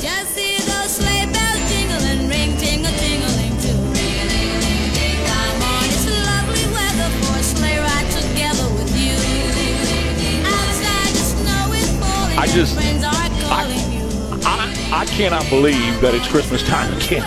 Just 0.01 0.35
those 0.35 0.91
sleigh 0.97 1.25
bells 1.25 1.71
jingling, 1.71 2.29
ring, 2.29 2.57
tingle, 2.57 2.91
tingling 2.91 3.57
too. 3.61 3.73
Come 5.25 5.61
on, 5.61 5.85
it's 5.85 6.05
lovely 6.05 6.65
weather 6.73 7.09
for 7.25 7.39
a 7.39 7.43
sleigh 7.43 7.79
ride 7.79 8.09
together 8.11 8.67
with 8.75 8.93
you. 8.95 9.15
Outside 10.45 11.13
the 11.13 11.25
snow 11.33 11.73
is 11.73 11.89
falling, 11.99 12.37
I 12.37 12.45
just- 12.47 12.73
your 12.73 12.81
friends 12.81 13.03
are 13.03 13.29
calling 13.47 13.91
you. 13.91 14.03
I, 14.45 15.01
I 15.01 15.05
cannot 15.05 15.49
believe 15.49 15.99
that 16.01 16.13
it's 16.13 16.27
Christmas 16.27 16.61
time 16.63 16.93
again. 16.97 17.23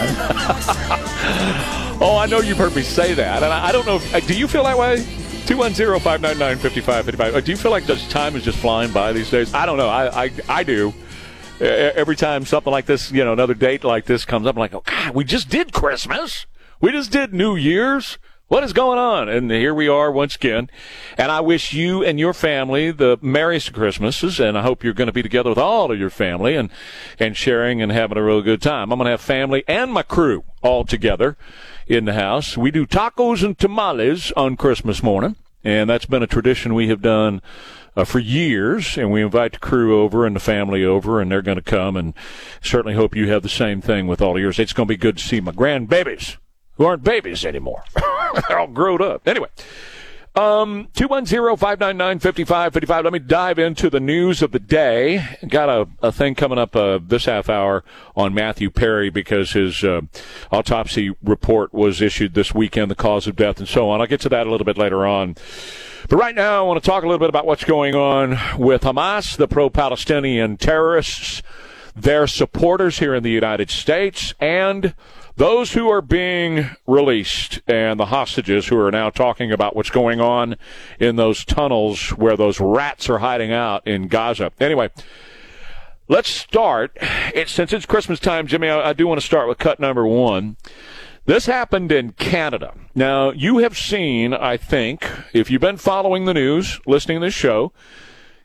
oh, 2.00 2.16
I 2.16 2.26
know 2.26 2.40
you've 2.40 2.58
heard 2.58 2.74
me 2.74 2.82
say 2.82 3.14
that, 3.14 3.42
and 3.42 3.52
I, 3.52 3.68
I 3.68 3.72
don't 3.72 3.86
know. 3.86 3.96
If, 3.96 4.14
uh, 4.14 4.20
do 4.20 4.36
you 4.36 4.48
feel 4.48 4.64
that 4.64 4.78
way? 4.78 4.98
210-599-5555. 5.46 7.34
Uh, 7.34 7.40
Do 7.40 7.50
you 7.52 7.56
feel 7.56 7.70
like 7.70 7.84
this 7.84 8.06
time 8.08 8.34
is 8.34 8.42
just 8.42 8.58
flying 8.58 8.92
by 8.92 9.12
these 9.12 9.30
days? 9.30 9.54
I 9.54 9.64
don't 9.64 9.76
know. 9.76 9.88
I 9.88 10.24
I, 10.24 10.30
I 10.48 10.62
do. 10.64 10.92
Every 11.60 12.16
time 12.16 12.44
something 12.44 12.70
like 12.70 12.84
this, 12.86 13.10
you 13.12 13.24
know, 13.24 13.32
another 13.32 13.54
date 13.54 13.82
like 13.84 14.04
this 14.04 14.24
comes 14.26 14.46
up, 14.46 14.56
I'm 14.56 14.60
like, 14.60 14.74
oh 14.74 14.82
God, 14.84 15.14
we 15.14 15.24
just 15.24 15.48
did 15.48 15.72
Christmas. 15.72 16.46
We 16.80 16.92
just 16.92 17.10
did 17.10 17.32
New 17.32 17.56
Year's. 17.56 18.18
What 18.48 18.62
is 18.62 18.72
going 18.72 18.98
on? 18.98 19.28
And 19.28 19.50
here 19.50 19.74
we 19.74 19.88
are 19.88 20.12
once 20.12 20.36
again. 20.36 20.70
And 21.18 21.32
I 21.32 21.40
wish 21.40 21.72
you 21.72 22.04
and 22.04 22.20
your 22.20 22.32
family 22.32 22.92
the 22.92 23.18
merriest 23.20 23.72
Christmases, 23.72 24.38
and 24.38 24.56
I 24.56 24.62
hope 24.62 24.84
you're 24.84 24.94
going 24.94 25.06
to 25.06 25.12
be 25.12 25.22
together 25.22 25.48
with 25.48 25.58
all 25.58 25.90
of 25.90 25.98
your 25.98 26.10
family 26.10 26.54
and, 26.54 26.70
and 27.18 27.36
sharing 27.36 27.82
and 27.82 27.90
having 27.90 28.18
a 28.18 28.22
real 28.22 28.42
good 28.42 28.62
time. 28.62 28.92
I'm 28.92 28.98
going 28.98 29.06
to 29.06 29.12
have 29.12 29.20
family 29.20 29.64
and 29.66 29.92
my 29.92 30.02
crew 30.02 30.44
all 30.62 30.84
together 30.84 31.36
in 31.86 32.04
the 32.04 32.14
house. 32.14 32.56
We 32.56 32.70
do 32.70 32.86
tacos 32.86 33.42
and 33.42 33.58
tamales 33.58 34.32
on 34.32 34.56
Christmas 34.56 35.02
morning, 35.02 35.36
and 35.64 35.88
that's 35.88 36.06
been 36.06 36.22
a 36.22 36.26
tradition 36.26 36.74
we 36.74 36.88
have 36.88 37.02
done 37.02 37.40
uh, 37.96 38.04
for 38.04 38.18
years, 38.18 38.98
and 38.98 39.10
we 39.10 39.22
invite 39.22 39.52
the 39.52 39.58
crew 39.58 40.00
over 40.00 40.26
and 40.26 40.36
the 40.36 40.40
family 40.40 40.84
over, 40.84 41.20
and 41.20 41.30
they're 41.30 41.42
going 41.42 41.56
to 41.56 41.62
come, 41.62 41.96
and 41.96 42.14
certainly 42.60 42.94
hope 42.94 43.16
you 43.16 43.28
have 43.28 43.42
the 43.42 43.48
same 43.48 43.80
thing 43.80 44.06
with 44.06 44.20
all 44.20 44.36
of 44.36 44.42
yours. 44.42 44.58
It's 44.58 44.72
going 44.72 44.86
to 44.86 44.92
be 44.92 44.98
good 44.98 45.16
to 45.18 45.24
see 45.24 45.40
my 45.40 45.52
grandbabies, 45.52 46.36
who 46.74 46.84
aren't 46.84 47.04
babies 47.04 47.44
anymore. 47.44 47.84
they're 48.48 48.58
all 48.58 48.66
grown 48.66 49.00
up. 49.00 49.26
Anyway. 49.26 49.48
Um, 50.36 50.88
210-599-5555. 50.92 53.04
Let 53.04 53.12
me 53.14 53.18
dive 53.18 53.58
into 53.58 53.88
the 53.88 54.00
news 54.00 54.42
of 54.42 54.52
the 54.52 54.58
day. 54.58 55.38
Got 55.48 55.70
a, 55.70 55.88
a 56.02 56.12
thing 56.12 56.34
coming 56.34 56.58
up 56.58 56.76
uh, 56.76 56.98
this 57.02 57.24
half 57.24 57.48
hour 57.48 57.82
on 58.14 58.34
Matthew 58.34 58.68
Perry 58.68 59.08
because 59.08 59.52
his 59.52 59.82
uh, 59.82 60.02
autopsy 60.52 61.14
report 61.22 61.72
was 61.72 62.02
issued 62.02 62.34
this 62.34 62.54
weekend, 62.54 62.90
the 62.90 62.94
cause 62.94 63.26
of 63.26 63.34
death 63.34 63.60
and 63.60 63.66
so 63.66 63.88
on. 63.88 64.02
I'll 64.02 64.06
get 64.06 64.20
to 64.22 64.28
that 64.28 64.46
a 64.46 64.50
little 64.50 64.66
bit 64.66 64.76
later 64.76 65.06
on. 65.06 65.36
But 66.06 66.16
right 66.16 66.34
now, 66.34 66.58
I 66.58 66.62
want 66.68 66.84
to 66.84 66.86
talk 66.86 67.02
a 67.02 67.06
little 67.06 67.18
bit 67.18 67.30
about 67.30 67.46
what's 67.46 67.64
going 67.64 67.94
on 67.94 68.38
with 68.58 68.82
Hamas, 68.82 69.38
the 69.38 69.48
pro-Palestinian 69.48 70.58
terrorists, 70.58 71.42
their 71.94 72.26
supporters 72.26 72.98
here 72.98 73.14
in 73.14 73.22
the 73.22 73.30
United 73.30 73.70
States, 73.70 74.34
and 74.38 74.94
those 75.36 75.72
who 75.72 75.90
are 75.90 76.00
being 76.00 76.70
released 76.86 77.60
and 77.66 78.00
the 78.00 78.06
hostages 78.06 78.66
who 78.66 78.78
are 78.78 78.90
now 78.90 79.10
talking 79.10 79.52
about 79.52 79.76
what's 79.76 79.90
going 79.90 80.20
on 80.20 80.56
in 80.98 81.16
those 81.16 81.44
tunnels 81.44 82.10
where 82.10 82.36
those 82.36 82.58
rats 82.58 83.08
are 83.10 83.18
hiding 83.18 83.52
out 83.52 83.86
in 83.86 84.08
Gaza. 84.08 84.50
Anyway, 84.58 84.90
let's 86.08 86.30
start. 86.30 86.96
It, 87.34 87.48
since 87.48 87.72
it's 87.72 87.86
Christmas 87.86 88.18
time, 88.18 88.46
Jimmy, 88.46 88.68
I, 88.68 88.90
I 88.90 88.92
do 88.94 89.06
want 89.06 89.20
to 89.20 89.26
start 89.26 89.46
with 89.46 89.58
cut 89.58 89.78
number 89.78 90.06
one. 90.06 90.56
This 91.26 91.46
happened 91.46 91.92
in 91.92 92.12
Canada. 92.12 92.72
Now, 92.94 93.30
you 93.30 93.58
have 93.58 93.76
seen, 93.76 94.32
I 94.32 94.56
think, 94.56 95.06
if 95.32 95.50
you've 95.50 95.60
been 95.60 95.76
following 95.76 96.24
the 96.24 96.34
news, 96.34 96.80
listening 96.86 97.20
to 97.20 97.26
this 97.26 97.34
show, 97.34 97.72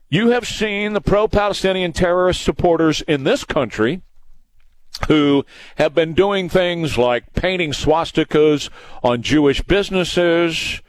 you 0.09 0.31
have 0.31 0.45
seen 0.45 0.93
the 0.93 0.99
pro 0.99 1.27
Palestinian 1.27 1.93
terrorist 1.93 2.41
supporters 2.41 3.01
in 3.03 3.23
this 3.23 3.45
country 3.45 4.01
who 5.07 5.45
have 5.75 5.93
been 5.93 6.13
doing 6.13 6.49
things 6.49 6.97
like 6.97 7.33
painting 7.33 7.71
swastikas 7.71 8.69
on 9.03 9.21
Jewish 9.21 9.61
businesses. 9.61 10.81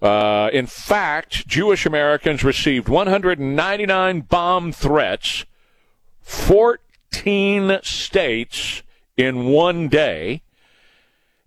Uh, 0.00 0.48
in 0.52 0.66
fact, 0.66 1.46
Jewish 1.46 1.84
Americans 1.84 2.42
received 2.42 2.88
199 2.88 4.20
bomb 4.22 4.72
threats, 4.72 5.44
14 6.22 7.80
states 7.82 8.82
in 9.16 9.46
one 9.46 9.88
day. 9.88 10.42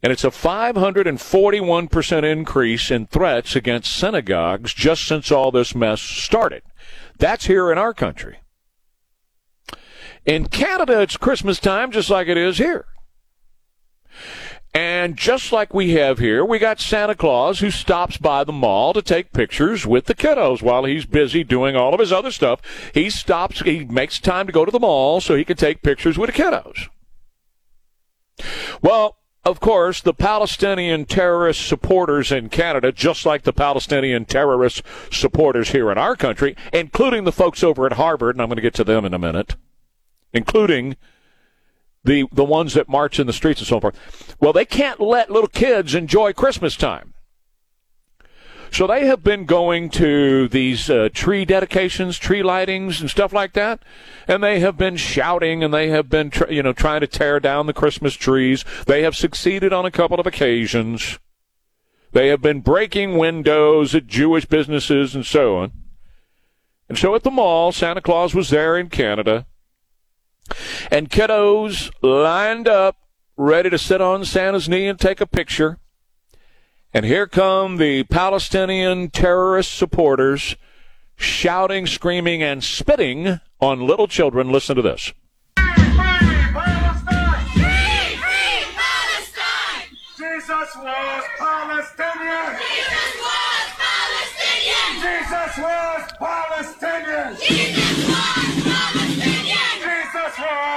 And 0.03 0.11
it's 0.11 0.25
a 0.25 0.29
541% 0.29 2.23
increase 2.23 2.91
in 2.91 3.07
threats 3.07 3.55
against 3.55 3.95
synagogues 3.95 4.73
just 4.73 5.07
since 5.07 5.31
all 5.31 5.49
this 5.49 5.73
mess 5.73 6.01
started. 6.01 6.61
That's 7.17 7.45
here 7.45 7.71
in 7.71 7.77
our 7.77 7.93
country. 7.93 8.39
In 10.25 10.47
Canada, 10.47 11.01
it's 11.01 11.17
Christmas 11.17 11.59
time 11.59 11.91
just 11.91 12.09
like 12.09 12.27
it 12.27 12.37
is 12.37 12.57
here. 12.57 12.85
And 14.73 15.15
just 15.17 15.51
like 15.51 15.73
we 15.73 15.91
have 15.91 16.17
here, 16.17 16.43
we 16.43 16.57
got 16.57 16.79
Santa 16.79 17.13
Claus 17.13 17.59
who 17.59 17.69
stops 17.69 18.17
by 18.17 18.43
the 18.43 18.51
mall 18.51 18.93
to 18.93 19.03
take 19.03 19.31
pictures 19.31 19.85
with 19.85 20.05
the 20.05 20.15
kiddos 20.15 20.63
while 20.63 20.85
he's 20.85 21.05
busy 21.05 21.43
doing 21.43 21.75
all 21.75 21.93
of 21.93 21.99
his 21.99 22.11
other 22.11 22.31
stuff. 22.31 22.59
He 22.93 23.11
stops, 23.11 23.61
he 23.61 23.85
makes 23.85 24.19
time 24.19 24.47
to 24.47 24.53
go 24.53 24.65
to 24.65 24.71
the 24.71 24.79
mall 24.79 25.21
so 25.21 25.35
he 25.35 25.45
can 25.45 25.57
take 25.57 25.83
pictures 25.83 26.17
with 26.17 26.33
the 26.33 26.41
kiddos. 26.41 26.87
Well, 28.81 29.17
of 29.45 29.59
course, 29.59 30.01
the 30.01 30.13
Palestinian 30.13 31.05
terrorist 31.05 31.67
supporters 31.67 32.31
in 32.31 32.49
Canada, 32.49 32.91
just 32.91 33.25
like 33.25 33.43
the 33.43 33.53
Palestinian 33.53 34.25
terrorist 34.25 34.81
supporters 35.11 35.69
here 35.71 35.91
in 35.91 35.97
our 35.99 36.15
country, 36.15 36.55
including 36.71 37.25
the 37.25 37.31
folks 37.31 37.61
over 37.61 37.85
at 37.85 37.93
Harvard, 37.93 38.35
and 38.35 38.41
I'm 38.41 38.47
going 38.47 38.55
to 38.55 38.61
get 38.61 38.73
to 38.75 38.83
them 38.83 39.05
in 39.05 39.13
a 39.13 39.19
minute, 39.19 39.55
including 40.33 40.95
the 42.03 42.25
the 42.31 42.43
ones 42.43 42.73
that 42.73 42.89
march 42.89 43.19
in 43.19 43.27
the 43.27 43.33
streets 43.33 43.61
and 43.61 43.67
so 43.67 43.79
forth. 43.79 44.35
Well, 44.39 44.53
they 44.53 44.65
can't 44.65 44.99
let 44.99 45.31
little 45.31 45.47
kids 45.47 45.95
enjoy 45.95 46.33
Christmas 46.33 46.75
time. 46.75 47.13
So 48.71 48.87
they 48.87 49.05
have 49.05 49.23
been 49.23 49.45
going 49.45 49.91
to 49.91 50.47
these 50.47 50.89
uh, 50.89 51.09
tree 51.13 51.45
dedications, 51.45 52.17
tree 52.17 52.41
lightings, 52.41 52.99
and 52.99 53.09
stuff 53.09 53.31
like 53.31 53.53
that, 53.53 53.83
and 54.27 54.43
they 54.43 54.61
have 54.61 54.77
been 54.79 54.97
shouting 54.97 55.63
and 55.63 55.71
they 55.71 55.89
have 55.89 56.09
been, 56.09 56.31
tr- 56.31 56.49
you 56.49 56.63
know, 56.63 56.73
trying 56.73 57.01
to 57.01 57.07
tear 57.07 57.39
down 57.39 57.67
the 57.67 57.73
Christmas 57.73 58.15
trees. 58.15 58.65
They 58.87 59.03
have 59.03 59.15
succeeded 59.15 59.73
on 59.73 59.85
a 59.85 59.91
couple 59.91 60.19
of 60.19 60.25
occasions. 60.25 61.19
They 62.13 62.29
have 62.29 62.41
been 62.41 62.61
breaking 62.61 63.19
windows 63.19 63.93
at 63.93 64.07
Jewish 64.07 64.45
businesses 64.45 65.13
and 65.13 65.23
so 65.23 65.57
on. 65.57 65.71
And 66.89 66.97
so 66.97 67.13
at 67.13 67.21
the 67.21 67.29
mall, 67.29 67.71
Santa 67.71 68.01
Claus 68.01 68.33
was 68.33 68.49
there 68.49 68.75
in 68.75 68.89
Canada 68.89 69.45
and 70.91 71.09
kiddos 71.09 71.91
lined 72.01 72.67
up, 72.67 72.97
ready 73.37 73.69
to 73.69 73.77
sit 73.77 74.01
on 74.01 74.25
Santa's 74.25 74.69
knee 74.69 74.87
and 74.87 74.99
take 74.99 75.21
a 75.21 75.25
picture. 75.25 75.77
And 76.93 77.05
here 77.05 77.27
come 77.27 77.77
the 77.77 78.03
Palestinian 78.03 79.09
terrorist 79.09 79.73
supporters 79.73 80.55
shouting, 81.15 81.87
screaming, 81.87 82.43
and 82.43 82.63
spitting 82.63 83.39
on 83.59 83.87
little 83.87 84.07
children. 84.07 84.51
Listen 84.51 84.75
to 84.75 84.81
this. 84.81 85.11
Jesus 90.17 90.75
was 90.75 91.23
Palestinian. 91.39 92.57
Jesus 92.59 93.15
was 93.19 93.67
Palestinian. 93.79 94.91
Jesus 95.01 95.57
was 95.57 96.11
Palestinian. 96.19 97.37
Jesus 97.41 97.82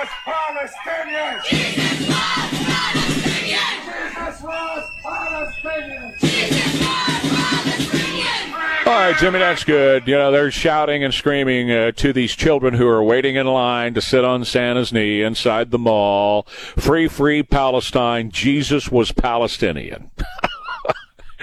was 0.07 0.73
Palestinian. 0.85 1.41
Jesus 1.45 2.09
was 2.09 2.51
Palestinian. 2.67 3.59
Jesus 3.85 4.43
was 4.43 4.91
Palestinian. 5.03 6.15
Jesus 6.19 6.81
was 6.81 7.21
Palestinian. 7.33 8.55
All 8.87 8.93
right, 8.93 9.17
Jimmy, 9.19 9.39
that's 9.41 9.65
good. 9.65 10.07
You 10.07 10.15
know, 10.17 10.31
they're 10.31 10.51
shouting 10.51 11.03
and 11.03 11.13
screaming 11.13 11.71
uh, 11.71 11.93
to 11.93 12.13
these 12.13 12.37
children 12.37 12.75
who 12.75 12.87
are 12.87 13.03
waiting 13.03 13.37
in 13.37 13.47
line 13.47 13.95
to 13.95 14.01
sit 14.01 14.25
on 14.25 14.45
Santa's 14.45 14.93
knee 14.93 15.23
inside 15.23 15.71
the 15.71 15.79
mall. 15.79 16.45
Free, 16.45 17.09
free 17.09 17.43
Palestine. 17.43 18.31
Jesus 18.31 18.91
was 18.91 19.11
Palestinian. 19.13 20.11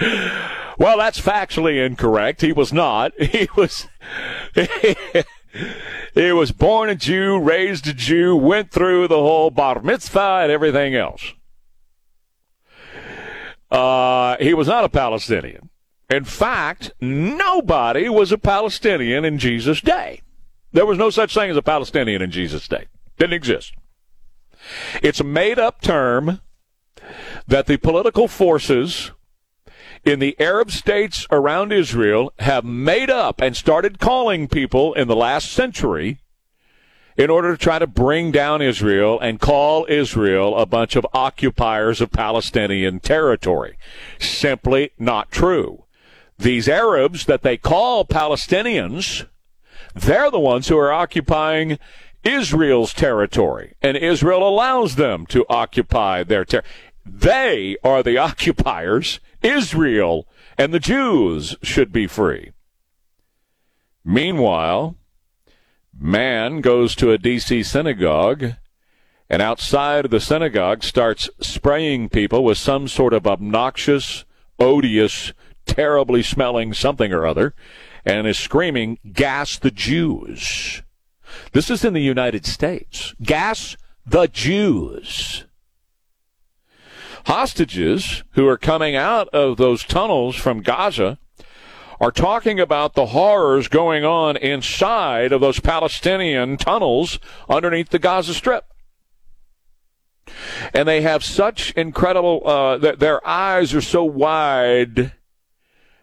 well, 0.78 0.96
that's 0.96 1.20
factually 1.20 1.84
incorrect. 1.84 2.40
He 2.40 2.52
was 2.52 2.72
not. 2.72 3.12
He 3.20 3.48
was. 3.56 3.88
he 6.14 6.32
was 6.32 6.52
born 6.52 6.90
a 6.90 6.94
Jew, 6.94 7.38
raised 7.38 7.86
a 7.86 7.92
Jew, 7.92 8.36
went 8.36 8.70
through 8.70 9.08
the 9.08 9.18
whole 9.18 9.50
bar 9.50 9.80
mitzvah 9.80 10.40
and 10.42 10.52
everything 10.52 10.94
else. 10.94 11.32
Uh, 13.70 14.36
he 14.38 14.54
was 14.54 14.68
not 14.68 14.84
a 14.84 14.88
Palestinian. 14.88 15.70
In 16.10 16.24
fact, 16.24 16.92
nobody 17.00 18.08
was 18.08 18.30
a 18.30 18.38
Palestinian 18.38 19.24
in 19.24 19.38
Jesus' 19.38 19.80
day. 19.80 20.20
There 20.72 20.86
was 20.86 20.98
no 20.98 21.10
such 21.10 21.34
thing 21.34 21.50
as 21.50 21.56
a 21.56 21.62
Palestinian 21.62 22.20
in 22.20 22.30
Jesus' 22.30 22.68
day. 22.68 22.86
Didn't 23.18 23.34
exist. 23.34 23.74
It's 25.02 25.20
a 25.20 25.24
made 25.24 25.58
up 25.58 25.80
term 25.80 26.40
that 27.46 27.66
the 27.66 27.76
political 27.76 28.28
forces 28.28 29.12
in 30.04 30.18
the 30.18 30.36
Arab 30.40 30.70
states 30.70 31.26
around 31.30 31.72
Israel 31.72 32.32
have 32.38 32.64
made 32.64 33.10
up 33.10 33.40
and 33.40 33.56
started 33.56 33.98
calling 33.98 34.48
people 34.48 34.94
in 34.94 35.08
the 35.08 35.16
last 35.16 35.52
century 35.52 36.18
in 37.16 37.30
order 37.30 37.52
to 37.52 37.62
try 37.62 37.78
to 37.78 37.86
bring 37.86 38.32
down 38.32 38.60
Israel 38.60 39.20
and 39.20 39.40
call 39.40 39.86
Israel 39.88 40.58
a 40.58 40.66
bunch 40.66 40.96
of 40.96 41.06
occupiers 41.14 42.00
of 42.00 42.10
Palestinian 42.10 43.00
territory. 43.00 43.76
Simply 44.18 44.90
not 44.98 45.30
true 45.30 45.84
these 46.38 46.68
Arabs 46.68 47.26
that 47.26 47.42
they 47.42 47.56
call 47.56 48.04
Palestinians, 48.04 49.26
they're 49.94 50.30
the 50.30 50.40
ones 50.40 50.68
who 50.68 50.78
are 50.78 50.92
occupying 50.92 51.78
Israel's 52.24 52.92
territory, 52.92 53.74
and 53.82 53.96
Israel 53.96 54.46
allows 54.46 54.96
them 54.96 55.26
to 55.26 55.44
occupy 55.48 56.24
their 56.24 56.44
territory. 56.44 56.72
They 57.04 57.76
are 57.84 58.02
the 58.02 58.18
occupiers. 58.28 59.20
Israel 59.44 60.26
and 60.58 60.72
the 60.72 60.80
Jews 60.80 61.56
should 61.62 61.92
be 61.92 62.06
free. 62.06 62.52
Meanwhile, 64.04 64.96
man 65.96 66.60
goes 66.60 66.94
to 66.96 67.12
a 67.12 67.18
D.C. 67.18 67.62
synagogue 67.62 68.54
and 69.30 69.40
outside 69.40 70.04
of 70.04 70.10
the 70.10 70.20
synagogue 70.20 70.82
starts 70.82 71.30
spraying 71.40 72.08
people 72.08 72.44
with 72.44 72.58
some 72.58 72.88
sort 72.88 73.14
of 73.14 73.26
obnoxious, 73.26 74.24
odious 74.58 75.32
terribly 75.66 76.22
smelling 76.22 76.74
something 76.74 77.12
or 77.12 77.26
other 77.26 77.54
and 78.04 78.26
is 78.26 78.38
screaming, 78.38 78.98
Gas 79.12 79.58
the 79.58 79.70
Jews. 79.70 80.82
This 81.52 81.70
is 81.70 81.84
in 81.84 81.94
the 81.94 82.02
United 82.02 82.44
States. 82.44 83.14
Gas 83.22 83.76
the 84.06 84.28
Jews. 84.28 85.46
Hostages 87.44 88.24
who 88.30 88.48
are 88.48 88.56
coming 88.56 88.96
out 88.96 89.28
of 89.28 89.58
those 89.58 89.84
tunnels 89.84 90.34
from 90.34 90.62
Gaza 90.62 91.18
are 92.00 92.10
talking 92.10 92.58
about 92.58 92.94
the 92.94 93.08
horrors 93.08 93.68
going 93.68 94.02
on 94.02 94.38
inside 94.38 95.30
of 95.30 95.42
those 95.42 95.60
Palestinian 95.60 96.56
tunnels 96.56 97.18
underneath 97.46 97.90
the 97.90 97.98
Gaza 97.98 98.32
Strip. 98.32 98.64
And 100.72 100.88
they 100.88 101.02
have 101.02 101.22
such 101.22 101.72
incredible, 101.72 102.40
uh, 102.46 102.78
their 102.78 103.20
eyes 103.28 103.74
are 103.74 103.82
so 103.82 104.04
wide 104.04 105.12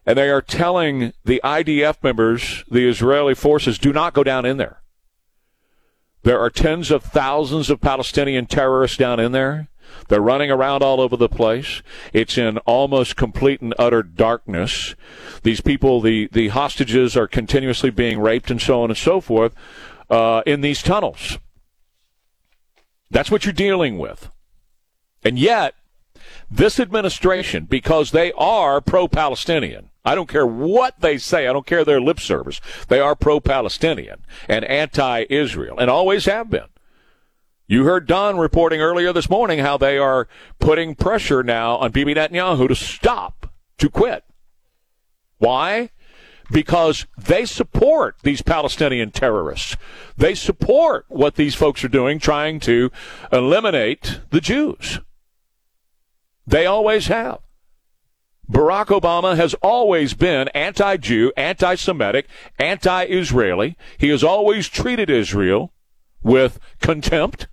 and 0.05 0.19
they 0.19 0.29
are 0.29 0.43
telling 0.43 1.11
the 1.25 1.41
IDF 1.43 2.03
members, 2.03 2.63
the 2.69 2.87
Israeli 2.87 3.33
forces, 3.33 3.79
do 3.79 3.91
not 3.91 4.13
go 4.13 4.23
down 4.23 4.45
in 4.45 4.57
there. 4.57 4.83
There 6.21 6.39
are 6.39 6.51
tens 6.51 6.91
of 6.91 7.01
thousands 7.01 7.71
of 7.71 7.81
Palestinian 7.81 8.45
terrorists 8.45 8.97
down 8.97 9.19
in 9.19 9.31
there. 9.31 9.70
They're 10.07 10.21
running 10.21 10.51
around 10.51 10.83
all 10.83 10.99
over 11.01 11.15
the 11.17 11.29
place. 11.29 11.81
It's 12.13 12.37
in 12.37 12.57
almost 12.59 13.15
complete 13.15 13.61
and 13.61 13.73
utter 13.79 14.03
darkness. 14.03 14.95
These 15.43 15.61
people, 15.61 16.01
the, 16.01 16.27
the 16.31 16.49
hostages, 16.49 17.15
are 17.15 17.27
continuously 17.27 17.89
being 17.89 18.19
raped 18.19 18.51
and 18.51 18.61
so 18.61 18.83
on 18.83 18.89
and 18.89 18.97
so 18.97 19.21
forth 19.21 19.53
uh, 20.09 20.43
in 20.45 20.61
these 20.61 20.81
tunnels. 20.81 21.37
That's 23.09 23.31
what 23.31 23.45
you're 23.45 23.53
dealing 23.53 23.97
with. 23.97 24.29
And 25.23 25.37
yet, 25.37 25.75
this 26.49 26.79
administration, 26.79 27.65
because 27.65 28.11
they 28.11 28.31
are 28.33 28.81
pro 28.81 29.07
Palestinian, 29.07 29.91
I 30.03 30.15
don't 30.15 30.29
care 30.29 30.47
what 30.47 30.99
they 30.99 31.17
say. 31.17 31.47
I 31.47 31.53
don't 31.53 31.65
care 31.65 31.85
their 31.85 32.01
lip 32.01 32.19
service. 32.19 32.59
They 32.87 32.99
are 32.99 33.15
pro-Palestinian 33.15 34.21
and 34.49 34.65
anti-Israel 34.65 35.77
and 35.77 35.89
always 35.89 36.25
have 36.25 36.49
been. 36.49 36.65
You 37.72 37.86
heard 37.86 38.05
Don 38.05 38.38
reporting 38.38 38.82
earlier 38.82 39.13
this 39.13 39.30
morning 39.30 39.59
how 39.59 39.78
they 39.78 39.97
are 39.97 40.28
putting 40.59 40.93
pressure 40.93 41.41
now 41.41 41.78
on 41.78 41.91
Bibi 41.91 42.15
Netanyahu 42.15 42.67
to 42.67 42.76
stop, 42.76 43.49
to 43.78 43.89
quit. 43.89 44.26
Why? 45.38 45.91
Because 46.51 47.07
they 47.17 47.45
support 47.45 48.17
these 48.24 48.41
Palestinian 48.41 49.11
terrorists. 49.11 49.78
They 50.17 50.36
support 50.36 51.05
what 51.07 51.36
these 51.36 51.55
folks 51.55 51.82
are 51.86 51.88
doing, 51.88 52.19
trying 52.19 52.59
to 52.59 52.91
eliminate 53.32 54.19
the 54.32 54.41
Jews. 54.41 54.99
They 56.45 56.65
always 56.65 57.07
have. 57.07 57.39
Barack 58.51 58.88
Obama 58.88 59.38
has 59.38 59.53
always 59.61 60.13
been 60.13 60.49
anti 60.49 60.97
Jew, 60.97 61.32
anti 61.38 61.76
Semitic, 61.76 62.28
anti 62.59 63.05
Israeli. 63.05 63.78
He 63.97 64.09
has 64.09 64.26
always 64.26 64.67
treated 64.67 65.09
Israel 65.09 65.72
with 66.22 66.59
contempt. 66.82 67.47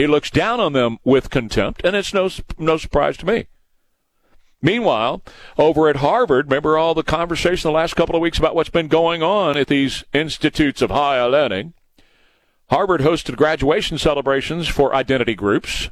He 0.00 0.06
looks 0.06 0.30
down 0.30 0.60
on 0.60 0.72
them 0.72 0.96
with 1.04 1.28
contempt, 1.28 1.82
and 1.84 1.94
it's 1.94 2.14
no 2.14 2.30
no 2.56 2.78
surprise 2.78 3.18
to 3.18 3.26
me. 3.26 3.48
Meanwhile, 4.62 5.20
over 5.58 5.90
at 5.90 5.96
Harvard, 5.96 6.46
remember 6.46 6.78
all 6.78 6.94
the 6.94 7.02
conversation 7.02 7.68
the 7.68 7.76
last 7.76 7.96
couple 7.96 8.16
of 8.16 8.22
weeks 8.22 8.38
about 8.38 8.54
what's 8.54 8.70
been 8.70 8.88
going 8.88 9.22
on 9.22 9.58
at 9.58 9.66
these 9.66 10.02
institutes 10.14 10.80
of 10.80 10.90
higher 10.90 11.28
learning. 11.28 11.74
Harvard 12.70 13.02
hosted 13.02 13.36
graduation 13.36 13.98
celebrations 13.98 14.68
for 14.68 14.94
identity 14.94 15.34
groups 15.34 15.90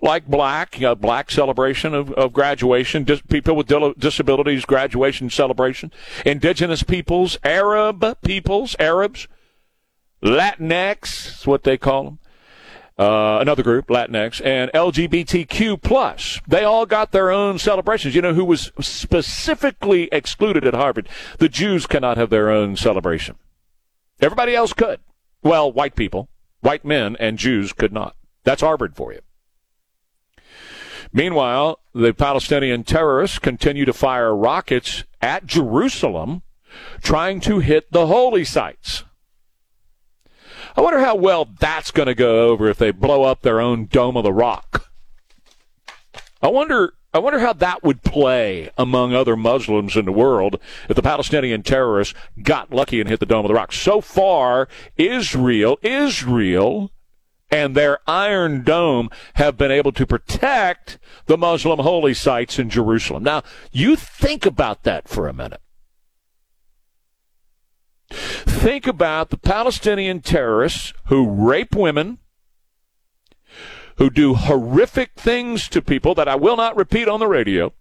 like 0.00 0.28
black, 0.28 0.78
you 0.78 0.86
know, 0.86 0.94
black 0.94 1.28
celebration 1.32 1.94
of, 1.94 2.12
of 2.12 2.32
graduation, 2.32 3.02
dis- 3.02 3.22
people 3.22 3.56
with 3.56 3.98
disabilities 3.98 4.64
graduation 4.64 5.30
celebration, 5.30 5.90
indigenous 6.24 6.84
peoples, 6.84 7.38
Arab 7.42 8.22
peoples, 8.22 8.76
Arabs, 8.78 9.26
Latinx, 10.22 11.40
is 11.40 11.44
what 11.44 11.64
they 11.64 11.76
call 11.76 12.04
them. 12.04 12.18
Uh, 12.98 13.38
another 13.42 13.62
group, 13.62 13.88
Latinx, 13.88 14.40
and 14.42 14.70
LGBTQ 14.72 15.82
plus. 15.82 16.40
They 16.48 16.64
all 16.64 16.86
got 16.86 17.12
their 17.12 17.30
own 17.30 17.58
celebrations. 17.58 18.14
You 18.14 18.22
know 18.22 18.32
who 18.32 18.44
was 18.44 18.72
specifically 18.80 20.08
excluded 20.12 20.66
at 20.66 20.72
Harvard? 20.72 21.06
The 21.36 21.50
Jews 21.50 21.86
cannot 21.86 22.16
have 22.16 22.30
their 22.30 22.48
own 22.48 22.74
celebration. 22.76 23.36
Everybody 24.20 24.54
else 24.54 24.72
could. 24.72 25.00
Well, 25.42 25.70
white 25.70 25.94
people, 25.94 26.30
white 26.60 26.86
men, 26.86 27.16
and 27.20 27.38
Jews 27.38 27.74
could 27.74 27.92
not. 27.92 28.16
That's 28.44 28.62
Harvard 28.62 28.96
for 28.96 29.12
you. 29.12 29.20
Meanwhile, 31.12 31.80
the 31.94 32.14
Palestinian 32.14 32.84
terrorists 32.84 33.38
continue 33.38 33.84
to 33.84 33.92
fire 33.92 34.34
rockets 34.34 35.04
at 35.20 35.46
Jerusalem, 35.46 36.42
trying 37.02 37.40
to 37.40 37.58
hit 37.58 37.92
the 37.92 38.06
holy 38.06 38.44
sites. 38.44 39.04
I 40.76 40.82
wonder 40.82 41.00
how 41.00 41.14
well 41.14 41.48
that's 41.58 41.90
going 41.90 42.06
to 42.06 42.14
go 42.14 42.48
over 42.48 42.68
if 42.68 42.76
they 42.76 42.90
blow 42.90 43.22
up 43.24 43.40
their 43.40 43.60
own 43.60 43.86
Dome 43.86 44.16
of 44.16 44.24
the 44.24 44.32
Rock. 44.32 44.90
I 46.42 46.48
wonder. 46.48 46.92
I 47.14 47.18
wonder 47.18 47.38
how 47.38 47.54
that 47.54 47.82
would 47.82 48.02
play 48.02 48.70
among 48.76 49.14
other 49.14 49.36
Muslims 49.36 49.96
in 49.96 50.04
the 50.04 50.12
world 50.12 50.60
if 50.86 50.96
the 50.96 51.02
Palestinian 51.02 51.62
terrorists 51.62 52.12
got 52.42 52.70
lucky 52.70 53.00
and 53.00 53.08
hit 53.08 53.20
the 53.20 53.26
Dome 53.26 53.46
of 53.46 53.48
the 53.48 53.54
Rock. 53.54 53.72
So 53.72 54.02
far, 54.02 54.68
Israel, 54.98 55.78
Israel, 55.80 56.90
and 57.50 57.74
their 57.74 58.00
Iron 58.06 58.64
Dome 58.64 59.08
have 59.34 59.56
been 59.56 59.70
able 59.70 59.92
to 59.92 60.06
protect 60.06 60.98
the 61.24 61.38
Muslim 61.38 61.78
holy 61.78 62.12
sites 62.12 62.58
in 62.58 62.68
Jerusalem. 62.68 63.22
Now, 63.22 63.42
you 63.72 63.96
think 63.96 64.44
about 64.44 64.82
that 64.82 65.08
for 65.08 65.26
a 65.26 65.32
minute. 65.32 65.62
Think 68.16 68.86
about 68.86 69.30
the 69.30 69.36
Palestinian 69.36 70.20
terrorists 70.20 70.92
who 71.06 71.28
rape 71.28 71.74
women, 71.74 72.18
who 73.96 74.10
do 74.10 74.34
horrific 74.34 75.12
things 75.16 75.68
to 75.68 75.82
people 75.82 76.14
that 76.14 76.28
I 76.28 76.36
will 76.36 76.56
not 76.56 76.76
repeat 76.76 77.08
on 77.08 77.20
the 77.20 77.28
radio, 77.28 77.72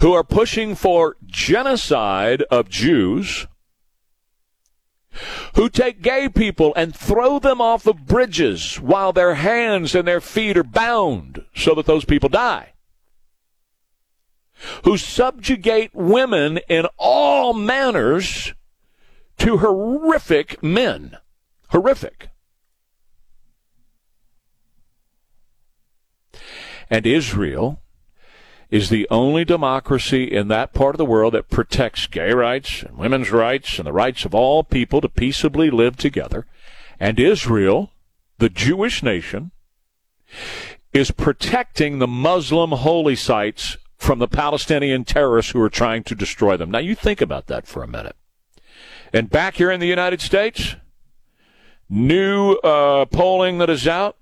who 0.00 0.12
are 0.12 0.24
pushing 0.24 0.74
for 0.74 1.16
genocide 1.24 2.42
of 2.50 2.68
Jews, 2.68 3.46
who 5.54 5.68
take 5.68 6.00
gay 6.00 6.28
people 6.28 6.72
and 6.74 6.96
throw 6.96 7.38
them 7.38 7.60
off 7.60 7.86
of 7.86 8.06
bridges 8.06 8.80
while 8.80 9.12
their 9.12 9.34
hands 9.34 9.94
and 9.94 10.08
their 10.08 10.20
feet 10.20 10.56
are 10.56 10.64
bound 10.64 11.44
so 11.54 11.74
that 11.74 11.86
those 11.86 12.06
people 12.06 12.30
die 12.30 12.72
who 14.84 14.96
subjugate 14.96 15.94
women 15.94 16.58
in 16.68 16.86
all 16.96 17.52
manners 17.52 18.54
to 19.38 19.58
horrific 19.58 20.62
men. 20.62 21.18
Horrific. 21.68 22.30
And 26.90 27.06
Israel 27.06 27.80
is 28.70 28.88
the 28.88 29.06
only 29.10 29.44
democracy 29.44 30.24
in 30.24 30.48
that 30.48 30.72
part 30.72 30.94
of 30.94 30.98
the 30.98 31.04
world 31.04 31.34
that 31.34 31.50
protects 31.50 32.06
gay 32.06 32.32
rights 32.32 32.82
and 32.82 32.96
women's 32.96 33.30
rights 33.30 33.78
and 33.78 33.86
the 33.86 33.92
rights 33.92 34.24
of 34.24 34.34
all 34.34 34.64
people 34.64 35.00
to 35.00 35.08
peaceably 35.08 35.70
live 35.70 35.96
together. 35.96 36.46
And 36.98 37.20
Israel, 37.20 37.92
the 38.38 38.48
Jewish 38.48 39.02
nation, 39.02 39.50
is 40.92 41.10
protecting 41.10 41.98
the 41.98 42.06
Muslim 42.06 42.70
holy 42.70 43.16
sites 43.16 43.76
from 43.98 44.18
the 44.18 44.28
Palestinian 44.28 45.04
terrorists 45.04 45.52
who 45.52 45.60
are 45.60 45.70
trying 45.70 46.02
to 46.04 46.14
destroy 46.14 46.56
them. 46.56 46.70
Now, 46.70 46.78
you 46.78 46.94
think 46.94 47.20
about 47.20 47.46
that 47.46 47.66
for 47.66 47.82
a 47.82 47.88
minute. 47.88 48.16
And 49.12 49.28
back 49.28 49.54
here 49.54 49.70
in 49.70 49.80
the 49.80 49.86
United 49.86 50.20
States, 50.20 50.76
new 51.88 52.54
uh, 52.64 53.04
polling 53.06 53.58
that 53.58 53.68
is 53.68 53.86
out, 53.86 54.16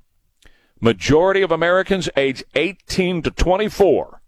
majority 0.81 1.43
of 1.43 1.53
Americans 1.53 2.09
age 2.17 2.43
18 2.55 3.23
to 3.23 3.31
24 3.31 4.21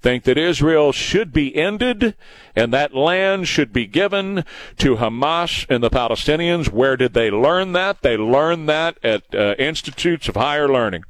think 0.00 0.24
that 0.24 0.38
Israel 0.38 0.92
should 0.92 1.32
be 1.32 1.54
ended 1.54 2.16
and 2.56 2.72
that 2.72 2.94
land 2.94 3.46
should 3.46 3.72
be 3.72 3.86
given 3.86 4.44
to 4.78 4.96
Hamas 4.96 5.66
and 5.68 5.82
the 5.82 5.90
Palestinians. 5.90 6.70
Where 6.70 6.96
did 6.96 7.12
they 7.12 7.30
learn 7.30 7.72
that? 7.72 8.02
They 8.02 8.16
learned 8.16 8.68
that 8.68 8.98
at 9.04 9.34
uh, 9.34 9.54
institutes 9.58 10.28
of 10.28 10.36
higher 10.36 10.68
learning, 10.68 11.04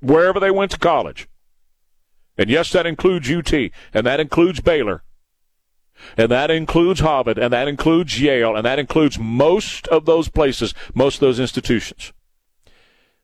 wherever 0.00 0.40
they 0.40 0.50
went 0.50 0.72
to 0.72 0.78
college. 0.78 1.28
And 2.36 2.50
yes, 2.50 2.72
that 2.72 2.86
includes 2.86 3.30
UT, 3.30 3.52
and 3.52 4.06
that 4.06 4.18
includes 4.18 4.60
Baylor, 4.60 5.02
and 6.16 6.30
that 6.30 6.50
includes 6.50 7.00
Harvard, 7.00 7.38
and 7.38 7.52
that 7.52 7.68
includes 7.68 8.20
Yale, 8.20 8.56
and 8.56 8.64
that 8.64 8.78
includes 8.78 9.18
most 9.18 9.86
of 9.88 10.06
those 10.06 10.28
places, 10.28 10.74
most 10.94 11.16
of 11.16 11.20
those 11.20 11.40
institutions. 11.40 12.12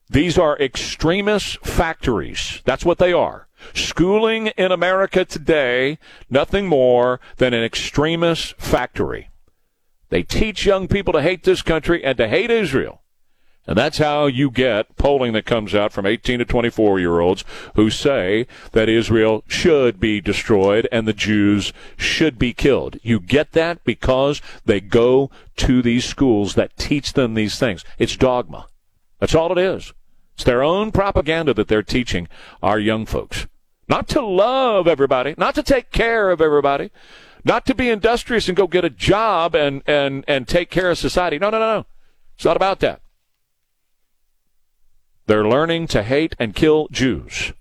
These 0.08 0.38
are 0.38 0.58
extremist 0.58 1.58
factories. 1.66 2.62
That's 2.64 2.84
what 2.84 2.98
they 2.98 3.12
are. 3.12 3.48
Schooling 3.74 4.48
in 4.48 4.70
America 4.70 5.24
today, 5.24 5.98
nothing 6.30 6.66
more 6.66 7.20
than 7.38 7.54
an 7.54 7.64
extremist 7.64 8.54
factory. 8.56 9.30
They 10.10 10.22
teach 10.22 10.64
young 10.64 10.86
people 10.86 11.12
to 11.14 11.22
hate 11.22 11.42
this 11.42 11.62
country 11.62 12.04
and 12.04 12.16
to 12.18 12.28
hate 12.28 12.50
Israel. 12.50 13.02
And 13.66 13.76
that's 13.76 13.98
how 13.98 14.26
you 14.26 14.50
get 14.50 14.96
polling 14.96 15.32
that 15.32 15.44
comes 15.44 15.74
out 15.74 15.92
from 15.92 16.06
18 16.06 16.38
to 16.38 16.44
24 16.44 17.00
year 17.00 17.18
olds 17.18 17.44
who 17.74 17.90
say 17.90 18.46
that 18.72 18.88
Israel 18.88 19.42
should 19.48 19.98
be 19.98 20.20
destroyed 20.20 20.88
and 20.92 21.06
the 21.06 21.12
Jews 21.12 21.72
should 21.96 22.38
be 22.38 22.52
killed. 22.52 22.98
You 23.02 23.18
get 23.18 23.52
that 23.52 23.82
because 23.84 24.40
they 24.64 24.80
go 24.80 25.30
to 25.56 25.82
these 25.82 26.04
schools 26.04 26.54
that 26.54 26.76
teach 26.76 27.14
them 27.14 27.34
these 27.34 27.58
things. 27.58 27.84
It's 27.98 28.16
dogma. 28.16 28.66
That's 29.18 29.34
all 29.34 29.50
it 29.50 29.58
is. 29.58 29.92
It's 30.34 30.44
their 30.44 30.62
own 30.62 30.92
propaganda 30.92 31.54
that 31.54 31.66
they're 31.66 31.82
teaching 31.82 32.28
our 32.62 32.78
young 32.78 33.06
folks. 33.06 33.46
Not 33.88 34.06
to 34.08 34.20
love 34.20 34.86
everybody, 34.86 35.34
not 35.38 35.54
to 35.54 35.62
take 35.62 35.90
care 35.90 36.30
of 36.30 36.40
everybody, 36.40 36.90
not 37.44 37.64
to 37.66 37.74
be 37.74 37.88
industrious 37.88 38.48
and 38.48 38.56
go 38.56 38.66
get 38.66 38.84
a 38.84 38.90
job 38.90 39.54
and, 39.54 39.82
and, 39.86 40.24
and 40.28 40.46
take 40.46 40.70
care 40.70 40.90
of 40.90 40.98
society. 40.98 41.38
No, 41.38 41.50
no, 41.50 41.58
no, 41.58 41.78
no. 41.78 41.86
It's 42.34 42.44
not 42.44 42.56
about 42.56 42.80
that. 42.80 43.00
They're 45.26 45.46
learning 45.46 45.88
to 45.88 46.02
hate 46.02 46.34
and 46.38 46.54
kill 46.54 46.88
Jews. 46.90 47.52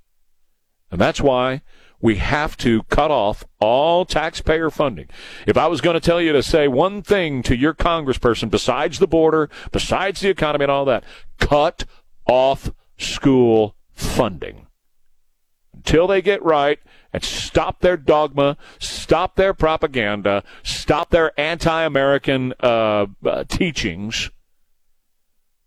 And 0.92 1.02
that's 1.02 1.22
why 1.22 1.62
we 2.00 2.18
have 2.18 2.56
to 2.58 2.84
cut 2.84 3.10
off 3.10 3.44
all 3.60 4.06
taxpayer 4.06 4.70
funding. 4.70 5.08
If 5.48 5.58
I 5.58 5.68
was 5.68 5.82
going 5.82 5.96
to 5.96 6.00
tell 6.00 6.22
you 6.22 6.32
to 6.34 6.44
say 6.44 6.68
one 6.68 7.02
thing 7.02 7.42
to 7.44 7.56
your 7.56 7.74
congressperson 7.74 8.52
besides 8.52 9.00
the 9.00 9.08
border, 9.08 9.50
besides 9.72 10.22
the 10.22 10.30
economy 10.30 10.66
and 10.66 10.72
all 10.72 10.86
that, 10.86 11.04
cut 11.40 11.86
off 12.28 12.70
school 12.98 13.76
funding. 13.92 14.68
Until 15.74 16.08
they 16.08 16.22
get 16.22 16.44
right 16.44 16.80
and 17.12 17.24
stop 17.24 17.82
their 17.82 17.98
dogma, 17.98 18.58
stop 18.80 19.36
their 19.36 19.54
propaganda, 19.54 20.44
stop 20.64 21.10
their 21.10 21.32
anti 21.40 21.84
American 21.84 22.54
uh, 22.60 23.08
uh, 23.26 23.44
teachings, 23.46 24.30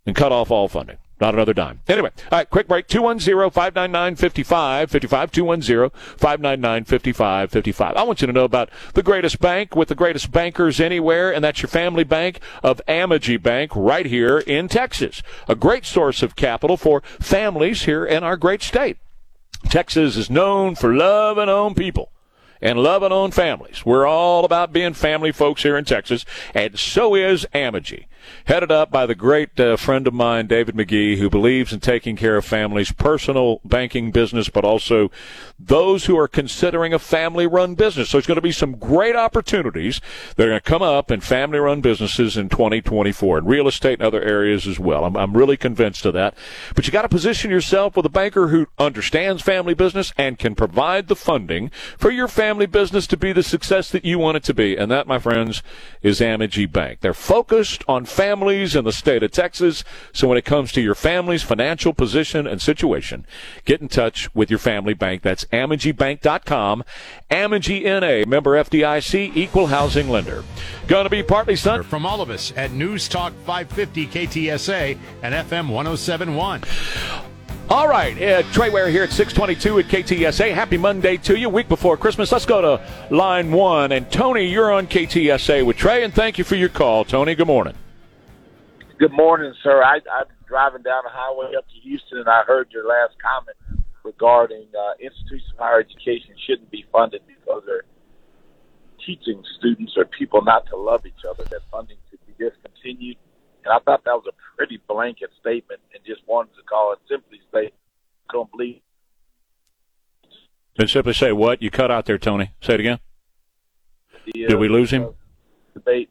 and 0.07 0.17
cut 0.17 0.33
off 0.33 0.51
all 0.51 0.69
funding. 0.69 0.99
Not 1.21 1.35
another 1.35 1.53
dime. 1.53 1.81
Anyway, 1.89 2.11
all 2.31 2.39
right, 2.39 2.49
quick 2.49 2.69
break. 2.69 2.87
210 2.87 3.51
599 3.51 4.15
5555. 4.17 5.33
210 5.33 5.91
599 6.17 6.85
5555. 6.85 7.97
I 7.97 8.03
want 8.05 8.21
you 8.21 8.29
to 8.29 8.33
know 8.33 8.45
about 8.45 8.71
the 8.95 9.03
greatest 9.03 9.41
bank 9.41 9.75
with 9.75 9.89
the 9.89 9.97
greatest 9.97 10.31
bankers 10.31 10.79
anywhere, 10.79 11.35
and 11.35 11.43
that's 11.43 11.61
your 11.61 11.69
family 11.69 12.05
bank 12.05 12.39
of 12.63 12.81
Amegy 12.87 13.43
Bank 13.43 13.73
right 13.75 14.07
here 14.07 14.39
in 14.39 14.69
Texas. 14.69 15.23
A 15.49 15.57
great 15.57 15.85
source 15.85 16.23
of 16.23 16.37
capital 16.37 16.77
for 16.77 17.03
families 17.19 17.83
here 17.83 18.05
in 18.05 18.23
our 18.23 18.37
great 18.37 18.63
state. 18.63 18.99
Texas 19.69 20.17
is 20.17 20.31
known 20.31 20.77
for 20.77 20.95
love 20.95 21.37
and 21.37 21.51
own 21.51 21.75
people. 21.75 22.13
and 22.61 22.81
loving 22.81 23.13
on 23.13 23.31
families. 23.31 23.87
We're 23.87 24.07
all 24.07 24.45
about 24.45 24.73
being 24.73 24.93
family 24.93 25.31
folks 25.31 25.63
here 25.63 25.77
in 25.77 25.85
Texas, 25.85 26.25
and 26.55 26.77
so 26.77 27.15
is 27.15 27.47
Amegy 27.55 28.07
headed 28.47 28.71
up 28.71 28.91
by 28.91 29.07
the 29.07 29.15
great 29.15 29.59
uh, 29.59 29.77
friend 29.77 30.07
of 30.07 30.15
mine, 30.15 30.47
David 30.47 30.75
McGee, 30.75 31.19
who 31.19 31.31
believes 31.31 31.73
in 31.73 31.81
taking 31.81 32.17
care 32.17 32.37
of 32.37 32.45
families, 32.45 32.93
personal 32.93 33.61
banking 33.65 34.11
business, 34.11 34.49
but 34.49 34.65
also 34.65 35.11
those 35.59 36.07
who 36.07 36.17
are 36.19 36.29
considering 36.29 36.95
a 36.95 36.99
family 36.99 37.47
run 37.47 37.75
business. 37.75 38.11
So 38.11 38.19
there's 38.19 38.27
going 38.27 38.37
to 38.37 38.43
be 38.43 38.53
some 38.53 38.77
great 38.77 39.17
opportunities 39.17 40.01
that 40.37 40.45
are 40.45 40.51
going 40.51 40.61
to 40.61 40.69
come 40.69 40.83
up 40.83 41.11
in 41.11 41.21
family 41.21 41.59
run 41.59 41.81
businesses 41.81 42.37
in 42.37 42.49
2024 42.49 43.39
and 43.39 43.49
real 43.49 43.69
estate 43.69 43.99
and 43.99 44.07
other 44.07 44.23
areas 44.23 44.67
as 44.67 44.79
well. 44.79 45.05
I'm, 45.05 45.17
I'm 45.17 45.37
really 45.37 45.57
convinced 45.57 46.05
of 46.07 46.15
that. 46.15 46.35
But 46.75 46.87
you 46.87 46.93
got 46.93 47.03
to 47.03 47.09
position 47.09 47.51
yourself 47.51 47.97
with 47.97 48.07
a 48.07 48.11
banker 48.11 48.49
who 48.49 48.67
understands 48.79 49.43
family 49.43 49.75
business 49.75 50.13
and 50.17 50.39
can 50.39 50.55
provide 50.55 51.09
the 51.09 51.17
funding 51.17 51.71
for 51.97 52.11
your 52.11 52.29
family 52.29 52.67
business 52.67 53.07
to 53.09 53.17
be 53.17 53.33
the 53.33 53.43
success 53.43 53.91
that 53.91 54.05
you 54.05 54.19
want 54.19 54.37
it 54.37 54.45
to 54.45 54.55
be. 54.55 54.77
And 54.77 54.91
that, 54.91 55.07
my 55.07 55.19
friends, 55.19 55.63
is 56.03 56.21
Amegy 56.21 56.71
Bank. 56.71 57.01
They're 57.01 57.15
focused 57.15 57.85
on 57.89 58.05
families 58.19 58.75
in 58.75 58.85
the 58.85 58.91
state 58.91 59.23
of 59.23 59.31
Texas. 59.31 59.85
So 60.13 60.27
when 60.27 60.37
it 60.37 60.45
comes 60.45 60.73
to 60.73 60.81
your 60.81 60.97
family's 60.97 61.45
financial 61.45 61.95
position 61.95 62.49
and 62.49 62.61
situation, 62.61 63.25
get 63.65 63.81
in 63.81 63.87
touch 63.87 64.35
with 64.35 64.51
your 64.51 64.59
family 64.59 64.93
bank. 64.93 65.23
That's 65.23 65.45
AmeGyBank.com. 65.45 66.83
Amegy 67.31 67.85
NA, 67.85 68.29
member 68.29 68.61
FDIC, 68.61 69.37
equal 69.37 69.69
housing 69.69 70.09
lender. 70.09 70.43
Going 70.89 71.05
to 71.05 71.11
be 71.11 71.23
partly 71.23 71.55
sun. 71.55 71.85
From 71.85 72.05
all 72.05 72.21
of 72.21 72.29
us 72.29 72.53
at 72.57 72.73
News 72.73 73.07
Talk 73.07 73.33
550 73.47 74.09
KTSA 74.09 74.99
and 75.23 75.33
FM 75.33 75.71
1071. 75.71 76.65
All 77.71 77.87
right, 77.87 78.21
uh, 78.21 78.43
Trey 78.51 78.71
Ware 78.71 78.89
here 78.89 79.05
at 79.05 79.13
622 79.13 79.79
at 79.79 79.85
KTSA. 79.85 80.55
Happy 80.55 80.77
Monday 80.77 81.19
to 81.19 81.39
you, 81.39 81.49
week 81.49 81.69
before 81.69 81.97
Christmas. 81.97 82.33
Let's 82.33 82.47
go 82.47 82.63
to 82.63 83.15
line 83.15 83.53
one. 83.53 83.93
And 83.93 84.11
Tony, 84.11 84.47
you're 84.47 84.73
on 84.73 84.89
KTSA 84.89 85.65
with 85.65 85.77
Trey, 85.77 86.03
and 86.03 86.13
thank 86.13 86.37
you 86.37 86.43
for 86.43 86.57
your 86.57 86.71
call. 86.71 87.05
Tony, 87.05 87.37
good 87.37 87.47
morning. 87.47 87.75
Good 88.99 89.13
morning, 89.13 89.55
sir. 89.63 89.81
I, 89.81 89.97
I'm 90.11 90.27
driving 90.49 90.83
down 90.83 91.03
the 91.05 91.11
highway 91.13 91.55
up 91.57 91.69
to 91.69 91.75
Houston, 91.85 92.19
and 92.19 92.29
I 92.29 92.43
heard 92.43 92.73
your 92.73 92.85
last 92.85 93.15
comment 93.23 93.57
regarding 94.03 94.67
uh, 94.75 94.95
institutions 94.99 95.53
of 95.53 95.59
higher 95.59 95.79
education 95.79 96.35
shouldn't 96.47 96.69
be 96.71 96.85
funded 96.91 97.23
because 97.29 97.63
they're 97.65 97.85
teaching 99.07 99.45
students 99.57 99.93
or 99.97 100.05
people 100.05 100.43
not 100.43 100.67
to 100.71 100.77
love 100.77 101.07
each 101.07 101.23
other. 101.29 101.45
That 101.45 101.61
funding 101.71 101.97
should 102.11 102.19
be 102.27 102.33
discontinued. 102.45 103.17
And 103.65 103.73
I 103.73 103.79
thought 103.85 104.03
that 104.05 104.15
was 104.15 104.25
a 104.29 104.57
pretty 104.57 104.81
blanket 104.89 105.31
statement, 105.41 105.81
and 105.95 106.03
just 106.05 106.27
wanted 106.27 106.57
to 106.57 106.63
call 106.63 106.93
it 106.93 106.99
simply 107.09 107.41
say, 107.55 107.71
"Don't 108.33 108.51
believe." 108.51 108.81
And 110.77 110.91
simply 110.91 111.13
say 111.13 111.31
what? 111.31 111.63
You 111.63 111.71
cut 111.71 111.93
out 111.93 112.07
there, 112.07 112.19
Tony. 112.19 112.51
Say 112.61 112.75
it 112.75 112.81
again. 112.81 112.99
The, 114.25 114.47
Did 114.49 114.59
we 114.59 114.69
lose 114.69 114.91
him? 114.91 115.15
Debate. 115.75 116.11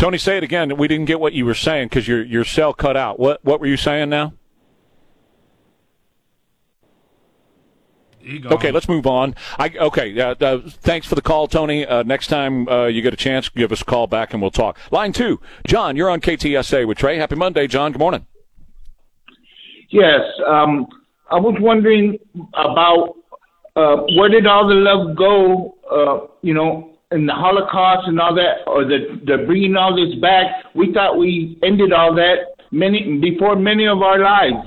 Tony, 0.00 0.16
say 0.16 0.38
it 0.38 0.42
again. 0.42 0.74
We 0.78 0.88
didn't 0.88 1.04
get 1.04 1.20
what 1.20 1.34
you 1.34 1.44
were 1.44 1.52
saying 1.52 1.88
because 1.88 2.08
your 2.08 2.24
your 2.24 2.42
cell 2.42 2.72
cut 2.72 2.96
out. 2.96 3.20
What 3.20 3.44
what 3.44 3.60
were 3.60 3.66
you 3.66 3.76
saying 3.76 4.08
now? 4.08 4.32
Okay, 8.46 8.70
let's 8.70 8.88
move 8.88 9.06
on. 9.06 9.34
I, 9.58 9.70
okay, 9.78 10.18
uh, 10.18 10.34
uh, 10.40 10.60
thanks 10.68 11.06
for 11.06 11.16
the 11.16 11.20
call, 11.20 11.48
Tony. 11.48 11.84
Uh, 11.84 12.02
next 12.02 12.28
time 12.28 12.66
uh, 12.66 12.86
you 12.86 13.02
get 13.02 13.12
a 13.12 13.16
chance, 13.16 13.50
give 13.50 13.72
us 13.72 13.82
a 13.82 13.84
call 13.84 14.06
back 14.06 14.32
and 14.32 14.40
we'll 14.40 14.50
talk. 14.50 14.78
Line 14.90 15.12
two, 15.12 15.38
John, 15.66 15.96
you're 15.96 16.08
on 16.08 16.22
KTSA 16.22 16.86
with 16.86 16.96
Trey. 16.96 17.18
Happy 17.18 17.36
Monday, 17.36 17.66
John. 17.66 17.92
Good 17.92 17.98
morning. 17.98 18.26
Yes, 19.90 20.20
um, 20.48 20.86
I 21.30 21.36
was 21.36 21.56
wondering 21.60 22.18
about 22.54 23.16
uh, 23.76 23.96
where 24.16 24.30
did 24.30 24.46
all 24.46 24.66
the 24.66 24.76
love 24.76 25.14
go? 25.14 25.74
Uh, 25.90 26.32
you 26.40 26.54
know, 26.54 26.90
in 27.12 27.26
the 27.26 27.32
Holocaust 27.32 28.06
and 28.06 28.20
all 28.20 28.34
that, 28.34 28.66
or 28.66 28.84
the 28.84 29.20
the 29.26 29.44
bringing 29.46 29.76
all 29.76 29.94
this 29.94 30.18
back. 30.20 30.46
We 30.74 30.92
thought 30.92 31.18
we 31.18 31.58
ended 31.62 31.92
all 31.92 32.14
that 32.14 32.54
many 32.70 33.18
before 33.18 33.56
many 33.56 33.86
of 33.86 34.02
our 34.02 34.18
lives. 34.18 34.66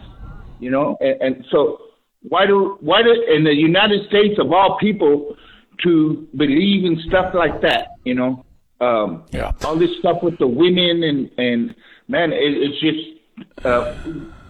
You 0.60 0.72
know, 0.72 0.98
and, 1.00 1.22
and 1.22 1.46
so 1.52 1.80
why 2.22 2.46
do 2.46 2.78
why 2.82 3.02
do 3.04 3.12
in 3.34 3.44
the 3.44 3.54
United 3.54 4.08
States 4.08 4.40
of 4.40 4.52
all 4.52 4.78
people 4.80 5.36
to 5.84 6.28
believe 6.36 6.86
in 6.86 7.02
stuff 7.08 7.34
like 7.34 7.62
that? 7.62 7.90
You 8.04 8.16
know, 8.16 8.46
um, 8.82 9.24
yeah, 9.32 9.52
all 9.64 9.78
this 9.78 9.92
stuff 10.00 10.22
with 10.22 10.38
the 10.38 10.48
women 10.48 11.04
and 11.04 11.32
and 11.38 11.76
man, 12.08 12.34
it, 12.34 12.38
it's 12.40 12.80
just 12.82 13.66
uh, 13.66 13.96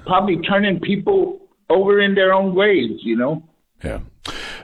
probably 0.06 0.38
turning 0.38 0.80
people 0.80 1.42
over 1.70 2.02
in 2.02 2.16
their 2.16 2.34
own 2.34 2.54
graves. 2.54 3.04
You 3.04 3.18
know. 3.18 3.44
Yeah. 3.84 4.00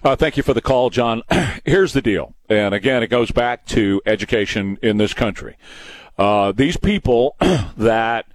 Uh, 0.03 0.15
thank 0.15 0.37
you 0.37 0.43
for 0.43 0.53
the 0.53 0.61
call, 0.61 0.89
John. 0.89 1.23
Here's 1.65 1.93
the 1.93 2.01
deal. 2.01 2.35
And 2.47 2.73
again, 2.73 3.03
it 3.03 3.07
goes 3.07 3.31
back 3.31 3.65
to 3.67 4.01
education 4.05 4.77
in 4.81 4.97
this 4.97 5.13
country. 5.13 5.57
Uh, 6.17 6.51
these 6.51 6.77
people 6.77 7.35
that 7.77 8.25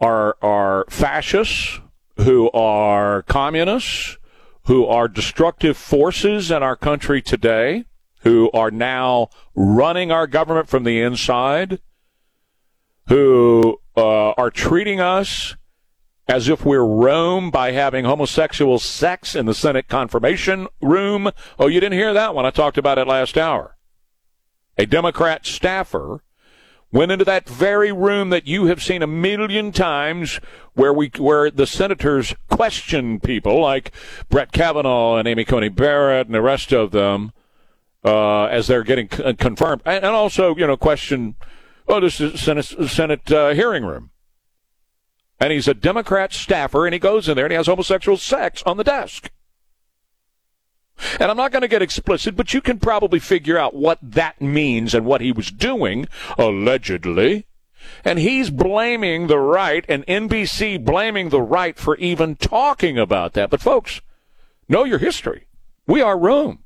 are, 0.00 0.36
are 0.42 0.84
fascists, 0.88 1.80
who 2.16 2.50
are 2.52 3.22
communists, 3.22 4.16
who 4.64 4.86
are 4.86 5.08
destructive 5.08 5.76
forces 5.76 6.50
in 6.50 6.62
our 6.62 6.76
country 6.76 7.22
today, 7.22 7.84
who 8.20 8.50
are 8.52 8.70
now 8.70 9.28
running 9.54 10.10
our 10.10 10.26
government 10.26 10.68
from 10.68 10.84
the 10.84 11.00
inside, 11.00 11.80
who 13.08 13.78
uh, 13.96 14.30
are 14.30 14.50
treating 14.50 15.00
us 15.00 15.54
as 16.28 16.48
if 16.48 16.64
we're 16.64 16.84
Rome 16.84 17.50
by 17.50 17.72
having 17.72 18.04
homosexual 18.04 18.78
sex 18.78 19.34
in 19.34 19.46
the 19.46 19.54
Senate 19.54 19.88
confirmation 19.88 20.66
room. 20.80 21.30
Oh, 21.58 21.68
you 21.68 21.80
didn't 21.80 21.98
hear 21.98 22.12
that 22.12 22.34
one. 22.34 22.44
I 22.44 22.50
talked 22.50 22.78
about 22.78 22.98
it 22.98 23.06
last 23.06 23.38
hour. 23.38 23.76
A 24.76 24.86
Democrat 24.86 25.46
staffer 25.46 26.22
went 26.92 27.12
into 27.12 27.24
that 27.24 27.48
very 27.48 27.92
room 27.92 28.30
that 28.30 28.46
you 28.46 28.66
have 28.66 28.82
seen 28.82 29.02
a 29.02 29.06
million 29.06 29.72
times 29.72 30.40
where 30.74 30.92
we 30.92 31.10
where 31.18 31.50
the 31.50 31.66
senators 31.66 32.34
question 32.48 33.20
people 33.20 33.60
like 33.60 33.92
Brett 34.28 34.52
Kavanaugh 34.52 35.16
and 35.16 35.26
Amy 35.26 35.44
Coney 35.44 35.68
Barrett 35.68 36.26
and 36.26 36.34
the 36.34 36.42
rest 36.42 36.72
of 36.72 36.92
them 36.92 37.32
uh, 38.04 38.44
as 38.44 38.66
they're 38.66 38.84
getting 38.84 39.08
c- 39.10 39.34
confirmed 39.34 39.82
and, 39.84 40.04
and 40.04 40.14
also 40.14 40.54
you 40.54 40.66
know 40.66 40.76
question 40.76 41.34
oh 41.88 42.00
this 42.00 42.20
is 42.20 42.40
Senate, 42.40 42.64
Senate 42.64 43.32
uh, 43.32 43.50
hearing 43.50 43.84
room 43.84 44.10
and 45.38 45.52
he's 45.52 45.68
a 45.68 45.74
Democrat 45.74 46.32
staffer, 46.32 46.86
and 46.86 46.94
he 46.94 46.98
goes 46.98 47.28
in 47.28 47.36
there 47.36 47.46
and 47.46 47.52
he 47.52 47.56
has 47.56 47.66
homosexual 47.66 48.16
sex 48.16 48.62
on 48.64 48.76
the 48.76 48.84
desk. 48.84 49.30
And 51.20 51.30
I'm 51.30 51.36
not 51.36 51.52
going 51.52 51.62
to 51.62 51.68
get 51.68 51.82
explicit, 51.82 52.36
but 52.36 52.54
you 52.54 52.62
can 52.62 52.78
probably 52.78 53.18
figure 53.18 53.58
out 53.58 53.74
what 53.74 53.98
that 54.02 54.40
means 54.40 54.94
and 54.94 55.04
what 55.04 55.20
he 55.20 55.30
was 55.30 55.50
doing, 55.50 56.08
allegedly. 56.38 57.46
And 58.04 58.18
he's 58.18 58.50
blaming 58.50 59.26
the 59.26 59.38
right, 59.38 59.84
and 59.88 60.06
NBC 60.06 60.82
blaming 60.84 61.28
the 61.28 61.42
right 61.42 61.76
for 61.76 61.96
even 61.96 62.36
talking 62.36 62.98
about 62.98 63.34
that. 63.34 63.50
But 63.50 63.60
folks, 63.60 64.00
know 64.68 64.84
your 64.84 64.98
history. 64.98 65.46
We 65.86 66.00
are 66.00 66.18
Rome. 66.18 66.64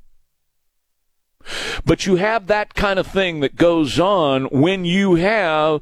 But 1.85 2.05
you 2.05 2.15
have 2.15 2.47
that 2.47 2.73
kind 2.73 2.99
of 2.99 3.07
thing 3.07 3.39
that 3.41 3.55
goes 3.55 3.99
on 3.99 4.45
when 4.45 4.85
you 4.85 5.15
have 5.15 5.81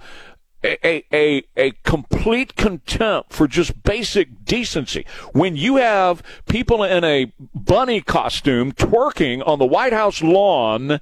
a, 0.64 1.06
a, 1.14 1.44
a 1.56 1.72
complete 1.84 2.56
contempt 2.56 3.32
for 3.32 3.48
just 3.48 3.84
basic 3.84 4.44
decency. 4.44 5.06
When 5.32 5.56
you 5.56 5.78
have 5.78 6.22
people 6.48 6.84
in 6.84 7.04
a 7.04 7.32
bunny 7.56 8.02
costume 8.02 8.74
twerking 8.74 9.46
on 9.48 9.60
the 9.60 9.66
White 9.66 9.94
House 9.94 10.22
lawn 10.22 11.00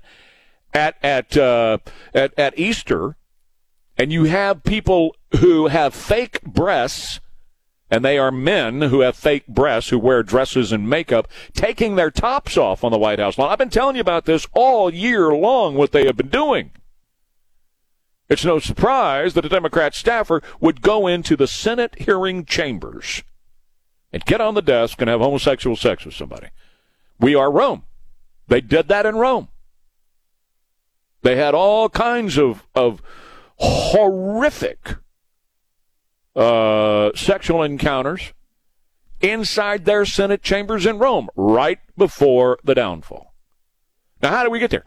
at 0.73 0.95
at 1.03 1.35
uh, 1.37 1.79
at, 2.13 2.37
at 2.37 2.59
Easter, 2.59 3.15
and 3.97 4.11
you 4.11 4.25
have 4.25 4.63
people 4.63 5.15
who 5.39 5.67
have 5.67 5.93
fake 5.95 6.41
breasts, 6.43 7.19
and 7.89 8.05
they 8.05 8.19
are 8.19 8.31
men 8.31 8.83
who 8.83 8.99
have 8.99 9.15
fake 9.15 9.47
breasts 9.47 9.89
who 9.89 9.97
wear 9.97 10.21
dresses 10.21 10.71
and 10.71 10.87
makeup, 10.87 11.27
taking 11.53 11.95
their 11.95 12.11
tops 12.11 12.57
off 12.57 12.83
on 12.83 12.91
the 12.91 12.99
White 12.99 13.19
House 13.19 13.37
lawn. 13.37 13.51
I've 13.51 13.57
been 13.57 13.69
telling 13.69 13.95
you 13.95 14.01
about 14.01 14.25
this 14.25 14.45
all 14.53 14.93
year 14.93 15.33
long. 15.33 15.73
What 15.73 15.93
they 15.93 16.05
have 16.05 16.17
been 16.17 16.29
doing. 16.29 16.71
It's 18.29 18.43
no 18.43 18.59
surprise 18.59 19.33
that 19.33 19.45
a 19.45 19.49
Democrat 19.49 19.95
staffer 19.95 20.41
would 20.59 20.81
go 20.81 21.07
into 21.07 21.35
the 21.35 21.47
Senate 21.47 21.95
hearing 21.99 22.45
chambers 22.45 23.23
and 24.11 24.25
get 24.25 24.41
on 24.41 24.53
the 24.53 24.61
desk 24.61 24.99
and 24.99 25.09
have 25.09 25.21
homosexual 25.21 25.75
sex 25.75 26.05
with 26.05 26.13
somebody. 26.13 26.47
We 27.19 27.35
are 27.35 27.51
Rome. 27.51 27.83
They 28.47 28.61
did 28.61 28.87
that 28.89 29.05
in 29.05 29.15
Rome. 29.15 29.47
They 31.21 31.35
had 31.35 31.53
all 31.53 31.89
kinds 31.89 32.37
of, 32.37 32.63
of 32.75 33.01
horrific 33.57 34.95
uh, 36.35 37.11
sexual 37.15 37.63
encounters 37.63 38.33
inside 39.21 39.85
their 39.85 40.05
Senate 40.05 40.43
chambers 40.43 40.85
in 40.85 40.99
Rome 40.99 41.29
right 41.35 41.79
before 41.97 42.59
the 42.63 42.75
downfall. 42.75 43.33
Now, 44.21 44.29
how 44.29 44.43
did 44.43 44.51
we 44.51 44.59
get 44.59 44.71
there? 44.71 44.85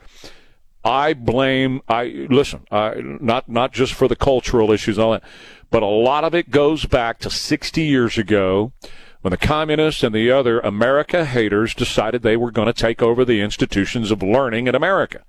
I 0.85 1.13
blame. 1.13 1.83
I 1.89 2.27
listen. 2.31 2.67
I, 2.71 2.95
not 3.01 3.49
not 3.49 3.73
just 3.73 3.93
for 3.93 4.09
the 4.09 4.17
cultural 4.17 4.73
issues 4.73 4.97
and 4.97 5.05
all 5.05 5.13
that, 5.13 5.25
but 5.71 5.83
a 5.83 5.87
lot 5.87 6.25
of 6.25 6.35
it 6.35 6.51
goes 6.51 6.87
back 6.87 7.19
to 7.21 7.31
60 7.31 7.83
years 7.83 8.17
ago 8.17 8.73
when 9.21 9.31
the 9.31 9.37
communists 9.37 10.03
and 10.03 10.15
the 10.15 10.31
other 10.31 10.61
America 10.61 11.25
haters 11.25 11.75
decided 11.75 12.23
they 12.23 12.37
were 12.37 12.51
going 12.51 12.67
to 12.67 12.73
take 12.73 13.03
over 13.03 13.25
the 13.25 13.41
institutions 13.41 14.11
of 14.11 14.23
learning 14.23 14.67
in 14.67 14.75
America. 14.75 15.23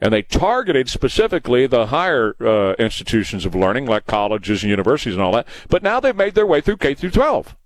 And 0.00 0.12
they 0.12 0.22
targeted 0.22 0.90
specifically 0.90 1.66
the 1.66 1.86
higher 1.86 2.34
uh, 2.40 2.74
institutions 2.74 3.46
of 3.46 3.54
learning, 3.54 3.86
like 3.86 4.06
colleges 4.06 4.62
and 4.62 4.70
universities 4.70 5.14
and 5.14 5.22
all 5.22 5.32
that. 5.32 5.46
But 5.68 5.82
now 5.82 6.00
they've 6.00 6.14
made 6.14 6.34
their 6.34 6.46
way 6.46 6.60
through 6.60 6.78
K 6.78 6.94
through 6.94 7.12
12. 7.12 7.56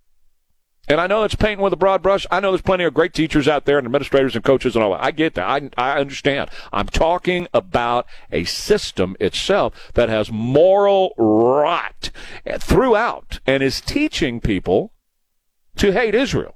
And 0.88 1.00
I 1.00 1.06
know 1.06 1.22
it's 1.24 1.34
painting 1.34 1.62
with 1.62 1.72
a 1.72 1.76
broad 1.76 2.02
brush. 2.02 2.26
I 2.30 2.40
know 2.40 2.50
there's 2.50 2.62
plenty 2.62 2.84
of 2.84 2.94
great 2.94 3.12
teachers 3.12 3.46
out 3.46 3.66
there 3.66 3.76
and 3.76 3.86
administrators 3.86 4.34
and 4.34 4.42
coaches 4.42 4.74
and 4.74 4.82
all 4.82 4.92
that. 4.92 5.04
I 5.04 5.10
get 5.10 5.34
that. 5.34 5.46
I, 5.46 5.68
I 5.76 5.98
understand. 6.00 6.50
I'm 6.72 6.86
talking 6.86 7.46
about 7.52 8.06
a 8.32 8.44
system 8.44 9.14
itself 9.20 9.92
that 9.94 10.08
has 10.08 10.32
moral 10.32 11.12
rot 11.18 12.10
throughout 12.58 13.40
and 13.46 13.62
is 13.62 13.82
teaching 13.82 14.40
people 14.40 14.92
to 15.76 15.92
hate 15.92 16.14
Israel. 16.14 16.54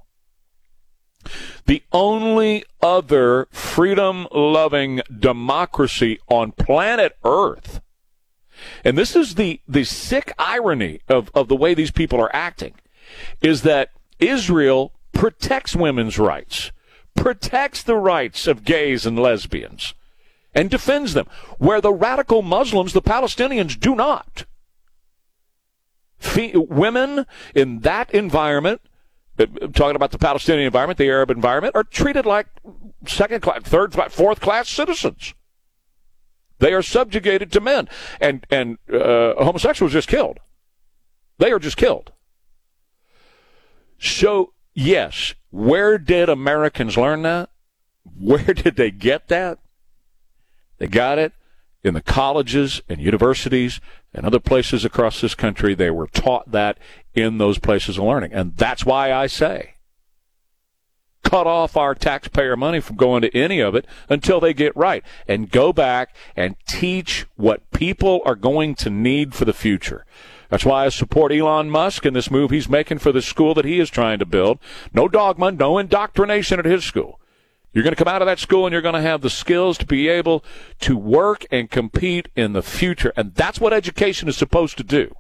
The 1.67 1.83
only 1.93 2.65
other 2.81 3.47
freedom 3.51 4.27
loving 4.33 5.03
democracy 5.17 6.19
on 6.29 6.53
planet 6.53 7.17
Earth. 7.23 7.81
And 8.85 8.97
this 8.97 9.15
is 9.15 9.35
the, 9.35 9.61
the 9.69 9.85
sick 9.85 10.33
irony 10.39 11.01
of, 11.09 11.31
of 11.35 11.49
the 11.49 11.57
way 11.57 11.75
these 11.75 11.91
people 11.91 12.21
are 12.21 12.35
acting 12.35 12.75
is 13.41 13.63
that 13.63 13.91
Israel 14.19 14.93
protects 15.13 15.77
women's 15.77 16.19
rights, 16.19 16.73
protects 17.15 17.83
the 17.83 17.97
rights 17.97 18.47
of 18.47 18.65
gays 18.65 19.07
and 19.07 19.19
lesbians, 19.19 19.95
and 20.55 20.71
defends 20.71 21.15
them, 21.15 21.27
where 21.59 21.81
the 21.81 21.93
radical 21.93 22.43
Muslims, 22.43 22.93
the 22.93 23.03
Palestinians, 23.03 23.79
do 23.79 23.95
not. 23.95 24.45
Fe- 26.19 26.55
women 26.55 27.27
in 27.55 27.81
that 27.81 28.11
environment, 28.13 28.81
uh, 29.39 29.47
talking 29.75 29.97
about 29.97 30.13
the 30.13 30.19
Palestinian 30.19 30.67
environment, 30.67 30.99
the 30.99 31.09
Arab 31.09 31.31
environment, 31.31 31.75
are 31.75 31.85
treated 31.85 32.27
like 32.27 32.47
second 33.07 33.41
class, 33.41 33.63
third, 33.63 33.93
class, 33.93 34.15
fourth 34.15 34.41
class 34.41 34.69
citizens. 34.69 35.35
They 36.59 36.73
are 36.73 36.83
subjugated 36.83 37.51
to 37.53 37.61
men, 37.61 37.89
and 38.21 38.47
and 38.49 38.79
uh, 38.93 39.35
homosexuals 39.43 39.93
just 39.93 40.07
killed. 40.07 40.39
They 41.39 41.51
are 41.51 41.59
just 41.59 41.77
killed. 41.77 42.13
So, 44.03 44.53
yes, 44.75 45.35
where 45.51 45.97
did 45.97 46.29
Americans 46.29 46.97
learn 46.97 47.23
that? 47.23 47.51
Where 48.19 48.43
did 48.55 48.77
they 48.77 48.91
get 48.91 49.29
that? 49.29 49.59
They 50.79 50.89
got 50.89 51.19
it 51.19 51.33
in 51.85 51.95
the 51.95 52.03
colleges 52.03 52.83
and 52.89 53.01
universities 53.01 53.81
and 54.13 54.27
other 54.27 54.41
places 54.41 54.85
across 54.85 55.21
this 55.21 55.37
country. 55.37 55.75
They 55.75 55.91
were 55.91 56.09
taught 56.09 56.51
that 56.51 56.79
in 57.15 57.39
those 57.39 57.59
places 57.59 57.97
of 57.97 58.05
learning. 58.05 58.33
And 58.33 58.57
that's 58.57 58.85
why 58.85 59.13
I 59.13 59.29
say 59.29 59.75
cut 61.23 61.47
off 61.47 61.77
our 61.77 61.95
taxpayer 61.95 62.57
money 62.57 62.81
from 62.81 62.97
going 62.97 63.23
to 63.23 63.35
any 63.35 63.61
of 63.61 63.75
it 63.75 63.87
until 64.09 64.41
they 64.41 64.53
get 64.53 64.77
right 64.77 65.05
and 65.29 65.51
go 65.51 65.73
back 65.73 66.15
and 66.37 66.57
teach 66.67 67.25
what 67.37 67.71
people 67.71 68.21
are 68.27 68.35
going 68.35 68.75
to 68.75 68.91
need 68.91 69.33
for 69.35 69.45
the 69.45 69.53
future. 69.53 70.05
That's 70.53 70.67
why 70.67 70.85
I 70.85 70.91
support 70.91 71.33
Elon 71.33 71.71
Musk 71.71 72.05
and 72.05 72.15
this 72.15 72.31
move 72.31 72.51
he's 72.51 72.69
making 72.69 72.99
for 72.99 73.11
the 73.11 73.23
school 73.23 73.55
that 73.55 73.65
he 73.65 73.81
is 73.81 73.89
trying 73.89 74.19
to 74.19 74.27
build. 74.27 74.59
No 74.93 75.09
dogma, 75.09 75.51
no 75.51 75.79
indoctrination 75.79 76.59
at 76.59 76.67
his 76.67 76.85
school. 76.85 77.19
You're 77.73 77.83
going 77.85 77.95
to 77.95 78.05
come 78.05 78.13
out 78.13 78.21
of 78.21 78.27
that 78.27 78.39
school 78.39 78.67
and 78.67 78.73
you're 78.75 78.83
going 78.83 78.95
to 78.95 79.01
have 79.01 79.23
the 79.23 79.31
skills 79.31 79.79
to 79.79 79.87
be 79.87 80.09
able 80.09 80.45
to 80.81 80.95
work 80.95 81.47
and 81.51 81.71
compete 81.71 82.29
in 82.37 82.53
the 82.53 82.61
future. 82.61 83.15
And 83.17 83.35
that's 83.35 83.61
what 83.61 83.73
education 83.73 84.29
is 84.29 84.37
supposed 84.37 84.77
to 84.77 84.85
do. 84.85 85.15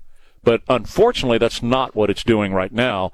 But 0.45 0.61
unfortunately, 0.69 1.39
that's 1.39 1.63
not 1.63 1.97
what 1.97 2.11
it's 2.11 2.25
doing 2.25 2.53
right 2.53 2.71
now 2.71 3.11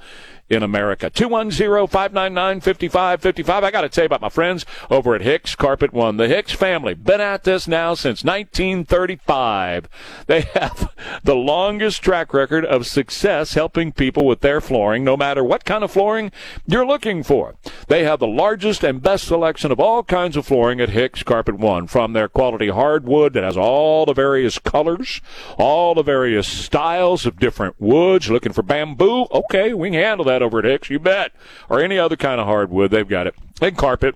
in 0.50 0.62
America. 0.62 1.10
210-599-5555. 1.10 3.62
I 3.62 3.70
got 3.70 3.82
to 3.82 3.88
tell 3.88 4.04
you 4.04 4.06
about 4.06 4.20
my 4.20 4.28
friends 4.28 4.66
over 4.90 5.14
at 5.14 5.22
Hicks 5.22 5.54
Carpet 5.54 5.92
One. 5.92 6.16
The 6.16 6.26
Hicks 6.28 6.52
family 6.52 6.94
been 6.94 7.20
at 7.20 7.44
this 7.44 7.68
now 7.68 7.94
since 7.94 8.24
1935. 8.24 9.88
They 10.26 10.40
have 10.40 10.92
the 11.22 11.36
longest 11.36 12.02
track 12.02 12.32
record 12.32 12.64
of 12.64 12.86
success 12.86 13.52
helping 13.54 13.92
people 13.92 14.26
with 14.26 14.40
their 14.40 14.60
flooring, 14.60 15.04
no 15.04 15.16
matter 15.16 15.44
what 15.44 15.64
kind 15.64 15.84
of 15.84 15.90
flooring 15.90 16.32
you're 16.66 16.86
looking 16.86 17.22
for. 17.22 17.54
They 17.88 18.04
have 18.04 18.20
the 18.20 18.26
largest 18.26 18.84
and 18.84 19.02
best 19.02 19.26
selection 19.26 19.72
of 19.72 19.80
all 19.80 20.02
kinds 20.02 20.36
of 20.36 20.46
flooring 20.46 20.80
at 20.80 20.90
Hicks 20.90 21.22
Carpet 21.22 21.58
One, 21.58 21.86
from 21.86 22.12
their 22.12 22.28
quality 22.28 22.68
hardwood 22.68 23.32
that 23.34 23.44
has 23.44 23.56
all 23.56 24.06
the 24.06 24.12
various 24.12 24.58
colors, 24.58 25.20
all 25.58 25.94
the 25.94 26.02
various 26.02 26.48
styles 26.48 27.26
of 27.26 27.38
different 27.38 27.76
woods. 27.78 28.30
Looking 28.30 28.52
for 28.52 28.62
bamboo? 28.62 29.26
Okay, 29.32 29.74
we 29.74 29.90
can 29.90 30.00
handle 30.00 30.24
that 30.26 30.37
over 30.42 30.58
at 30.58 30.64
Hicks, 30.64 30.90
you 30.90 30.98
bet. 30.98 31.32
Or 31.68 31.80
any 31.80 31.98
other 31.98 32.16
kind 32.16 32.40
of 32.40 32.46
hardwood, 32.46 32.90
they've 32.90 33.08
got 33.08 33.26
it. 33.26 33.34
And 33.60 33.76
carpet 33.76 34.14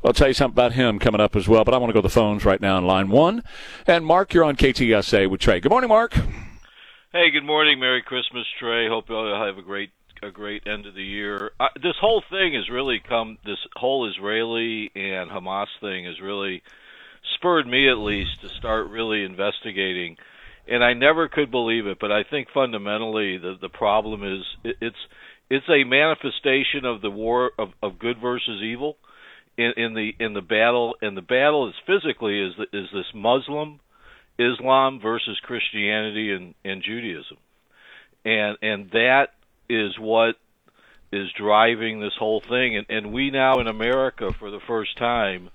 I'll 0.04 0.12
tell 0.12 0.28
you 0.28 0.34
something 0.34 0.54
about 0.54 0.74
him 0.74 1.00
coming 1.00 1.20
up 1.20 1.34
as 1.34 1.48
well, 1.48 1.64
but 1.64 1.74
I 1.74 1.78
want 1.78 1.90
to 1.90 1.94
go 1.94 2.02
to 2.02 2.06
the 2.06 2.14
phones 2.14 2.44
right 2.44 2.60
now 2.60 2.78
in 2.78 2.86
line 2.86 3.08
one. 3.08 3.42
And 3.88 4.06
Mark, 4.06 4.32
you're 4.32 4.44
on 4.44 4.54
KTSA 4.54 5.28
with 5.28 5.40
Trey. 5.40 5.58
Good 5.58 5.72
morning, 5.72 5.88
Mark. 5.88 6.14
Hey, 7.12 7.32
good 7.32 7.44
morning. 7.44 7.80
Merry 7.80 8.02
Christmas, 8.02 8.46
Trey. 8.60 8.86
Hope 8.88 9.08
you 9.08 9.16
all 9.16 9.44
have 9.44 9.58
a 9.58 9.62
great 9.62 9.90
a 10.22 10.30
great 10.30 10.66
end 10.66 10.86
of 10.86 10.94
the 10.94 11.02
year. 11.02 11.50
This 11.82 11.96
whole 12.00 12.22
thing 12.30 12.54
has 12.54 12.68
really 12.70 13.00
come. 13.00 13.38
This 13.44 13.58
whole 13.76 14.08
Israeli 14.08 14.90
and 14.94 15.30
Hamas 15.30 15.66
thing 15.80 16.04
has 16.04 16.20
really 16.20 16.62
spurred 17.34 17.66
me, 17.66 17.90
at 17.90 17.98
least, 17.98 18.40
to 18.42 18.48
start 18.48 18.88
really 18.88 19.24
investigating. 19.24 20.16
And 20.68 20.84
I 20.84 20.92
never 20.92 21.28
could 21.28 21.50
believe 21.50 21.86
it, 21.86 21.98
but 22.00 22.12
I 22.12 22.22
think 22.22 22.48
fundamentally 22.54 23.36
the 23.36 23.56
the 23.60 23.68
problem 23.68 24.22
is 24.22 24.44
it, 24.62 24.76
it's 24.80 24.96
it's 25.50 25.68
a 25.68 25.84
manifestation 25.84 26.84
of 26.84 27.02
the 27.02 27.10
war 27.10 27.50
of, 27.58 27.70
of 27.82 27.98
good 27.98 28.18
versus 28.20 28.62
evil 28.62 28.96
in, 29.58 29.72
in 29.76 29.94
the 29.94 30.14
in 30.20 30.34
the 30.34 30.40
battle. 30.40 30.94
And 31.02 31.16
the 31.16 31.22
battle 31.22 31.68
is 31.68 31.74
physically 31.84 32.40
is 32.40 32.54
is 32.72 32.86
this 32.92 33.12
Muslim 33.12 33.80
Islam 34.38 35.00
versus 35.00 35.38
Christianity 35.42 36.30
and, 36.30 36.54
and 36.64 36.80
Judaism, 36.80 37.38
and 38.24 38.56
and 38.62 38.90
that 38.92 39.30
is 39.72 39.98
what 39.98 40.36
is 41.12 41.30
driving 41.32 42.00
this 42.00 42.14
whole 42.18 42.40
thing. 42.40 42.76
And, 42.76 42.86
and 42.88 43.12
we 43.12 43.30
now 43.30 43.60
in 43.60 43.66
America, 43.66 44.32
for 44.38 44.50
the 44.50 44.60
first 44.66 44.96
time, 44.96 45.50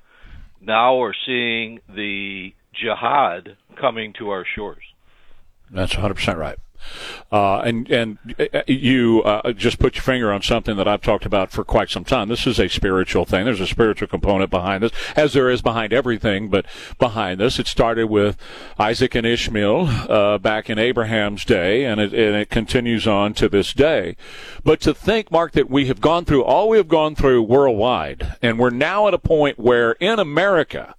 now 0.61 1.01
are 1.01 1.15
seeing 1.25 1.79
the 1.89 2.53
jihad 2.73 3.57
coming 3.79 4.13
to 4.19 4.29
our 4.29 4.45
shores. 4.45 4.83
That's 5.69 5.93
100% 5.93 6.37
right. 6.37 6.57
Uh, 7.31 7.59
and 7.59 7.89
and 7.89 8.17
uh, 8.39 8.61
you 8.67 9.21
uh, 9.23 9.51
just 9.53 9.79
put 9.79 9.95
your 9.95 10.03
finger 10.03 10.31
on 10.31 10.41
something 10.41 10.77
that 10.77 10.87
I've 10.87 11.01
talked 11.01 11.25
about 11.25 11.51
for 11.51 11.63
quite 11.63 11.89
some 11.89 12.03
time. 12.03 12.29
This 12.29 12.47
is 12.47 12.59
a 12.59 12.67
spiritual 12.67 13.25
thing. 13.25 13.45
There's 13.45 13.59
a 13.59 13.67
spiritual 13.67 14.07
component 14.07 14.49
behind 14.49 14.83
this, 14.83 14.91
as 15.15 15.33
there 15.33 15.49
is 15.49 15.61
behind 15.61 15.93
everything. 15.93 16.49
But 16.49 16.65
behind 16.99 17.39
this, 17.39 17.59
it 17.59 17.67
started 17.67 18.07
with 18.07 18.37
Isaac 18.79 19.15
and 19.15 19.25
Ishmael 19.25 19.87
uh, 20.09 20.37
back 20.37 20.69
in 20.69 20.79
Abraham's 20.79 21.43
day, 21.43 21.85
and 21.85 21.99
it, 21.99 22.13
and 22.13 22.35
it 22.35 22.49
continues 22.49 23.07
on 23.07 23.33
to 23.35 23.49
this 23.49 23.73
day. 23.73 24.15
But 24.63 24.79
to 24.81 24.93
think, 24.93 25.31
Mark, 25.31 25.51
that 25.53 25.69
we 25.69 25.87
have 25.87 26.01
gone 26.01 26.25
through 26.25 26.43
all 26.43 26.69
we 26.69 26.77
have 26.77 26.87
gone 26.87 27.15
through 27.15 27.43
worldwide, 27.43 28.35
and 28.41 28.57
we're 28.59 28.69
now 28.69 29.07
at 29.07 29.13
a 29.13 29.19
point 29.19 29.59
where 29.59 29.93
in 29.93 30.19
America 30.19 30.95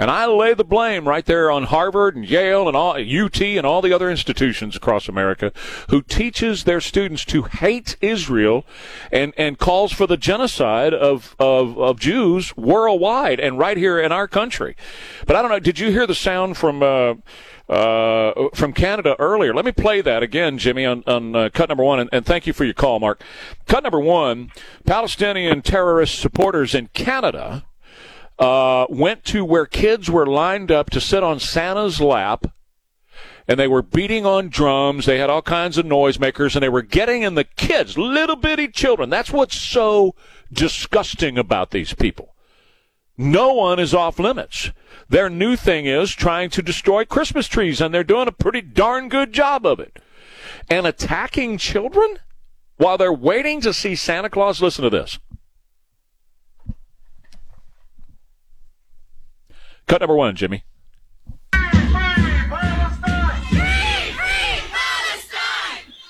And 0.00 0.10
I 0.10 0.24
lay 0.24 0.54
the 0.54 0.64
blame 0.64 1.06
right 1.06 1.26
there 1.26 1.50
on 1.50 1.64
Harvard 1.64 2.16
and 2.16 2.26
Yale 2.26 2.66
and 2.66 2.74
all, 2.74 2.92
UT 2.92 3.38
and 3.42 3.66
all 3.66 3.82
the 3.82 3.92
other 3.92 4.10
institutions 4.10 4.74
across 4.74 5.10
America 5.10 5.52
who 5.90 6.00
teaches 6.00 6.64
their 6.64 6.80
students 6.80 7.22
to 7.26 7.42
hate 7.42 7.98
Israel 8.00 8.64
and, 9.12 9.34
and 9.36 9.58
calls 9.58 9.92
for 9.92 10.06
the 10.06 10.16
genocide 10.16 10.94
of, 10.94 11.36
of, 11.38 11.78
of 11.78 12.00
Jews 12.00 12.56
worldwide 12.56 13.40
and 13.40 13.58
right 13.58 13.76
here 13.76 14.00
in 14.00 14.10
our 14.10 14.26
country. 14.26 14.74
But 15.26 15.36
I 15.36 15.42
don't 15.42 15.50
know, 15.50 15.60
did 15.60 15.78
you 15.78 15.90
hear 15.90 16.06
the 16.06 16.14
sound 16.14 16.56
from, 16.56 16.82
uh, 16.82 17.16
uh, 17.68 18.48
from 18.54 18.72
Canada 18.72 19.16
earlier. 19.18 19.54
Let 19.54 19.66
me 19.66 19.70
play 19.70 20.00
that 20.00 20.22
again, 20.22 20.56
Jimmy, 20.56 20.86
on, 20.86 21.04
on 21.06 21.36
uh, 21.36 21.50
cut 21.52 21.68
number 21.68 21.84
one, 21.84 22.00
and, 22.00 22.10
and, 22.10 22.26
thank 22.26 22.46
you 22.46 22.52
for 22.52 22.64
your 22.64 22.74
call, 22.74 22.98
Mark. 22.98 23.22
Cut 23.68 23.84
number 23.84 24.00
one 24.00 24.50
Palestinian 24.86 25.62
terrorist 25.62 26.18
supporters 26.18 26.74
in 26.74 26.88
Canada 26.94 27.64
uh, 28.40 28.86
went 28.88 29.22
to 29.26 29.44
where 29.44 29.66
kids 29.66 30.10
were 30.10 30.26
lined 30.26 30.72
up 30.72 30.90
to 30.90 31.00
sit 31.00 31.22
on 31.22 31.38
Santa's 31.38 32.00
lap. 32.00 32.46
And 33.46 33.58
they 33.58 33.68
were 33.68 33.82
beating 33.82 34.24
on 34.24 34.48
drums. 34.48 35.06
They 35.06 35.18
had 35.18 35.28
all 35.28 35.42
kinds 35.42 35.76
of 35.76 35.84
noisemakers, 35.84 36.54
and 36.54 36.62
they 36.62 36.68
were 36.68 36.82
getting 36.82 37.22
in 37.22 37.34
the 37.34 37.44
kids, 37.44 37.98
little 37.98 38.36
bitty 38.36 38.68
children. 38.68 39.10
That's 39.10 39.32
what's 39.32 39.60
so 39.60 40.14
disgusting 40.52 41.36
about 41.36 41.70
these 41.70 41.92
people. 41.92 42.34
No 43.18 43.52
one 43.52 43.80
is 43.80 43.92
off 43.92 44.18
limits. 44.18 44.70
Their 45.08 45.28
new 45.28 45.56
thing 45.56 45.86
is 45.86 46.12
trying 46.12 46.50
to 46.50 46.62
destroy 46.62 47.04
Christmas 47.04 47.48
trees, 47.48 47.80
and 47.80 47.92
they're 47.92 48.04
doing 48.04 48.28
a 48.28 48.32
pretty 48.32 48.60
darn 48.60 49.08
good 49.08 49.32
job 49.32 49.66
of 49.66 49.80
it. 49.80 49.98
And 50.68 50.86
attacking 50.86 51.58
children 51.58 52.18
while 52.76 52.96
they're 52.96 53.12
waiting 53.12 53.60
to 53.62 53.74
see 53.74 53.96
Santa 53.96 54.30
Claus. 54.30 54.62
Listen 54.62 54.84
to 54.84 54.90
this. 54.90 55.18
Cut 59.90 60.00
number 60.02 60.14
one, 60.14 60.36
Jimmy. 60.36 60.62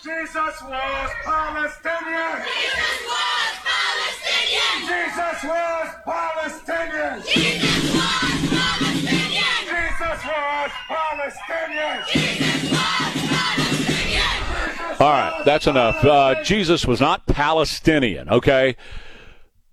Jesus 0.05 0.35
was 0.35 1.11
Palestinian. 1.25 2.43
Jesus 2.45 3.01
was 3.09 3.57
Palestinian. 3.65 4.77
Jesus 4.85 5.43
was 5.45 5.89
Palestinian. 6.05 7.23
Jesus 7.25 7.89
was 7.89 8.31
Palestinian. 8.45 9.57
Jesus 9.65 10.21
was 10.29 10.71
Palestinian. 10.87 12.05
Jesus 12.13 12.63
was 12.71 13.17
Palestinian. 13.33 15.01
All 15.01 15.09
right, 15.09 15.43
that's 15.47 15.67
enough. 15.67 16.05
Uh, 16.05 16.43
Jesus 16.43 16.87
was 16.87 17.01
not 17.01 17.25
Palestinian, 17.25 18.29
okay? 18.29 18.77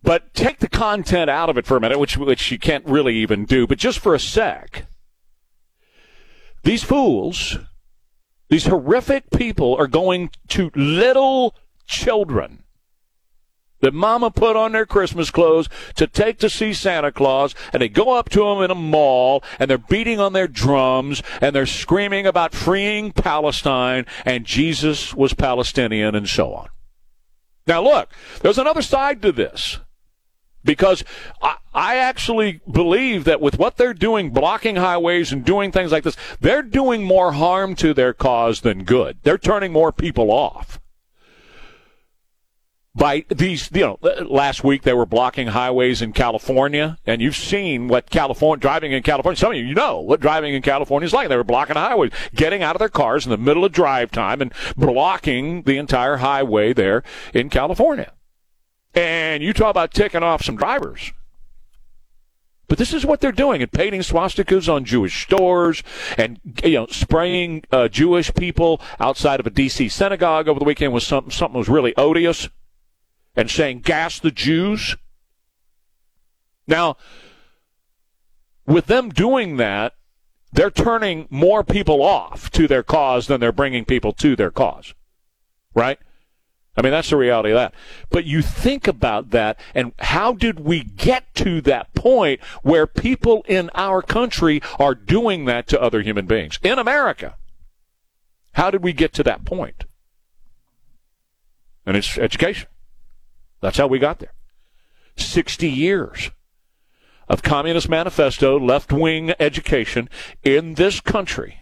But 0.08 0.34
take 0.34 0.60
the 0.60 0.70
content 0.70 1.30
out 1.30 1.50
of 1.50 1.58
it 1.58 1.66
for 1.66 1.76
a 1.76 1.82
minute, 1.82 2.00
which 2.00 2.16
which 2.16 2.50
you 2.50 2.58
can't 2.58 2.86
really 2.86 3.18
even 3.18 3.44
do, 3.44 3.68
but 3.68 3.78
just 3.78 4.00
for 4.00 4.16
a 4.16 4.20
sec. 4.22 4.86
These 6.64 6.82
fools, 6.82 7.58
these 8.48 8.68
horrific 8.68 9.30
people 9.32 9.76
are 9.76 9.86
going 9.86 10.30
to 10.48 10.72
little 10.76 11.56
children 11.88 12.64
that 13.82 13.94
mama 13.94 14.32
put 14.32 14.56
on 14.56 14.72
their 14.72 14.86
Christmas 14.86 15.30
clothes 15.30 15.68
to 15.96 16.08
take 16.08 16.40
to 16.40 16.50
see 16.50 16.72
Santa 16.72 17.12
Claus, 17.12 17.54
and 17.74 17.82
they 17.82 17.90
go 17.90 18.18
up 18.18 18.30
to 18.30 18.40
them 18.40 18.64
in 18.64 18.72
a 18.72 18.76
mall, 18.76 19.44
and 19.60 19.70
they're 19.70 19.78
beating 19.78 20.22
on 20.22 20.32
their 20.32 20.48
drums, 20.48 21.22
and 21.42 21.54
they're 21.54 21.66
screaming 21.66 22.26
about 22.26 22.54
freeing 22.54 23.12
Palestine, 23.12 24.06
and 24.24 24.46
Jesus 24.46 25.14
was 25.14 25.34
Palestinian, 25.34 26.16
and 26.16 26.30
so 26.30 26.54
on. 26.54 26.70
Now, 27.68 27.84
look, 27.84 28.14
there's 28.42 28.58
another 28.58 28.82
side 28.82 29.22
to 29.24 29.34
this 29.34 29.80
because 30.68 31.04
I, 31.42 31.56
I, 31.74 31.96
actually 31.96 32.62
believe 32.70 33.24
that 33.24 33.42
with 33.42 33.58
what 33.58 33.78
they're 33.78 33.96
doing, 33.96 34.30
blocking 34.30 34.76
highways 34.76 35.32
and 35.32 35.44
doing 35.44 35.72
things 35.72 35.92
like 35.92 36.04
this, 36.04 36.18
they're 36.40 36.62
doing 36.62 37.04
more 37.04 37.32
harm 37.32 37.74
to 37.78 37.94
their 37.96 38.14
cause 38.14 38.62
than 38.62 38.84
good. 38.84 39.18
They're 39.24 39.40
turning 39.40 39.72
more 39.72 39.92
people 39.92 40.30
off. 40.30 40.80
By 42.94 43.26
these, 43.30 43.70
you 43.74 43.82
know, 43.82 44.00
last 44.26 44.64
week 44.64 44.82
they 44.82 44.94
were 44.94 45.06
blocking 45.06 45.48
highways 45.48 46.02
in 46.02 46.14
California, 46.14 46.98
and 47.06 47.22
you've 47.22 47.36
seen 47.36 47.88
what 47.88 48.10
California 48.10 48.60
driving 48.60 48.92
in 48.92 49.04
California. 49.04 49.38
Some 49.38 49.52
of 49.52 49.58
you, 49.58 49.66
you 49.66 49.76
know 49.76 50.02
what 50.02 50.20
driving 50.20 50.56
in 50.56 50.64
California 50.64 51.06
is 51.06 51.14
like. 51.14 51.30
They 51.30 51.38
were 51.38 51.44
blocking 51.44 51.76
highways, 51.76 52.12
getting 52.36 52.64
out 52.64 52.76
of 52.76 52.80
their 52.80 52.90
cars 52.90 53.26
in 53.26 53.30
the 53.30 53.38
middle 53.38 53.64
of 53.64 53.72
drive 53.72 54.12
time, 54.12 54.42
and 54.42 54.52
blocking 54.76 55.62
the 55.62 55.78
entire 55.78 56.18
highway 56.18 56.74
there 56.74 57.04
in 57.36 57.50
California. 57.52 58.12
And 58.98 59.44
you 59.44 59.54
talk 59.54 59.70
about 59.70 59.94
ticking 59.94 60.24
off 60.24 60.44
some 60.44 60.56
drivers. 60.56 61.14
But 62.68 62.80
this 62.80 62.96
is 62.96 63.06
what 63.06 63.22
they're 63.22 63.32
doing 63.32 63.62
and 63.62 63.72
painting 63.72 64.02
swastikas 64.02 64.68
on 64.68 64.86
Jewish 64.86 65.22
stores 65.22 65.84
and 66.18 66.40
you 66.64 66.74
know 66.74 66.88
spraying 66.88 67.64
uh, 67.72 67.90
Jewish 67.90 68.34
people 68.34 68.82
outside 69.00 69.40
of 69.40 69.46
a 69.46 69.52
DC 69.52 69.92
synagogue 69.92 70.48
over 70.48 70.60
the 70.60 70.66
weekend 70.66 70.94
was 70.94 71.06
something 71.06 71.30
something 71.30 71.60
was 71.60 71.70
really 71.70 71.96
odious 71.96 72.50
and 73.36 73.52
saying 73.52 73.82
gas 73.82 74.20
the 74.20 74.32
Jews. 74.32 74.98
Now, 76.68 76.98
with 78.66 78.88
them 78.88 79.10
doing 79.10 79.58
that, 79.58 79.94
they're 80.52 80.72
turning 80.72 81.28
more 81.30 81.64
people 81.64 82.02
off 82.02 82.50
to 82.52 82.68
their 82.68 82.84
cause 82.84 83.28
than 83.28 83.40
they're 83.40 83.52
bringing 83.52 83.86
people 83.86 84.12
to 84.14 84.36
their 84.36 84.52
cause. 84.52 84.96
Right? 85.76 86.00
I 86.78 86.84
mean, 86.84 86.92
that's 86.92 87.10
the 87.10 87.18
reality 87.18 87.50
of 87.50 87.56
that. 87.56 87.74
But 88.12 88.26
you 88.26 88.44
think 88.44 88.88
about 88.88 89.32
that, 89.32 89.60
and 89.74 89.94
how 89.98 90.34
did 90.34 90.60
we 90.60 90.84
get 90.84 91.34
to 91.36 91.60
that 91.62 91.92
point 91.96 92.40
where 92.62 92.86
people 92.86 93.44
in 93.48 93.72
our 93.74 94.04
country 94.04 94.62
are 94.78 94.94
doing 94.94 95.46
that 95.46 95.68
to 95.70 95.82
other 95.82 96.02
human 96.02 96.28
beings? 96.28 96.60
In 96.62 96.78
America. 96.78 97.36
How 98.54 98.70
did 98.70 98.84
we 98.84 98.94
get 98.94 99.12
to 99.14 99.24
that 99.24 99.44
point? 99.44 99.86
And 101.86 101.98
it's 101.98 102.18
education. 102.18 102.70
That's 103.60 103.78
how 103.78 103.88
we 103.88 103.98
got 103.98 104.20
there. 104.20 104.34
60 105.16 105.68
years 105.68 106.30
of 107.28 107.42
Communist 107.42 107.90
Manifesto, 107.90 108.60
left 108.60 108.92
wing 108.92 109.34
education 109.40 110.10
in 110.44 110.76
this 110.76 111.00
country. 111.00 111.60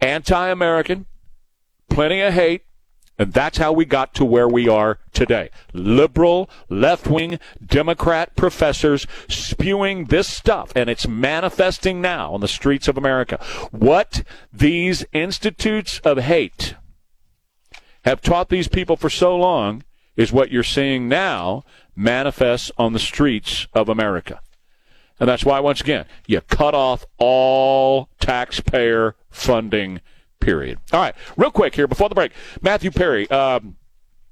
Anti 0.00 0.48
American, 0.48 1.06
plenty 1.88 2.20
of 2.20 2.34
hate, 2.34 2.62
and 3.18 3.32
that's 3.32 3.58
how 3.58 3.72
we 3.72 3.84
got 3.84 4.14
to 4.14 4.24
where 4.24 4.48
we 4.48 4.68
are 4.68 4.98
today. 5.12 5.50
Liberal, 5.72 6.48
left 6.68 7.06
wing, 7.06 7.38
Democrat 7.64 8.34
professors 8.36 9.06
spewing 9.28 10.06
this 10.06 10.28
stuff, 10.28 10.72
and 10.74 10.88
it's 10.88 11.06
manifesting 11.06 12.00
now 12.00 12.32
on 12.32 12.40
the 12.40 12.48
streets 12.48 12.88
of 12.88 12.96
America. 12.96 13.38
What 13.70 14.22
these 14.52 15.04
institutes 15.12 16.00
of 16.00 16.18
hate 16.18 16.74
have 18.04 18.20
taught 18.20 18.48
these 18.48 18.68
people 18.68 18.96
for 18.96 19.10
so 19.10 19.36
long 19.36 19.84
is 20.16 20.32
what 20.32 20.50
you're 20.50 20.62
seeing 20.62 21.08
now 21.08 21.64
manifests 21.94 22.70
on 22.76 22.92
the 22.92 22.98
streets 22.98 23.66
of 23.72 23.88
America. 23.88 24.40
And 25.20 25.28
that's 25.28 25.44
why, 25.44 25.60
once 25.60 25.80
again, 25.80 26.06
you 26.26 26.40
cut 26.40 26.74
off 26.74 27.04
all 27.18 28.08
taxpayer 28.18 29.14
funding, 29.30 30.00
period. 30.42 30.78
All 30.92 31.00
right, 31.00 31.14
real 31.36 31.50
quick 31.50 31.74
here 31.74 31.86
before 31.86 32.08
the 32.08 32.14
break. 32.14 32.32
Matthew 32.60 32.90
Perry. 32.90 33.30
Um, 33.30 33.76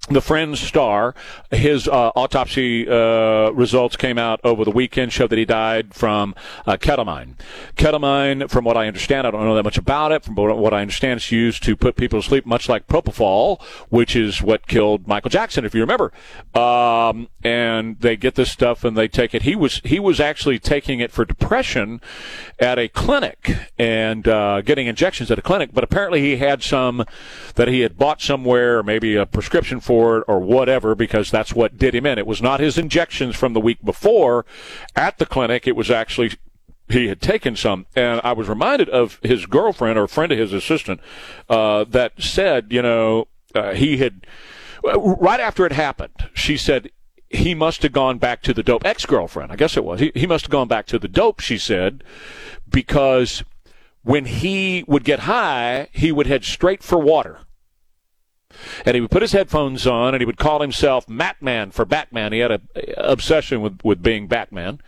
the 0.09 0.23
Friends 0.23 0.59
star, 0.61 1.15
his 1.51 1.87
uh, 1.87 2.11
autopsy 2.17 2.89
uh, 2.89 3.51
results 3.51 3.97
came 3.97 4.17
out 4.17 4.41
over 4.43 4.65
the 4.65 4.71
weekend, 4.71 5.13
showed 5.13 5.29
that 5.29 5.39
he 5.39 5.45
died 5.45 5.95
from 5.95 6.35
uh, 6.67 6.77
ketamine. 6.79 7.35
Ketamine, 7.77 8.49
from 8.49 8.65
what 8.65 8.79
I 8.79 8.87
understand, 8.87 9.27
I 9.27 9.31
don't 9.31 9.45
know 9.45 9.55
that 9.55 9.63
much 9.63 9.77
about 9.77 10.11
it. 10.11 10.25
From 10.25 10.35
what 10.35 10.73
I 10.73 10.81
understand, 10.81 11.19
it's 11.19 11.31
used 11.31 11.63
to 11.65 11.77
put 11.77 11.97
people 11.97 12.21
to 12.23 12.27
sleep, 12.27 12.47
much 12.47 12.69
like 12.69 12.87
propofol, 12.89 13.63
which 13.91 14.17
is 14.17 14.41
what 14.41 14.67
killed 14.67 15.07
Michael 15.07 15.29
Jackson, 15.31 15.67
if 15.67 15.75
you 15.75 15.83
remember. 15.83 16.13
Um, 16.55 17.29
and 17.45 18.01
they 18.01 18.17
get 18.17 18.37
this 18.37 18.51
stuff 18.51 18.85
and 18.85 18.97
they 18.97 19.07
take 19.07 19.35
it. 19.35 19.43
He 19.43 19.55
was 19.55 19.81
he 19.85 20.01
was 20.01 20.19
actually 20.19 20.59
taking 20.59 21.01
it 21.01 21.13
for 21.13 21.25
depression 21.27 22.01
at 22.59 22.79
a 22.79 22.89
clinic 22.89 23.55
and 23.79 24.27
uh, 24.27 24.63
getting 24.63 24.87
injections 24.87 25.31
at 25.31 25.39
a 25.39 25.43
clinic, 25.43 25.71
but 25.75 25.85
apparently 25.85 26.21
he 26.23 26.37
had 26.37 26.63
some 26.63 27.05
that 27.55 27.69
he 27.69 27.81
had 27.81 27.99
bought 27.99 28.23
somewhere, 28.23 28.83
maybe 28.83 29.15
a 29.15 29.27
prescription 29.27 29.79
for 29.79 29.90
for 29.91 30.19
it 30.19 30.25
or 30.29 30.39
whatever 30.39 30.95
because 30.95 31.33
that's 31.33 31.53
what 31.53 31.77
did 31.77 31.97
him 31.97 32.07
in. 32.07 32.17
It 32.17 32.25
was 32.25 32.41
not 32.41 32.61
his 32.61 32.79
injections 32.79 33.35
from 33.35 33.55
the 33.55 33.61
week 33.61 33.85
before 33.85 34.47
at 34.95 35.19
the 35.19 35.27
clinic. 35.27 35.67
It 35.67 35.75
was 35.75 35.91
actually 35.91 36.35
he 36.89 37.09
had 37.09 37.21
taken 37.21 37.57
some, 37.57 37.87
and 37.97 38.21
I 38.23 38.33
was 38.33 38.49
reminded 38.49 38.89
of 38.89 39.19
his 39.21 39.47
girlfriend 39.47 39.99
or 39.99 40.07
friend 40.07 40.31
of 40.31 40.39
his 40.39 40.53
assistant 40.53 41.01
uh, 41.49 41.83
that 41.89 42.13
said, 42.23 42.69
you 42.71 42.83
know, 42.83 43.27
uh, 43.53 43.73
he 43.73 43.97
had 43.97 44.29
right 44.85 45.41
after 45.41 45.67
it 45.67 45.73
happened. 45.73 46.15
She 46.35 46.57
said 46.57 46.93
he 47.29 47.53
must 47.53 47.83
have 47.83 47.91
gone 47.91 48.19
back 48.19 48.43
to 48.43 48.55
the 48.55 48.63
dope. 48.63 48.85
Ex 48.85 49.05
girlfriend, 49.07 49.51
I 49.51 49.57
guess 49.57 49.77
it 49.77 49.85
was. 49.85 49.99
He, 49.99 50.13
he 50.15 50.27
must 50.29 50.45
have 50.45 50.53
gone 50.53 50.69
back 50.69 50.87
to 50.87 51.01
the 51.01 51.09
dope. 51.09 51.41
She 51.41 51.59
said 51.59 52.05
because 52.69 53.43
when 54.05 54.27
he 54.27 54.85
would 54.87 55.03
get 55.03 55.21
high, 55.21 55.89
he 55.91 56.13
would 56.13 56.29
head 56.29 56.45
straight 56.45 56.85
for 56.85 56.97
water 56.97 57.41
and 58.85 58.95
he 58.95 59.01
would 59.01 59.11
put 59.11 59.23
his 59.23 59.33
headphones 59.33 59.87
on 59.87 60.15
and 60.15 60.21
he 60.21 60.27
would 60.27 60.39
call 60.39 60.61
himself 60.61 61.07
Matman 61.07 61.73
for 61.73 61.85
Batman. 61.85 62.33
He 62.33 62.41
had 62.41 62.51
an 62.51 62.69
obsession 62.97 63.61
with, 63.61 63.81
with 63.85 64.03
being 64.03 64.27
Batman. 64.27 64.81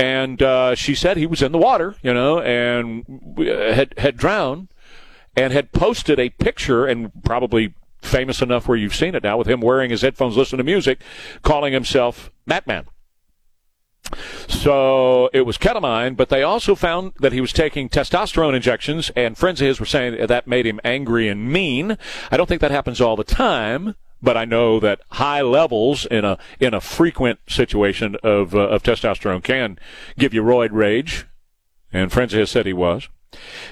and 0.00 0.40
uh, 0.42 0.74
she 0.74 0.94
said 0.94 1.18
he 1.18 1.26
was 1.26 1.42
in 1.42 1.52
the 1.52 1.58
water, 1.58 1.94
you 2.02 2.14
know, 2.14 2.40
and 2.40 3.04
had 3.38 3.92
had 3.98 4.16
drowned, 4.16 4.68
and 5.36 5.52
had 5.52 5.72
posted 5.72 6.18
a 6.18 6.30
picture, 6.30 6.86
and 6.86 7.12
probably 7.22 7.74
famous 8.00 8.40
enough 8.40 8.66
where 8.66 8.78
you've 8.78 8.94
seen 8.94 9.14
it 9.14 9.22
now, 9.22 9.36
with 9.36 9.46
him 9.46 9.60
wearing 9.60 9.90
his 9.90 10.00
headphones, 10.00 10.38
listening 10.38 10.58
to 10.58 10.64
music, 10.64 11.02
calling 11.42 11.74
himself 11.74 12.30
Matman. 12.48 12.86
So 14.48 15.30
it 15.32 15.42
was 15.42 15.58
ketamine, 15.58 16.16
but 16.16 16.28
they 16.28 16.42
also 16.42 16.74
found 16.74 17.12
that 17.20 17.32
he 17.32 17.40
was 17.40 17.52
taking 17.52 17.88
testosterone 17.88 18.54
injections, 18.54 19.10
and 19.16 19.36
friends 19.36 19.60
of 19.60 19.66
his 19.66 19.80
were 19.80 19.86
saying 19.86 20.26
that 20.26 20.46
made 20.46 20.66
him 20.66 20.80
angry 20.84 21.28
and 21.28 21.50
mean. 21.50 21.96
I 22.30 22.36
don't 22.36 22.46
think 22.46 22.60
that 22.60 22.70
happens 22.70 23.00
all 23.00 23.16
the 23.16 23.24
time, 23.24 23.94
but 24.22 24.36
I 24.36 24.44
know 24.44 24.80
that 24.80 25.00
high 25.12 25.42
levels 25.42 26.06
in 26.06 26.24
a 26.24 26.38
in 26.58 26.74
a 26.74 26.80
frequent 26.80 27.40
situation 27.48 28.16
of 28.22 28.54
uh, 28.54 28.68
of 28.68 28.82
testosterone 28.82 29.42
can 29.42 29.78
give 30.18 30.34
you 30.34 30.42
roid 30.42 30.70
rage, 30.72 31.26
and 31.92 32.12
friends 32.12 32.34
of 32.34 32.40
his 32.40 32.50
said 32.50 32.66
he 32.66 32.72
was. 32.72 33.08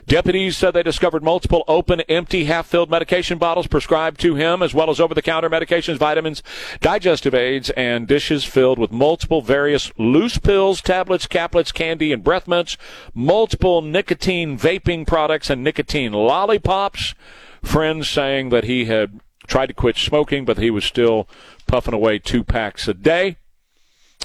Deputies 0.07 0.57
said 0.57 0.73
they 0.73 0.83
discovered 0.83 1.23
multiple 1.23 1.65
open, 1.69 2.01
empty, 2.03 2.45
half-filled 2.45 2.91
medication 2.91 3.39
bottles 3.39 3.67
prescribed 3.67 4.21
to 4.21 4.37
him, 4.37 4.63
as 4.63 4.73
well 4.73 4.89
as 4.89 5.01
over-the-counter 5.01 5.51
medications, 5.51 5.99
vitamins, 5.99 6.43
digestive 6.81 7.35
aids, 7.35 7.69
and 7.71 8.07
dishes 8.07 8.45
filled 8.45 8.79
with 8.79 8.93
multiple 8.93 9.43
various 9.43 9.93
loose 9.99 10.39
pills, 10.39 10.81
tablets, 10.81 11.27
caplets, 11.27 11.73
candy, 11.73 12.13
and 12.13 12.25
breath 12.25 12.49
mints, 12.49 12.77
multiple 13.15 13.83
nicotine 13.83 14.57
vaping 14.57 15.07
products, 15.07 15.51
and 15.51 15.63
nicotine 15.63 16.13
lollipops. 16.13 17.15
Friends 17.63 18.09
saying 18.09 18.51
that 18.51 18.65
he 18.65 18.85
had 18.85 19.21
tried 19.47 19.67
to 19.67 19.75
quit 19.75 19.97
smoking, 19.97 20.45
but 20.45 20.59
he 20.59 20.71
was 20.71 20.85
still 20.85 21.29
puffing 21.67 21.95
away 21.95 22.19
two 22.19 22.45
packs 22.45 22.87
a 22.87 22.95
day. 22.95 23.37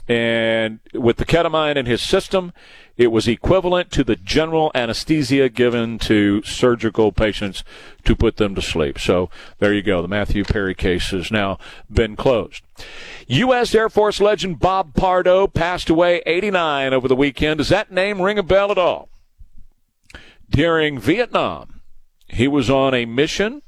And 0.08 0.80
with 0.94 1.18
the 1.18 1.26
ketamine 1.26 1.78
in 1.78 1.86
his 1.86 2.02
system, 2.02 2.52
it 2.98 3.08
was 3.08 3.28
equivalent 3.28 3.90
to 3.92 4.04
the 4.04 4.18
general 4.18 4.70
anesthesia 4.76 5.50
given 5.50 5.98
to 6.00 6.44
surgical 6.44 7.12
patients 7.12 7.64
to 8.04 8.16
put 8.16 8.36
them 8.36 8.54
to 8.56 8.62
sleep. 8.62 9.00
So 9.00 9.30
there 9.60 9.74
you 9.74 9.82
go. 9.82 10.02
The 10.02 10.08
Matthew 10.08 10.44
Perry 10.44 10.76
case 10.76 11.12
has 11.12 11.32
now 11.32 11.58
been 11.90 12.16
closed. 12.16 12.64
U.S. 13.28 13.74
Air 13.74 13.90
Force 13.90 14.20
legend 14.20 14.60
Bob 14.60 14.94
Pardo 14.94 15.48
passed 15.48 15.90
away 15.90 16.22
89 16.26 16.94
over 16.94 17.08
the 17.08 17.16
weekend. 17.16 17.60
Does 17.60 17.70
that 17.70 17.92
name 17.92 18.22
ring 18.22 18.38
a 18.38 18.44
bell 18.44 18.72
at 18.72 18.78
all? 18.78 19.10
During 20.50 21.00
Vietnam, 21.00 21.82
he 22.28 22.48
was 22.48 22.70
on 22.70 22.94
a 22.94 23.06
mission 23.06 23.63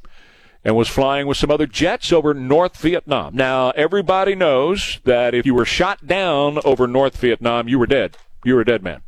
and 0.65 0.75
was 0.75 0.89
flying 0.89 1.27
with 1.27 1.37
some 1.37 1.51
other 1.51 1.67
jets 1.67 2.11
over 2.11 2.33
North 2.33 2.75
Vietnam. 2.77 3.35
Now, 3.35 3.69
everybody 3.71 4.35
knows 4.35 4.99
that 5.05 5.33
if 5.33 5.45
you 5.45 5.53
were 5.53 5.63
shot 5.63 6.05
down 6.07 6.59
over 6.65 6.87
North 6.87 7.15
Vietnam, 7.17 7.69
you 7.69 7.79
were 7.79 7.85
dead. 7.85 8.17
You 8.43 8.55
were 8.55 8.61
a 8.61 8.65
dead 8.65 8.83
man 8.83 9.01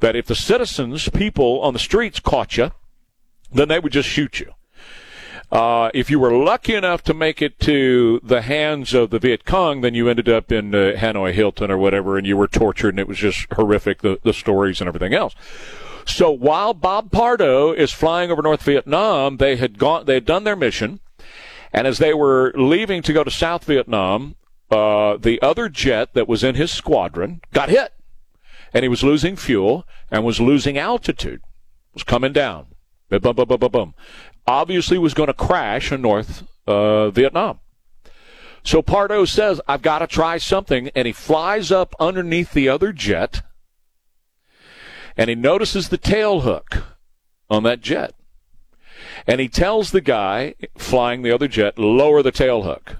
that 0.00 0.16
if 0.16 0.26
the 0.26 0.34
citizens, 0.34 1.08
people 1.08 1.60
on 1.60 1.72
the 1.72 1.78
streets 1.78 2.20
caught 2.20 2.56
you, 2.56 2.70
then 3.52 3.68
they 3.68 3.78
would 3.78 3.92
just 3.92 4.08
shoot 4.08 4.40
you. 4.40 4.52
Uh, 5.50 5.90
if 5.94 6.10
you 6.10 6.18
were 6.18 6.32
lucky 6.32 6.74
enough 6.74 7.02
to 7.04 7.14
make 7.14 7.40
it 7.40 7.58
to 7.60 8.20
the 8.22 8.42
hands 8.42 8.92
of 8.92 9.10
the 9.10 9.18
Viet 9.18 9.44
Cong, 9.44 9.80
then 9.80 9.94
you 9.94 10.08
ended 10.08 10.28
up 10.28 10.50
in 10.50 10.74
uh, 10.74 10.92
Hanoi 10.96 11.32
Hilton 11.32 11.70
or 11.70 11.78
whatever, 11.78 12.18
and 12.18 12.26
you 12.26 12.36
were 12.36 12.48
tortured, 12.48 12.90
and 12.90 12.98
it 12.98 13.06
was 13.06 13.18
just 13.18 13.46
horrific, 13.52 14.02
the, 14.02 14.18
the 14.24 14.32
stories 14.32 14.80
and 14.80 14.88
everything 14.88 15.14
else. 15.14 15.34
So 16.06 16.30
while 16.30 16.72
Bob 16.72 17.10
Pardo 17.10 17.72
is 17.72 17.92
flying 17.92 18.30
over 18.30 18.42
North 18.42 18.62
Vietnam, 18.62 19.36
they 19.38 19.56
had 19.56 19.78
gone, 19.78 20.06
they 20.06 20.14
had 20.14 20.24
done 20.24 20.44
their 20.44 20.56
mission, 20.56 21.00
and 21.72 21.86
as 21.86 21.98
they 21.98 22.14
were 22.14 22.52
leaving 22.54 23.02
to 23.02 23.12
go 23.12 23.24
to 23.24 23.30
South 23.30 23.64
Vietnam, 23.64 24.36
uh, 24.70 25.16
the 25.16 25.40
other 25.42 25.68
jet 25.68 26.14
that 26.14 26.28
was 26.28 26.42
in 26.42 26.54
his 26.54 26.70
squadron 26.70 27.40
got 27.52 27.68
hit 27.68 27.92
and 28.72 28.82
he 28.82 28.88
was 28.88 29.02
losing 29.02 29.36
fuel 29.36 29.86
and 30.10 30.24
was 30.24 30.40
losing 30.40 30.76
altitude, 30.76 31.40
was 31.94 32.02
coming 32.02 32.32
down. 32.32 32.66
Boom, 33.08 33.20
boom, 33.20 33.34
boom, 33.34 33.58
boom, 33.58 33.70
boom. 33.70 33.94
Obviously 34.46 34.98
was 34.98 35.14
going 35.14 35.28
to 35.28 35.34
crash 35.34 35.92
in 35.92 36.02
North 36.02 36.44
uh, 36.66 37.10
Vietnam. 37.10 37.60
So 38.64 38.82
Pardo 38.82 39.24
says, 39.24 39.60
I've 39.68 39.82
got 39.82 40.00
to 40.00 40.06
try 40.06 40.38
something. 40.38 40.90
And 40.94 41.06
he 41.06 41.12
flies 41.12 41.70
up 41.70 41.94
underneath 42.00 42.52
the 42.52 42.68
other 42.68 42.92
jet 42.92 43.42
and 45.16 45.30
he 45.30 45.36
notices 45.36 45.88
the 45.88 45.98
tail 45.98 46.40
hook 46.40 46.84
on 47.48 47.62
that 47.62 47.80
jet. 47.80 48.14
And 49.26 49.40
he 49.40 49.48
tells 49.48 49.90
the 49.90 50.00
guy 50.00 50.54
flying 50.76 51.22
the 51.22 51.32
other 51.32 51.48
jet, 51.48 51.78
lower 51.78 52.22
the 52.22 52.32
tail 52.32 52.62
hook. 52.62 52.96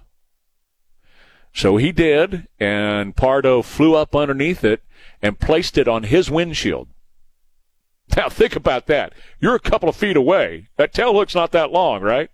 So 1.52 1.76
he 1.76 1.92
did, 1.92 2.48
and 2.60 3.16
Pardo 3.16 3.62
flew 3.62 3.94
up 3.94 4.14
underneath 4.14 4.62
it 4.62 4.82
and 5.22 5.40
placed 5.40 5.78
it 5.78 5.88
on 5.88 6.02
his 6.02 6.30
windshield. 6.30 6.88
Now 8.16 8.28
think 8.28 8.54
about 8.54 8.86
that. 8.86 9.12
You're 9.40 9.54
a 9.54 9.60
couple 9.60 9.88
of 9.88 9.96
feet 9.96 10.16
away. 10.16 10.68
That 10.76 10.92
tail 10.92 11.14
hook's 11.14 11.34
not 11.34 11.52
that 11.52 11.72
long, 11.72 12.02
right? 12.02 12.30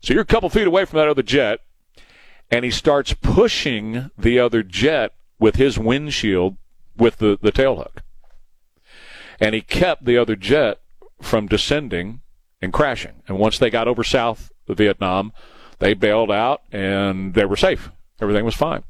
So 0.00 0.12
you're 0.12 0.22
a 0.22 0.26
couple 0.26 0.50
feet 0.50 0.66
away 0.66 0.84
from 0.84 0.98
that 0.98 1.08
other 1.08 1.22
jet, 1.22 1.60
and 2.50 2.64
he 2.64 2.70
starts 2.70 3.14
pushing 3.14 4.10
the 4.18 4.38
other 4.38 4.62
jet 4.62 5.12
with 5.38 5.56
his 5.56 5.78
windshield 5.78 6.56
with 6.96 7.18
the, 7.18 7.38
the 7.40 7.52
tail 7.52 7.76
hook. 7.76 8.02
And 9.40 9.54
he 9.54 9.60
kept 9.60 10.04
the 10.04 10.18
other 10.18 10.36
jet 10.36 10.80
from 11.20 11.46
descending 11.46 12.20
and 12.60 12.72
crashing. 12.72 13.22
And 13.28 13.38
once 13.38 13.58
they 13.58 13.70
got 13.70 13.88
over 13.88 14.04
South 14.04 14.50
Vietnam, 14.68 15.32
they 15.78 15.94
bailed 15.94 16.30
out 16.30 16.62
and 16.72 17.34
they 17.34 17.44
were 17.44 17.56
safe. 17.56 17.90
Everything 18.20 18.44
was 18.44 18.54
fine. 18.54 18.84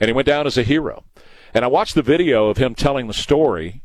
And 0.00 0.08
he 0.08 0.12
went 0.12 0.26
down 0.26 0.46
as 0.46 0.56
a 0.56 0.62
hero. 0.62 1.04
And 1.54 1.64
I 1.64 1.68
watched 1.68 1.94
the 1.94 2.02
video 2.02 2.48
of 2.48 2.56
him 2.56 2.74
telling 2.74 3.06
the 3.06 3.14
story. 3.14 3.82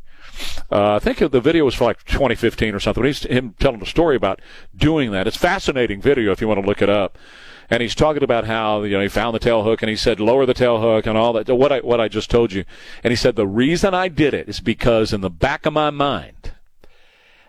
Uh, 0.72 0.96
I 0.96 1.00
think 1.00 1.20
the 1.20 1.42
video 1.42 1.66
was 1.66 1.76
for 1.76 1.86
like 1.86 2.04
2015 2.06 2.74
or 2.74 2.80
something. 2.80 3.04
He's 3.04 3.24
him 3.24 3.56
telling 3.60 3.80
the 3.80 3.86
story 3.86 4.16
about 4.16 4.42
doing 4.76 5.12
that. 5.12 5.28
It's 5.28 5.38
fascinating 5.38 6.02
video 6.02 6.32
if 6.32 6.42
you 6.42 6.48
want 6.48 6.62
to 6.62 6.68
look 6.68 6.82
it 6.82 6.90
up. 6.90 7.18
And 7.70 7.82
he's 7.82 7.96
talking 7.96 8.24
about 8.24 8.46
how 8.46 8.84
you 8.84 8.92
know 8.92 9.02
he 9.02 9.08
found 9.08 9.36
the 9.36 9.40
tail 9.40 9.64
hook 9.64 9.82
and 9.82 9.90
he 9.90 9.96
said 9.96 10.20
lower 10.20 10.46
the 10.46 10.54
tail 10.54 10.82
hook 10.82 11.06
and 11.06 11.18
all 11.18 11.34
that. 11.34 11.48
What 11.50 11.72
I 11.72 11.80
what 11.80 12.02
I 12.02 12.08
just 12.08 12.30
told 12.30 12.52
you. 12.52 12.66
And 13.04 13.12
he 13.12 13.16
said 13.16 13.36
the 13.36 13.48
reason 13.48 13.94
I 13.94 14.08
did 14.08 14.34
it 14.34 14.50
is 14.50 14.60
because 14.60 15.14
in 15.14 15.22
the 15.22 15.30
back 15.30 15.66
of 15.66 15.74
my 15.74 15.90
mind, 15.90 16.54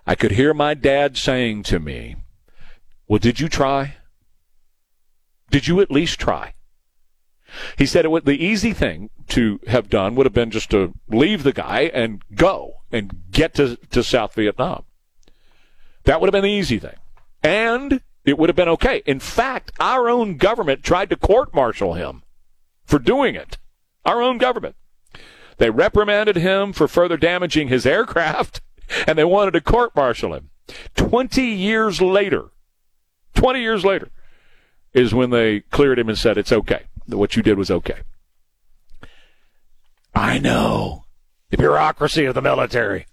I 0.06 0.14
could 0.14 0.32
hear 0.32 0.54
my 0.54 0.74
dad 0.74 1.16
saying 1.16 1.64
to 1.64 1.78
me, 1.78 2.16
"Well, 3.08 3.18
did 3.18 3.40
you 3.40 3.48
try? 3.48 3.96
Did 5.50 5.68
you 5.68 5.80
at 5.80 5.90
least 5.90 6.18
try?" 6.18 6.54
He 7.76 7.86
said 7.86 8.04
it 8.04 8.10
would, 8.10 8.24
the 8.24 8.42
easy 8.44 8.72
thing 8.72 9.10
to 9.28 9.60
have 9.66 9.88
done 9.88 10.14
would 10.14 10.26
have 10.26 10.32
been 10.32 10.50
just 10.50 10.70
to 10.70 10.94
leave 11.08 11.42
the 11.42 11.52
guy 11.52 11.90
and 11.94 12.22
go 12.34 12.74
and 12.90 13.12
get 13.30 13.54
to, 13.54 13.76
to 13.76 14.02
South 14.02 14.34
Vietnam. 14.34 14.84
That 16.04 16.20
would 16.20 16.28
have 16.28 16.32
been 16.32 16.50
the 16.50 16.58
easy 16.58 16.78
thing. 16.78 16.96
And 17.42 18.00
it 18.24 18.38
would 18.38 18.48
have 18.48 18.56
been 18.56 18.68
okay. 18.68 19.02
In 19.06 19.20
fact, 19.20 19.72
our 19.78 20.08
own 20.08 20.36
government 20.36 20.82
tried 20.82 21.10
to 21.10 21.16
court 21.16 21.54
martial 21.54 21.94
him 21.94 22.22
for 22.84 22.98
doing 22.98 23.34
it. 23.34 23.58
Our 24.04 24.22
own 24.22 24.38
government. 24.38 24.76
They 25.58 25.70
reprimanded 25.70 26.36
him 26.36 26.72
for 26.72 26.88
further 26.88 27.16
damaging 27.16 27.68
his 27.68 27.86
aircraft 27.86 28.60
and 29.06 29.18
they 29.18 29.24
wanted 29.24 29.52
to 29.52 29.60
court 29.60 29.94
martial 29.94 30.34
him. 30.34 30.50
20 30.96 31.42
years 31.42 32.00
later, 32.00 32.46
20 33.34 33.60
years 33.60 33.84
later 33.84 34.10
is 34.92 35.12
when 35.12 35.30
they 35.30 35.60
cleared 35.60 35.98
him 35.98 36.08
and 36.08 36.16
said 36.16 36.38
it's 36.38 36.52
okay 36.52 36.84
what 37.06 37.36
you 37.36 37.42
did 37.42 37.58
was 37.58 37.70
okay. 37.70 37.98
I 40.14 40.38
know. 40.38 41.04
The 41.50 41.56
bureaucracy 41.56 42.24
of 42.24 42.34
the 42.34 42.42
military. 42.42 43.06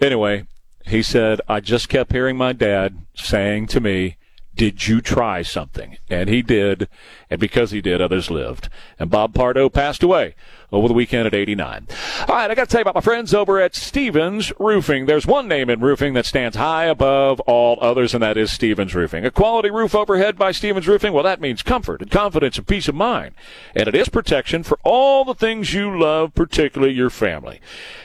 Anyway, 0.00 0.46
he 0.86 1.02
said, 1.02 1.40
I 1.48 1.60
just 1.60 1.88
kept 1.88 2.12
hearing 2.12 2.36
my 2.36 2.52
dad 2.52 3.06
saying 3.14 3.66
to 3.68 3.80
me, 3.80 4.16
did 4.54 4.86
you 4.86 5.00
try 5.00 5.42
something? 5.42 5.96
And 6.10 6.28
he 6.28 6.42
did, 6.42 6.88
and 7.30 7.40
because 7.40 7.70
he 7.70 7.80
did, 7.80 8.00
others 8.00 8.30
lived. 8.30 8.68
And 8.98 9.10
Bob 9.10 9.34
Pardo 9.34 9.68
passed 9.68 10.02
away 10.02 10.34
over 10.72 10.88
the 10.88 10.94
weekend 10.94 11.26
at 11.26 11.34
89. 11.34 11.86
All 12.28 12.34
right, 12.34 12.50
I 12.50 12.54
got 12.54 12.64
to 12.64 12.70
tell 12.70 12.80
you 12.80 12.82
about 12.82 12.94
my 12.94 13.00
friends 13.02 13.34
over 13.34 13.60
at 13.60 13.74
Stevens 13.74 14.52
Roofing. 14.58 15.06
There's 15.06 15.26
one 15.26 15.46
name 15.46 15.68
in 15.68 15.80
roofing 15.80 16.14
that 16.14 16.26
stands 16.26 16.56
high 16.56 16.86
above 16.86 17.40
all 17.40 17.78
others, 17.80 18.14
and 18.14 18.22
that 18.22 18.36
is 18.36 18.50
Stevens 18.50 18.94
Roofing. 18.94 19.26
A 19.26 19.30
quality 19.30 19.70
roof 19.70 19.94
overhead 19.94 20.38
by 20.38 20.50
Stevens 20.50 20.88
Roofing, 20.88 21.12
well, 21.12 21.22
that 21.24 21.40
means 21.40 21.62
comfort 21.62 22.00
and 22.00 22.10
confidence 22.10 22.56
and 22.56 22.66
peace 22.66 22.88
of 22.88 22.94
mind. 22.94 23.34
And 23.76 23.86
it 23.86 23.94
is 23.94 24.08
protection 24.08 24.62
for 24.62 24.78
all 24.82 25.24
the 25.24 25.34
things 25.34 25.74
you 25.74 25.98
love, 25.98 26.34
particularly 26.34 26.94
your 26.94 27.10
family. 27.10 27.60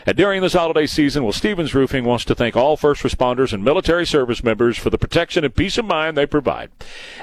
And 0.06 0.18
during 0.18 0.41
this 0.41 0.53
holiday 0.53 0.88
season, 0.88 1.23
well, 1.23 1.31
Stevens 1.31 1.73
Roofing 1.73 2.03
wants 2.03 2.26
to 2.26 2.35
thank 2.35 2.57
all 2.57 2.76
first 2.76 3.03
responders 3.03 3.53
and 3.53 3.64
military 3.64 4.06
service 4.06 4.44
members 4.44 4.77
for 4.77 4.89
the 4.89 4.98
protection 4.98 5.45
and 5.45 5.56
peace 5.56 5.77
of 5.77 5.85
mind 5.85 6.18
they 6.18 6.26
provide. 6.26 6.69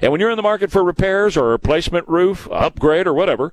And 0.00 0.10
when 0.10 0.20
you're 0.20 0.30
in 0.30 0.36
the 0.36 0.42
market 0.42 0.70
for 0.70 0.82
repairs 0.82 1.36
or 1.36 1.48
a 1.48 1.50
replacement 1.50 2.08
roof, 2.08 2.48
upgrade, 2.50 3.06
or 3.06 3.12
whatever, 3.12 3.52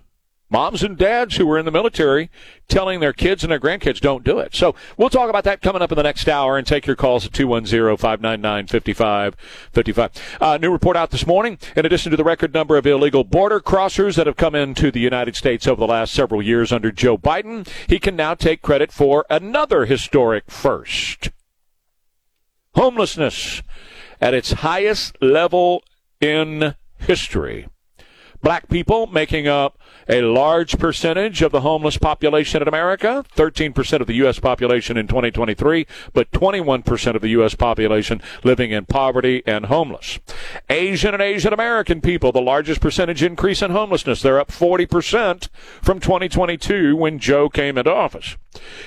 moms 0.51 0.83
and 0.83 0.97
dads 0.97 1.37
who 1.37 1.47
were 1.47 1.59
in 1.59 1.65
the 1.65 1.71
military 1.71 2.31
telling 2.69 3.01
their 3.01 3.13
kids 3.13 3.43
and 3.43 3.51
their 3.51 3.61
grandkids 3.61 4.01
don't 4.01 4.25
do 4.25 4.39
it. 4.39 4.55
So 4.55 4.75
we'll 4.97 5.11
talk 5.11 5.29
about 5.29 5.45
that 5.45 5.61
coming 5.61 5.83
up 5.83 5.93
in 5.93 5.97
the 5.97 6.03
next 6.03 6.27
hour 6.29 6.57
and 6.57 6.67
take 6.67 6.87
your 6.87 6.97
calls 6.97 7.27
at 7.27 7.33
210-599-5555. 7.33 10.15
Uh, 10.41 10.57
new 10.59 10.71
report 10.71 10.97
out 10.97 11.11
this 11.11 11.27
morning. 11.27 11.59
In 11.77 11.85
addition 11.85 12.11
to 12.11 12.17
the 12.17 12.25
record 12.25 12.55
number 12.55 12.77
of 12.77 12.87
illegal 12.87 13.25
border 13.25 13.61
crossers 13.61 14.17
that 14.17 14.27
have 14.27 14.37
come 14.37 14.55
into 14.55 14.91
the 14.91 15.01
United 15.01 15.37
States 15.37 15.67
over 15.67 15.81
the 15.81 15.87
last 15.87 16.15
several 16.15 16.41
years 16.41 16.73
under 16.73 16.91
Joe 16.93 17.19
Biden, 17.19 17.69
he 17.89 17.99
can 17.99 18.17
now 18.17 18.35
take 18.35 18.63
credit 18.63 18.93
for 18.93 19.27
another 19.29 19.85
historic 19.87 20.51
first. 20.51 21.31
Homelessness 22.75 23.63
at 24.21 24.35
its 24.35 24.53
highest 24.53 25.21
level 25.21 25.83
in 26.21 26.75
history. 26.99 27.69
Black 28.43 28.69
people 28.69 29.07
making 29.07 29.49
up 29.49 29.79
a 30.09 30.23
large 30.23 30.79
percentage 30.79 31.43
of 31.43 31.53
the 31.53 31.61
homeless 31.61 31.99
population 31.99 32.63
in 32.63 32.69
America, 32.69 33.25
13% 33.37 34.01
of 34.01 34.07
the 34.07 34.15
U.S. 34.15 34.39
population 34.39 34.97
in 34.97 35.07
2023, 35.07 35.87
but 36.13 36.31
21% 36.31 37.15
of 37.15 37.23
the 37.23 37.29
U.S. 37.29 37.55
population 37.55 38.21
living 38.43 38.71
in 38.71 38.85
poverty 38.85 39.43
and 39.47 39.67
homeless. 39.67 40.19
Asian 40.69 41.15
and 41.15 41.23
Asian 41.23 41.53
American 41.53 42.01
people, 42.01 42.33
the 42.33 42.41
largest 42.41 42.81
percentage 42.81 43.23
increase 43.23 43.63
in 43.63 43.71
homelessness. 43.71 44.23
They're 44.23 44.41
up 44.41 44.49
40% 44.49 45.49
from 45.83 46.01
2022 46.01 46.97
when 46.97 47.19
Joe 47.19 47.49
came 47.49 47.79
into 47.79 47.93
office. 47.93 48.37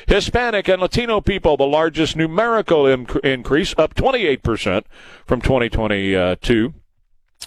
Hispanic 0.07 0.67
and 0.67 0.81
Latino 0.81 1.21
people, 1.21 1.57
the 1.57 1.65
largest 1.65 2.15
numerical 2.15 2.85
increase, 2.87 3.73
up 3.77 3.93
28% 3.95 4.83
from 5.25 5.41
2022 5.41 6.73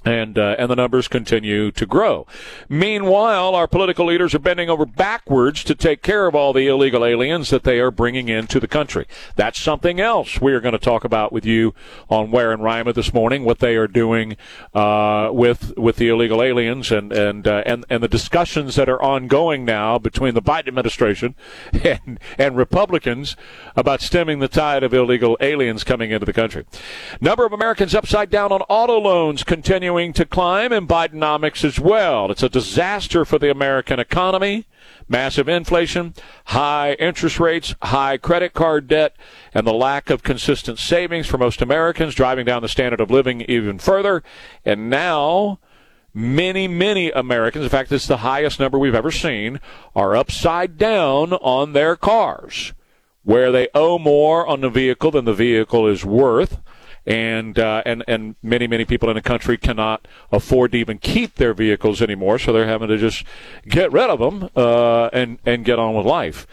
and 0.04 0.38
uh, 0.38 0.56
and 0.58 0.70
the 0.70 0.76
numbers 0.76 1.08
continue 1.08 1.70
to 1.72 1.86
grow. 1.86 2.26
Meanwhile, 2.68 3.54
our 3.54 3.68
political 3.68 4.06
leaders 4.06 4.34
are 4.34 4.38
bending 4.38 4.70
over 4.70 4.86
backwards 4.86 5.62
to 5.64 5.74
take 5.74 6.02
care 6.02 6.26
of 6.26 6.34
all 6.34 6.52
the 6.52 6.66
illegal 6.66 7.04
aliens 7.04 7.50
that 7.50 7.64
they 7.64 7.80
are 7.80 7.90
bringing 7.90 8.28
into 8.28 8.58
the 8.58 8.68
country. 8.68 9.06
That's 9.36 9.60
something 9.60 10.00
else 10.00 10.40
we 10.40 10.52
are 10.52 10.60
going 10.60 10.72
to 10.72 10.78
talk 10.78 11.04
about 11.04 11.32
with 11.32 11.44
you 11.44 11.74
on 12.08 12.30
Ware 12.30 12.52
and 12.52 12.62
Rima 12.62 12.92
this 12.92 13.12
morning. 13.12 13.44
What 13.44 13.58
they 13.58 13.76
are 13.76 13.88
doing 13.88 14.36
uh, 14.74 15.30
with 15.32 15.76
with 15.76 15.96
the 15.96 16.08
illegal 16.08 16.42
aliens 16.42 16.90
and 16.90 17.12
and 17.12 17.46
uh, 17.46 17.62
and 17.66 17.84
and 17.90 18.02
the 18.02 18.08
discussions 18.08 18.76
that 18.76 18.88
are 18.88 19.02
ongoing 19.02 19.64
now 19.64 19.98
between 19.98 20.34
the 20.34 20.42
Biden 20.42 20.68
administration 20.68 21.34
and 21.84 22.18
and 22.38 22.56
Republicans 22.56 23.36
about 23.76 24.00
stemming 24.00 24.38
the 24.38 24.48
tide 24.48 24.82
of 24.82 24.94
illegal 24.94 25.36
aliens 25.40 25.84
coming 25.84 26.10
into 26.10 26.24
the 26.24 26.32
country. 26.32 26.64
Number 27.20 27.44
of 27.44 27.52
Americans 27.52 27.94
upside 27.94 28.30
down 28.30 28.52
on 28.52 28.62
auto 28.62 28.98
loans 28.98 29.44
continue 29.44 29.89
continuing 29.90 30.12
to 30.12 30.24
climb 30.24 30.70
and 30.70 30.88
Bidenomics 30.88 31.64
as 31.64 31.80
well. 31.80 32.30
It's 32.30 32.44
a 32.44 32.48
disaster 32.48 33.24
for 33.24 33.40
the 33.40 33.50
American 33.50 33.98
economy. 33.98 34.66
Massive 35.08 35.48
inflation, 35.48 36.14
high 36.44 36.92
interest 37.00 37.40
rates, 37.40 37.74
high 37.82 38.16
credit 38.16 38.54
card 38.54 38.86
debt, 38.86 39.16
and 39.52 39.66
the 39.66 39.72
lack 39.72 40.08
of 40.08 40.22
consistent 40.22 40.78
savings 40.78 41.26
for 41.26 41.38
most 41.38 41.60
Americans, 41.60 42.14
driving 42.14 42.46
down 42.46 42.62
the 42.62 42.68
standard 42.68 43.00
of 43.00 43.10
living 43.10 43.40
even 43.42 43.80
further. 43.80 44.22
And 44.64 44.88
now, 44.88 45.58
many, 46.14 46.68
many 46.68 47.10
Americans, 47.10 47.64
in 47.64 47.68
fact, 47.68 47.90
it's 47.90 48.06
the 48.06 48.18
highest 48.18 48.60
number 48.60 48.78
we've 48.78 48.94
ever 48.94 49.10
seen, 49.10 49.58
are 49.96 50.14
upside 50.14 50.78
down 50.78 51.32
on 51.32 51.72
their 51.72 51.96
cars, 51.96 52.74
where 53.24 53.50
they 53.50 53.66
owe 53.74 53.98
more 53.98 54.46
on 54.46 54.60
the 54.60 54.70
vehicle 54.70 55.10
than 55.10 55.24
the 55.24 55.34
vehicle 55.34 55.88
is 55.88 56.04
worth 56.04 56.60
and 57.06 57.58
uh, 57.58 57.82
and 57.86 58.04
and 58.06 58.36
many 58.42 58.66
many 58.66 58.84
people 58.84 59.08
in 59.08 59.14
the 59.14 59.22
country 59.22 59.56
cannot 59.56 60.06
afford 60.30 60.72
to 60.72 60.78
even 60.78 60.98
keep 60.98 61.36
their 61.36 61.54
vehicles 61.54 62.02
anymore, 62.02 62.38
so 62.38 62.52
they're 62.52 62.66
having 62.66 62.88
to 62.88 62.98
just 62.98 63.24
get 63.68 63.92
rid 63.92 64.10
of 64.10 64.18
them 64.18 64.50
uh, 64.56 65.06
and 65.12 65.38
and 65.44 65.64
get 65.64 65.78
on 65.78 65.94
with 65.94 66.06
life. 66.06 66.46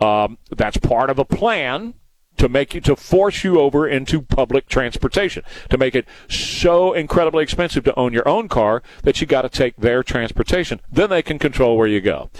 Um, 0.00 0.38
that's 0.50 0.76
part 0.76 1.08
of 1.08 1.18
a 1.18 1.24
plan 1.24 1.94
to 2.36 2.48
make 2.48 2.74
you 2.74 2.80
to 2.82 2.94
force 2.94 3.44
you 3.44 3.58
over 3.58 3.88
into 3.88 4.20
public 4.20 4.68
transportation 4.68 5.42
to 5.70 5.78
make 5.78 5.94
it 5.94 6.06
so 6.28 6.92
incredibly 6.92 7.42
expensive 7.42 7.84
to 7.84 7.98
own 7.98 8.12
your 8.12 8.28
own 8.28 8.48
car 8.48 8.82
that 9.04 9.20
you 9.20 9.26
got 9.26 9.42
to 9.42 9.48
take 9.48 9.76
their 9.76 10.02
transportation. 10.02 10.80
Then 10.90 11.10
they 11.10 11.22
can 11.22 11.38
control 11.38 11.76
where 11.76 11.86
you 11.86 12.00
go. 12.00 12.30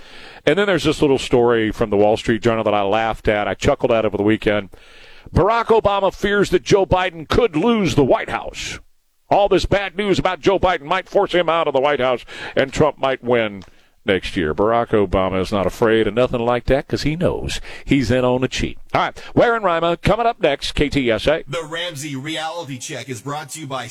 And 0.44 0.58
then 0.58 0.66
there's 0.66 0.84
this 0.84 1.00
little 1.00 1.18
story 1.18 1.72
from 1.72 1.90
the 1.90 1.96
wall 1.96 2.16
street 2.16 2.42
journal 2.42 2.64
that 2.64 2.74
i 2.74 2.82
laughed 2.82 3.28
at 3.28 3.48
i 3.48 3.54
chuckled 3.54 3.90
at 3.90 4.04
over 4.04 4.16
the 4.16 4.22
weekend 4.22 4.70
Barack 5.36 5.66
Obama 5.66 6.14
fears 6.14 6.48
that 6.48 6.62
Joe 6.62 6.86
Biden 6.86 7.28
could 7.28 7.56
lose 7.56 7.94
the 7.94 8.04
White 8.04 8.30
House. 8.30 8.80
All 9.28 9.50
this 9.50 9.66
bad 9.66 9.94
news 9.94 10.18
about 10.18 10.40
Joe 10.40 10.58
Biden 10.58 10.84
might 10.84 11.10
force 11.10 11.32
him 11.32 11.50
out 11.50 11.68
of 11.68 11.74
the 11.74 11.80
White 11.80 12.00
House, 12.00 12.24
and 12.56 12.72
Trump 12.72 12.96
might 12.96 13.22
win 13.22 13.62
next 14.06 14.34
year. 14.34 14.54
Barack 14.54 14.88
Obama 14.88 15.38
is 15.42 15.52
not 15.52 15.66
afraid 15.66 16.06
of 16.06 16.14
nothing 16.14 16.40
like 16.40 16.64
that 16.64 16.86
because 16.86 17.02
he 17.02 17.16
knows 17.16 17.60
he's 17.84 18.10
in 18.10 18.24
on 18.24 18.40
the 18.40 18.48
cheat. 18.48 18.78
All 18.94 19.02
right, 19.02 19.22
Ware 19.34 19.54
and 19.54 19.64
Rima 19.64 19.98
coming 19.98 20.24
up 20.24 20.40
next, 20.40 20.74
KTSA. 20.74 21.44
The 21.46 21.64
Ramsey 21.64 22.16
Reality 22.16 22.78
Check 22.78 23.10
is 23.10 23.20
brought 23.20 23.50
to 23.50 23.60
you 23.60 23.66
by 23.66 23.88